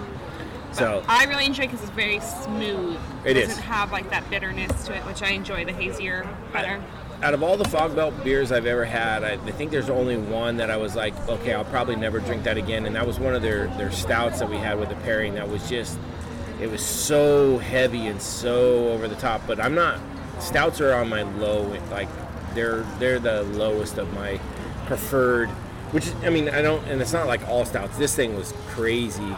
So 0.72 1.02
I 1.08 1.24
really 1.24 1.46
enjoy 1.46 1.64
because 1.64 1.82
it's 1.82 1.90
very 1.90 2.20
smooth. 2.20 2.98
It 3.24 3.30
It 3.32 3.36
is. 3.36 3.48
doesn't 3.48 3.64
have 3.64 3.92
like 3.92 4.08
that 4.10 4.28
bitterness 4.30 4.84
to 4.86 4.94
it, 4.96 5.04
which 5.04 5.22
I 5.22 5.28
enjoy 5.30 5.64
the 5.64 5.72
hazier 5.72 6.26
better. 6.52 6.80
out 7.22 7.34
of 7.34 7.42
all 7.42 7.56
the 7.56 7.64
Fogbelt 7.64 8.24
beers 8.24 8.50
I've 8.50 8.66
ever 8.66 8.84
had, 8.84 9.22
I, 9.22 9.32
I 9.34 9.50
think 9.52 9.70
there's 9.70 9.90
only 9.90 10.16
one 10.16 10.56
that 10.56 10.70
I 10.70 10.76
was 10.76 10.96
like, 10.96 11.14
okay, 11.28 11.52
I'll 11.54 11.64
probably 11.64 11.94
never 11.94 12.18
drink 12.20 12.42
that 12.44 12.56
again, 12.56 12.84
and 12.86 12.96
that 12.96 13.06
was 13.06 13.20
one 13.20 13.34
of 13.34 13.42
their 13.42 13.68
their 13.76 13.92
stouts 13.92 14.40
that 14.40 14.48
we 14.50 14.56
had 14.56 14.78
with 14.80 14.88
the 14.88 14.96
pairing. 14.96 15.34
That 15.34 15.48
was 15.48 15.68
just, 15.68 15.98
it 16.60 16.68
was 16.70 16.84
so 16.84 17.58
heavy 17.58 18.06
and 18.08 18.20
so 18.20 18.88
over 18.88 19.06
the 19.08 19.14
top. 19.16 19.42
But 19.46 19.60
I'm 19.60 19.74
not. 19.74 20.00
Stouts 20.40 20.80
are 20.80 20.94
on 20.94 21.08
my 21.08 21.22
low, 21.22 21.62
like 21.90 22.08
they're 22.54 22.82
they're 22.98 23.20
the 23.20 23.42
lowest 23.44 23.98
of 23.98 24.12
my 24.14 24.40
preferred. 24.86 25.48
Which 25.92 26.12
I 26.24 26.30
mean, 26.30 26.48
I 26.48 26.62
don't, 26.62 26.82
and 26.88 27.00
it's 27.02 27.12
not 27.12 27.26
like 27.26 27.46
all 27.48 27.64
stouts. 27.66 27.98
This 27.98 28.16
thing 28.16 28.34
was 28.34 28.52
crazy, 28.70 29.36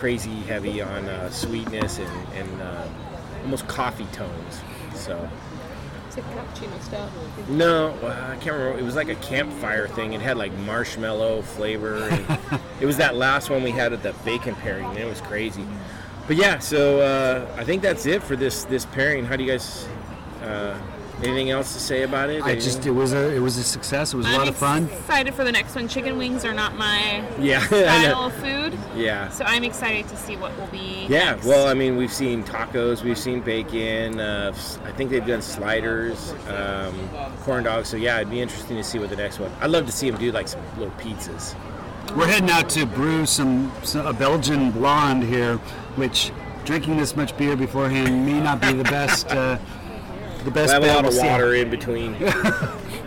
crazy 0.00 0.30
heavy 0.30 0.80
on 0.80 1.04
uh, 1.10 1.28
sweetness 1.28 1.98
and 1.98 2.28
and 2.34 2.62
uh, 2.62 2.88
almost 3.42 3.68
coffee 3.68 4.06
tones. 4.12 4.62
So. 4.94 5.28
It's 6.06 6.16
a 6.16 6.22
cappuccino 6.22 6.80
stout. 6.82 7.10
No, 7.48 7.90
uh, 8.02 8.32
I 8.32 8.36
can't 8.36 8.56
remember. 8.56 8.78
It 8.78 8.82
was 8.82 8.96
like 8.96 9.10
a 9.10 9.14
campfire 9.16 9.86
thing. 9.86 10.14
It 10.14 10.20
had 10.20 10.36
like 10.38 10.52
marshmallow 10.60 11.42
flavor. 11.42 12.08
And 12.08 12.38
it 12.80 12.86
was 12.86 12.96
that 12.96 13.14
last 13.14 13.48
one 13.48 13.62
we 13.62 13.70
had 13.70 13.92
at 13.92 14.02
the 14.02 14.12
bacon 14.24 14.56
pairing. 14.56 14.90
It 14.96 15.06
was 15.06 15.20
crazy. 15.20 15.64
But 16.26 16.36
yeah, 16.36 16.58
so 16.58 17.00
uh, 17.00 17.46
I 17.56 17.64
think 17.64 17.82
that's 17.82 18.06
it 18.06 18.22
for 18.22 18.36
this 18.36 18.64
this 18.64 18.86
pairing. 18.86 19.26
How 19.26 19.36
do 19.36 19.44
you 19.44 19.50
guys? 19.50 19.86
Anything 21.22 21.50
else 21.50 21.72
to 21.74 21.80
say 21.80 22.02
about 22.02 22.30
it? 22.30 22.42
I 22.42 22.54
just 22.54 22.86
it 22.86 22.90
was 22.90 23.12
a 23.12 23.34
it 23.34 23.40
was 23.40 23.58
a 23.58 23.62
success. 23.62 24.14
It 24.14 24.16
was 24.16 24.26
a 24.26 24.30
I'm 24.30 24.38
lot 24.38 24.48
of 24.48 24.56
fun. 24.56 24.88
excited 24.88 25.34
for 25.34 25.44
the 25.44 25.52
next 25.52 25.74
one. 25.74 25.86
Chicken 25.86 26.16
wings 26.16 26.44
are 26.44 26.54
not 26.54 26.76
my 26.76 27.22
yeah, 27.38 27.60
style 27.66 28.24
of 28.24 28.34
food, 28.34 28.78
yeah. 28.96 29.28
so 29.28 29.44
I'm 29.44 29.64
excited 29.64 30.08
to 30.08 30.16
see 30.16 30.36
what 30.36 30.56
will 30.56 30.66
be. 30.68 31.06
Yeah, 31.08 31.32
next. 31.32 31.46
well, 31.46 31.68
I 31.68 31.74
mean, 31.74 31.96
we've 31.96 32.12
seen 32.12 32.42
tacos, 32.42 33.02
we've 33.02 33.18
seen 33.18 33.40
bacon. 33.40 34.18
Uh, 34.18 34.54
I 34.84 34.92
think 34.92 35.10
they've 35.10 35.26
done 35.26 35.42
sliders, 35.42 36.32
um, 36.48 37.10
corn 37.42 37.64
dogs. 37.64 37.88
So 37.88 37.96
yeah, 37.96 38.16
it'd 38.16 38.30
be 38.30 38.40
interesting 38.40 38.76
to 38.76 38.84
see 38.84 38.98
what 38.98 39.10
the 39.10 39.16
next 39.16 39.38
one. 39.38 39.52
I'd 39.60 39.70
love 39.70 39.86
to 39.86 39.92
see 39.92 40.08
them 40.08 40.18
do 40.18 40.32
like 40.32 40.48
some 40.48 40.62
little 40.78 40.94
pizzas. 40.94 41.54
We're 42.16 42.26
heading 42.26 42.50
out 42.50 42.68
to 42.70 42.86
brew 42.86 43.24
some, 43.24 43.70
some 43.84 44.04
a 44.06 44.12
Belgian 44.12 44.72
blonde 44.72 45.22
here, 45.22 45.58
which 45.94 46.32
drinking 46.64 46.96
this 46.96 47.14
much 47.14 47.36
beer 47.36 47.56
beforehand 47.56 48.26
may 48.26 48.40
not 48.40 48.60
be 48.60 48.72
the 48.72 48.84
best. 48.84 49.28
Uh, 49.28 49.58
the 50.44 50.50
best. 50.50 50.72
We'll 50.72 50.82
have 50.82 50.84
a 50.84 50.86
lot 50.94 51.02
We'll 51.04 51.12
of 51.12 51.14
see- 51.18 51.26
water 51.26 51.54
in 51.54 51.70
between. 51.70 52.16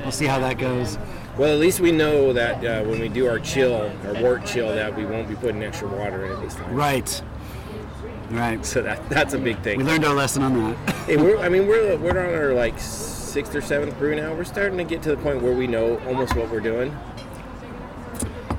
We'll 0.03 0.11
see 0.11 0.25
how 0.25 0.37
that 0.39 0.57
goes. 0.57 0.97
Well, 1.37 1.53
at 1.53 1.59
least 1.59 1.79
we 1.79 1.93
know 1.93 2.33
that 2.33 2.57
uh, 2.65 2.83
when 2.83 2.99
we 2.99 3.07
do 3.07 3.25
our 3.25 3.39
chill, 3.39 3.89
our 4.05 4.21
wort 4.21 4.45
chill, 4.45 4.67
that 4.67 4.93
we 4.97 5.05
won't 5.05 5.29
be 5.29 5.35
putting 5.35 5.63
extra 5.63 5.87
water 5.87 6.25
in 6.25 6.33
it 6.33 6.41
this 6.41 6.55
time. 6.55 6.73
Right. 6.75 7.23
Right. 8.29 8.65
So 8.65 8.81
that 8.81 9.07
that's 9.09 9.33
a 9.33 9.37
big 9.39 9.61
thing. 9.61 9.77
We 9.77 9.85
learned 9.85 10.03
our 10.03 10.13
lesson 10.13 10.43
on 10.43 10.53
that. 10.55 10.95
Hey, 11.05 11.15
we're, 11.17 11.37
I 11.37 11.47
mean, 11.47 11.67
we're 11.67 11.95
we're 11.97 12.19
on 12.19 12.33
our 12.33 12.53
like 12.53 12.77
sixth 12.79 13.55
or 13.55 13.61
seventh 13.61 13.97
brew 13.97 14.13
now. 14.15 14.33
We're 14.33 14.43
starting 14.43 14.77
to 14.77 14.83
get 14.83 15.01
to 15.03 15.09
the 15.15 15.17
point 15.23 15.41
where 15.41 15.53
we 15.53 15.67
know 15.67 15.99
almost 16.05 16.35
what 16.35 16.49
we're 16.51 16.59
doing. 16.59 16.91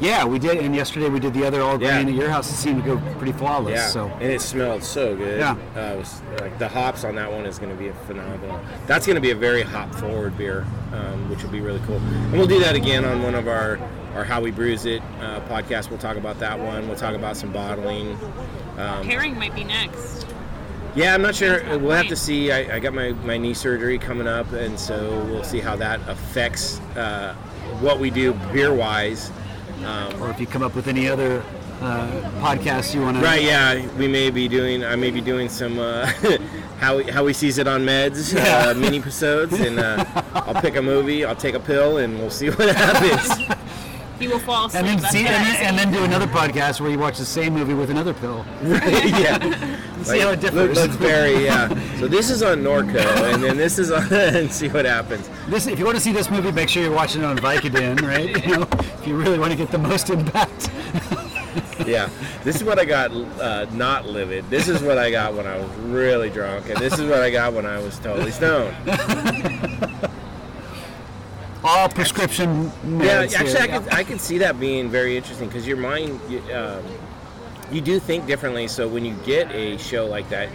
Yeah, 0.05 0.27
we 0.27 0.39
did, 0.39 0.59
and 0.59 0.77
yesterday 0.77 1.09
we 1.09 1.19
did 1.19 1.33
the 1.33 1.47
other 1.47 1.63
all 1.63 1.79
grain 1.79 2.07
Yeah. 2.07 2.13
at 2.13 2.21
your 2.21 2.29
house. 2.29 2.51
It 2.51 2.57
seemed 2.57 2.85
to 2.85 2.97
go 2.97 3.15
pretty 3.17 3.33
flawless. 3.33 3.75
Yeah, 3.75 3.87
So 3.89 4.09
and 4.21 4.31
it 4.31 4.43
smelled 4.43 4.85
so 4.85 5.17
good. 5.17 5.41
Yeah. 5.41 5.57
uh, 5.75 5.81
it 5.95 5.97
was, 5.99 6.21
like 6.43 6.59
the 6.59 6.69
hops 6.69 7.05
on 7.05 7.15
that 7.15 7.33
one 7.33 7.47
is 7.47 7.59
going 7.59 7.75
to 7.75 7.83
be 7.83 7.91
phenomenal. 8.07 8.61
That's 8.87 9.07
going 9.07 9.15
to 9.17 9.23
be 9.23 9.31
a 9.31 9.35
very 9.35 9.63
hop 9.63 9.95
forward 9.95 10.37
beer, 10.37 10.67
um, 10.93 11.31
which 11.31 11.43
will 11.43 11.51
be 11.51 11.63
really 11.63 11.81
cool. 11.87 11.97
And 11.97 12.33
we'll 12.35 12.47
do 12.47 12.61
that 12.61 12.75
again 12.75 13.07
on 13.07 13.23
one 13.23 13.35
of 13.35 13.49
our 13.49 13.79
our 14.15 14.25
how 14.25 14.41
we 14.43 14.51
brews 14.53 14.85
it 14.85 15.03
uh, 15.21 15.41
podcast. 15.49 15.89
We'll 15.91 15.99
talk 15.99 16.17
about 16.19 16.39
that 16.39 16.57
one. 16.61 16.87
We'll 16.87 16.97
talk 16.99 17.15
about 17.17 17.37
some 17.37 17.51
bottling. 17.51 18.17
Um, 18.77 19.07
pairing 19.09 19.37
might 19.39 19.55
be 19.55 19.65
next. 19.65 20.27
Yeah, 20.95 21.15
I'm 21.15 21.23
not 21.23 21.35
sure. 21.35 21.61
We'll 21.79 21.97
have 21.97 22.07
to 22.09 22.15
see. 22.17 22.53
I, 22.53 22.77
I 22.77 22.79
got 22.79 22.93
my, 22.95 23.11
my 23.25 23.37
knee 23.39 23.55
surgery 23.55 23.99
coming 23.99 24.29
up, 24.29 24.53
and 24.53 24.79
so 24.79 25.25
we'll 25.25 25.43
see 25.43 25.59
how 25.59 25.75
that 25.77 25.99
affects 26.09 26.79
uh, 26.95 27.35
what 27.81 27.99
we 27.99 28.11
do 28.11 28.35
beer 28.53 28.73
wise. 28.73 29.33
Um, 29.85 30.23
or 30.23 30.31
if 30.31 30.41
you 30.41 30.47
come 30.47 30.63
up 30.63 30.75
with 30.75 30.87
any 30.89 31.09
other 31.09 31.43
uh, 31.81 32.07
podcasts 32.41 32.95
you 32.95 33.03
want 33.03 33.17
to. 33.17 33.23
right? 33.23 33.43
Yeah, 33.43 33.87
we 33.97 34.09
may 34.09 34.31
be 34.31 34.49
doing. 34.49 34.85
I 34.85 34.97
may 34.97 35.11
be 35.11 35.21
doing 35.21 35.49
some 35.49 35.79
uh, 35.79 36.07
how 36.79 36.99
he, 36.99 37.11
how 37.11 37.27
he 37.27 37.33
sees 37.35 37.59
it 37.59 37.67
on 37.67 37.83
meds 37.85 38.33
Yeah. 38.35 38.69
uh, 38.71 38.75
mini 38.79 38.99
episodes, 38.99 39.53
and 39.61 39.79
uh, 39.79 40.05
I'll 40.35 40.61
pick 40.61 40.77
a 40.77 40.83
movie. 40.83 41.25
I'll 41.25 41.37
take 41.37 41.55
a 41.55 41.61
pill, 41.61 41.99
and 41.99 42.19
we'll 42.19 42.31
see 42.31 42.49
what 42.51 42.75
happens. 42.77 43.57
He 44.19 44.29
will 44.29 44.39
fall 44.39 44.67
asleep. 44.67 44.85
And 44.85 45.01
then 45.01 45.11
see, 45.11 45.27
and 45.27 45.29
then, 45.29 45.57
and 45.67 45.79
then 45.79 45.93
do 45.93 46.05
another 46.05 46.29
podcast 46.29 46.81
where 46.81 46.89
you 46.91 46.99
watch 46.99 47.19
the 47.19 47.25
same 47.27 47.53
movie 47.53 47.75
with 47.75 47.91
another 47.91 48.15
pill. 48.15 48.45
yeah. 48.63 49.77
See 50.05 50.19
how 50.21 50.31
it 50.31 50.41
differs. 50.41 50.77
Let's 50.77 50.97
vary, 50.97 51.45
yeah. 51.45 51.69
So 51.99 52.09
this 52.09 52.31
is 52.31 52.43
on 52.43 52.59
Norco, 52.63 53.01
and 53.33 53.43
then 53.43 53.57
this 53.57 53.79
is 53.79 53.91
on, 53.91 54.13
and 54.13 54.53
see 54.53 54.69
what 54.69 54.85
happens. 54.85 55.29
This, 55.49 55.67
if 55.67 55.79
you 55.79 55.85
want 55.85 55.97
to 55.97 56.03
see 56.03 56.13
this 56.13 56.31
movie, 56.31 56.53
make 56.53 56.69
sure 56.69 56.83
you're 56.83 56.93
watching 56.93 57.23
it 57.23 57.25
on 57.25 57.39
Vicodin, 57.39 58.01
right? 58.03 58.45
You 58.45 58.59
know, 58.59 58.69
if 58.73 59.07
you 59.07 59.17
really 59.17 59.39
want 59.39 59.53
to 59.53 59.57
get 59.57 59.71
the 59.71 59.79
most 59.79 60.11
impact. 60.11 60.71
Yeah, 61.87 62.09
this 62.45 62.57
is 62.57 62.65
what 62.65 62.79
I 62.79 62.85
got 62.85 63.11
uh, 63.13 63.67
not 63.73 64.07
livid. 64.07 64.49
This 64.49 64.69
is 64.69 64.83
what 64.83 64.97
I 64.97 65.11
got 65.11 65.35
when 65.35 65.47
I 65.47 65.59
was 65.59 65.71
really 65.77 66.31
drunk, 66.31 66.69
and 66.71 66.79
this 66.79 66.95
is 66.99 67.03
what 67.03 67.21
I 67.21 67.31
got 67.31 67.53
when 67.53 67.67
I 67.67 67.79
was 67.79 67.99
totally 67.99 68.31
stoned. 68.31 68.75
All 71.65 71.89
prescription 71.89 72.71
Yeah, 72.87 73.27
actually, 73.33 73.57
I 73.57 73.67
here. 73.67 73.81
could 73.81 73.93
I 73.93 74.05
could 74.05 74.21
see 74.21 74.39
that 74.39 74.61
being 74.61 74.89
very 74.89 75.17
interesting 75.17 75.49
because 75.49 75.67
your 75.67 75.77
mind, 75.77 76.21
um, 76.53 76.83
you 77.71 77.81
do 77.81 77.99
think 77.99 78.27
differently. 78.27 78.69
So 78.69 78.89
when 78.89 79.05
you 79.05 79.15
get 79.25 79.51
a 79.53 79.77
show 79.79 80.07
like 80.07 80.29
that, 80.31 80.49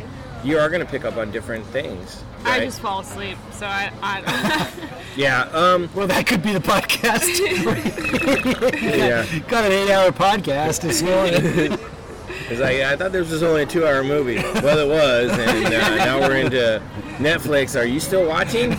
you 0.43 0.57
are 0.57 0.69
going 0.69 0.85
to 0.85 0.89
pick 0.89 1.05
up 1.05 1.17
on 1.17 1.31
different 1.31 1.65
things. 1.67 2.23
I 2.45 2.61
just 2.61 2.79
fall 2.79 3.01
asleep, 3.01 3.37
so 3.51 3.65
I. 3.65 3.91
I 4.01 4.71
yeah, 5.15 5.41
um, 5.51 5.89
Well, 5.93 6.07
that 6.07 6.25
could 6.25 6.41
be 6.41 6.53
the 6.53 6.59
podcast. 6.59 7.39
yeah. 8.81 9.39
Got 9.49 9.65
an 9.65 9.71
eight-hour 9.73 10.11
podcast. 10.11 10.81
this 10.81 11.01
morning. 11.01 11.77
Because 12.43 12.61
I, 12.61 12.93
I 12.93 12.95
thought 12.95 13.11
this 13.11 13.29
was 13.29 13.43
only 13.43 13.61
a 13.61 13.65
two-hour 13.65 14.03
movie. 14.03 14.37
Well, 14.37 14.79
it 14.79 14.87
was, 14.87 15.29
and 15.31 15.67
uh, 15.67 15.95
now 15.97 16.19
we're 16.19 16.37
into 16.37 16.81
Netflix. 17.17 17.79
Are 17.79 17.85
you 17.85 17.99
still 17.99 18.27
watching? 18.27 18.71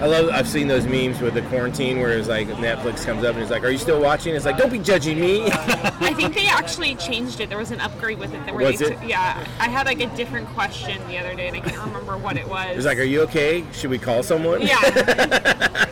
I 0.00 0.06
love. 0.06 0.30
I've 0.30 0.48
seen 0.48 0.66
those 0.66 0.86
memes 0.86 1.20
with 1.20 1.34
the 1.34 1.42
quarantine 1.42 1.98
where 2.00 2.10
it's 2.16 2.26
like 2.28 2.48
Netflix 2.48 3.04
comes 3.04 3.22
up 3.22 3.34
and 3.34 3.42
it's 3.42 3.50
like, 3.50 3.62
"Are 3.64 3.70
you 3.70 3.76
still 3.78 4.00
watching?" 4.00 4.34
It's 4.34 4.44
like, 4.46 4.56
"Don't 4.56 4.70
be 4.72 4.78
judging 4.78 5.20
me." 5.20 5.42
I 5.52 6.14
think 6.14 6.34
they 6.34 6.46
actually 6.48 6.94
changed 6.94 7.40
it. 7.40 7.48
There 7.50 7.58
was 7.58 7.70
an 7.70 7.80
upgrade 7.80 8.18
with 8.18 8.32
it. 8.32 8.40
Where 8.54 8.64
Was 8.66 8.78
they 8.78 8.86
it? 8.86 8.98
took- 8.98 9.08
yeah, 9.08 9.46
I 9.58 9.68
had 9.68 9.86
like 9.86 10.00
a 10.00 10.06
different 10.16 10.48
question 10.48 11.06
the 11.08 11.18
other 11.18 11.34
day, 11.34 11.48
and 11.48 11.56
I 11.56 11.60
can't 11.60 11.78
remember 11.84 12.16
what 12.16 12.36
it 12.38 12.48
was. 12.48 12.76
It's 12.76 12.86
like, 12.86 12.98
"Are 12.98 13.02
you 13.02 13.20
okay? 13.22 13.64
Should 13.72 13.90
we 13.90 13.98
call 13.98 14.22
someone?" 14.22 14.62
Yeah. 14.62 14.78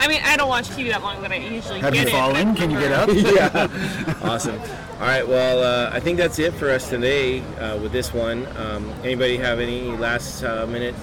I 0.00 0.08
mean, 0.08 0.20
I 0.24 0.36
don't 0.36 0.48
watch 0.48 0.68
TV 0.70 0.88
that 0.88 1.02
long, 1.02 1.20
but 1.20 1.30
I 1.30 1.36
usually 1.36 1.80
Have 1.80 1.92
get 1.92 2.02
you 2.02 2.08
it. 2.08 2.12
fallen? 2.12 2.54
Can 2.54 2.70
you 2.70 2.78
get 2.80 2.90
up? 2.92 3.08
yeah. 3.12 4.16
Awesome. 4.22 4.58
All 5.00 5.06
right. 5.06 5.26
Well, 5.26 5.62
uh, 5.62 5.94
I 5.94 6.00
think 6.00 6.18
that's 6.18 6.38
it 6.38 6.54
for 6.54 6.70
us 6.70 6.88
today 6.88 7.40
uh, 7.60 7.78
with 7.78 7.92
this 7.92 8.12
one. 8.12 8.46
Um, 8.56 8.90
anybody 9.04 9.36
have 9.36 9.60
any 9.60 9.82
last 9.96 10.42
uh, 10.42 10.66
minute 10.66 10.94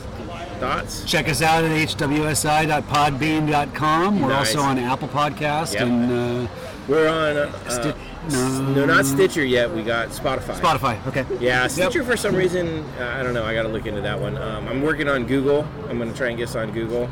thoughts? 0.60 1.04
Check 1.06 1.30
us 1.30 1.42
out 1.42 1.64
at 1.64 1.72
hwsi.podbean.com. 1.72 4.22
We're 4.22 4.28
Nice. 4.30 4.56
also 4.56 4.68
on 4.68 4.78
Apple 4.78 5.08
Podcast 5.08 5.74
Yep. 5.74 5.82
and 5.84 6.12
uh, 6.12 6.48
We're 6.88 7.08
on. 7.08 7.38
Uh, 7.38 7.70
Sti- 7.70 7.90
uh, 7.92 7.96
no. 8.32 8.62
no, 8.74 8.86
not 8.86 9.06
Stitcher 9.06 9.46
yet. 9.46 9.74
We 9.74 9.82
got 9.84 10.10
Spotify. 10.10 10.60
Spotify. 10.60 11.08
Okay. 11.08 11.26
Yeah, 11.40 11.66
Stitcher 11.68 12.04
for 12.04 12.18
some 12.18 12.36
reason. 12.36 12.84
Uh, 13.00 13.16
I 13.18 13.24
don't 13.24 13.34
know. 13.34 13.46
I 13.46 13.54
got 13.54 13.64
to 13.64 13.70
look 13.70 13.86
into 13.86 14.02
that 14.02 14.20
one. 14.20 14.38
Um, 14.38 14.68
I'm 14.68 14.82
working 14.82 15.08
on 15.08 15.26
Google. 15.26 15.66
I'm 15.90 15.98
going 15.98 16.12
to 16.12 16.18
try 16.18 16.28
and 16.28 16.38
get 16.38 16.50
us 16.50 16.56
on 16.56 16.72
Google. 16.72 17.10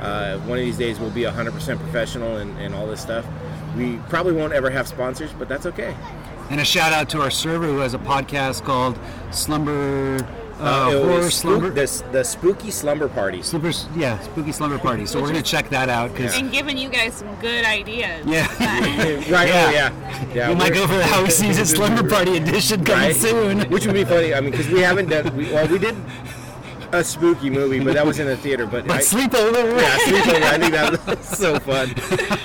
Uh, 0.00 0.38
one 0.40 0.58
of 0.58 0.64
these 0.64 0.76
days 0.78 0.98
we'll 0.98 1.10
be 1.10 1.22
100% 1.22 1.78
professional 1.78 2.36
and, 2.36 2.56
and 2.58 2.74
all 2.74 2.86
this 2.86 3.00
stuff. 3.00 3.24
We 3.76 3.96
probably 4.08 4.32
won't 4.32 4.52
ever 4.54 4.70
have 4.70 4.88
sponsors, 4.88 5.32
but 5.32 5.48
that's 5.48 5.66
okay. 5.66 5.94
And 6.50 6.60
a 6.60 6.64
shout 6.64 6.92
out 6.92 7.08
to 7.10 7.20
our 7.22 7.30
server 7.30 7.66
who 7.66 7.78
has 7.78 7.94
a 7.94 7.98
podcast 7.98 8.62
called 8.64 8.98
Slumber 9.32 10.18
uh, 10.60 10.90
it 10.92 11.02
Horror 11.04 11.22
spook- 11.22 11.32
Slumber. 11.32 11.70
the, 11.70 12.04
the 12.12 12.24
spooky 12.24 12.70
slumber 12.70 13.08
party. 13.08 13.42
Slumber, 13.42 13.72
yeah, 13.96 14.18
Spooky 14.20 14.52
Slumber 14.52 14.78
Party. 14.78 15.04
So 15.06 15.20
we're 15.20 15.28
gonna 15.28 15.42
check 15.42 15.68
that 15.70 15.88
out 15.88 16.12
because 16.12 16.36
And 16.38 16.50
giving 16.50 16.78
you 16.78 16.88
guys 16.88 17.14
some 17.14 17.34
good 17.40 17.64
ideas. 17.64 18.24
Yeah. 18.26 18.46
right. 19.30 19.48
Yeah. 19.48 19.66
Oh, 19.66 19.70
yeah. 19.70 20.34
Yeah. 20.34 20.48
we 20.48 20.54
might 20.54 20.72
go 20.72 20.86
for 20.86 20.94
the 20.96 21.04
How 21.04 21.22
We 21.22 21.30
Sees 21.30 21.58
It 21.58 21.66
Slumber 21.66 22.08
Party 22.08 22.36
edition 22.36 22.84
coming 22.84 23.08
right? 23.08 23.16
soon. 23.16 23.60
Which 23.70 23.86
would 23.86 23.94
be 23.94 24.04
funny. 24.04 24.34
I 24.34 24.40
mean, 24.40 24.50
because 24.50 24.68
we 24.68 24.80
haven't 24.80 25.08
done. 25.10 25.36
We, 25.36 25.44
well, 25.52 25.68
we 25.68 25.78
did 25.78 25.94
a 26.92 27.02
spooky 27.04 27.50
movie, 27.50 27.80
but 27.80 27.94
that 27.94 28.06
was 28.06 28.18
in 28.20 28.26
the 28.28 28.36
theater. 28.36 28.64
But, 28.64 28.86
But 28.86 28.98
I, 28.98 29.00
sleepover. 29.00 29.78
yeah, 29.78 29.98
sleepover. 29.98 30.42
I 30.42 30.58
think 30.58 30.72
that 30.72 31.06
was 31.18 31.26
so 31.28 31.58
fun. 31.60 31.90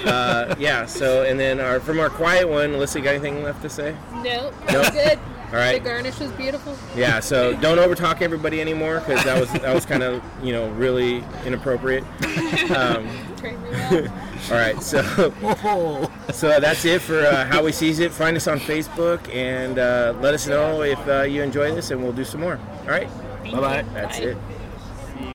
Uh, 0.05 0.55
yeah. 0.59 0.86
So, 0.86 1.24
and 1.24 1.39
then 1.39 1.59
our 1.59 1.80
from 1.80 1.99
our 1.99 2.09
quiet 2.09 2.49
one, 2.49 2.72
Alyssa, 2.72 2.95
you 2.97 3.01
got 3.03 3.12
anything 3.12 3.43
left 3.43 3.62
to 3.62 3.70
say? 3.70 3.95
No, 4.16 4.51
Nope. 4.72 4.91
good. 4.93 5.20
All 5.52 5.58
right. 5.58 5.84
The 5.84 5.89
garnish 5.89 6.18
was 6.20 6.32
beautiful. 6.32 6.78
Yeah. 6.95 7.20
So 7.20 7.54
don't 7.60 7.78
overtalk 7.78 8.22
everybody 8.22 8.62
anymore 8.62 8.99
because 9.06 9.24
that 9.26 9.39
was 9.39 9.52
that 9.62 9.74
was 9.74 9.86
kind 9.86 10.02
of 10.04 10.24
you 10.41 10.54
know 10.54 10.70
really 10.72 11.24
inappropriate. 11.45 12.04
Um, 12.76 13.08
Trained 13.38 13.62
me 13.64 13.70
well. 13.72 14.08
all 14.52 14.58
right. 14.58 14.82
So 14.82 15.02
so 16.32 16.60
that's 16.60 16.86
it 16.86 17.02
for 17.02 17.20
uh, 17.20 17.45
how 17.45 17.64
we 17.64 17.72
sees 17.72 17.99
it. 17.99 18.12
Find 18.12 18.38
us 18.38 18.47
on 18.47 18.60
Facebook 18.60 19.34
and 19.34 19.78
uh, 19.80 20.14
let 20.22 20.34
us 20.34 20.47
know 20.47 20.84
if 20.84 20.99
uh, 21.08 21.24
you 21.24 21.41
enjoy 21.41 21.74
this, 21.74 21.91
and 21.91 22.02
we'll 22.02 22.14
do 22.14 22.24
some 22.24 22.39
more. 22.41 22.58
All 22.84 22.88
right. 22.88 23.10
Thank 23.41 23.56
Bye-bye. 23.56 23.82
you. 23.82 23.89
That's 23.93 24.20
Bye. 24.20 24.26
it. 24.26 24.38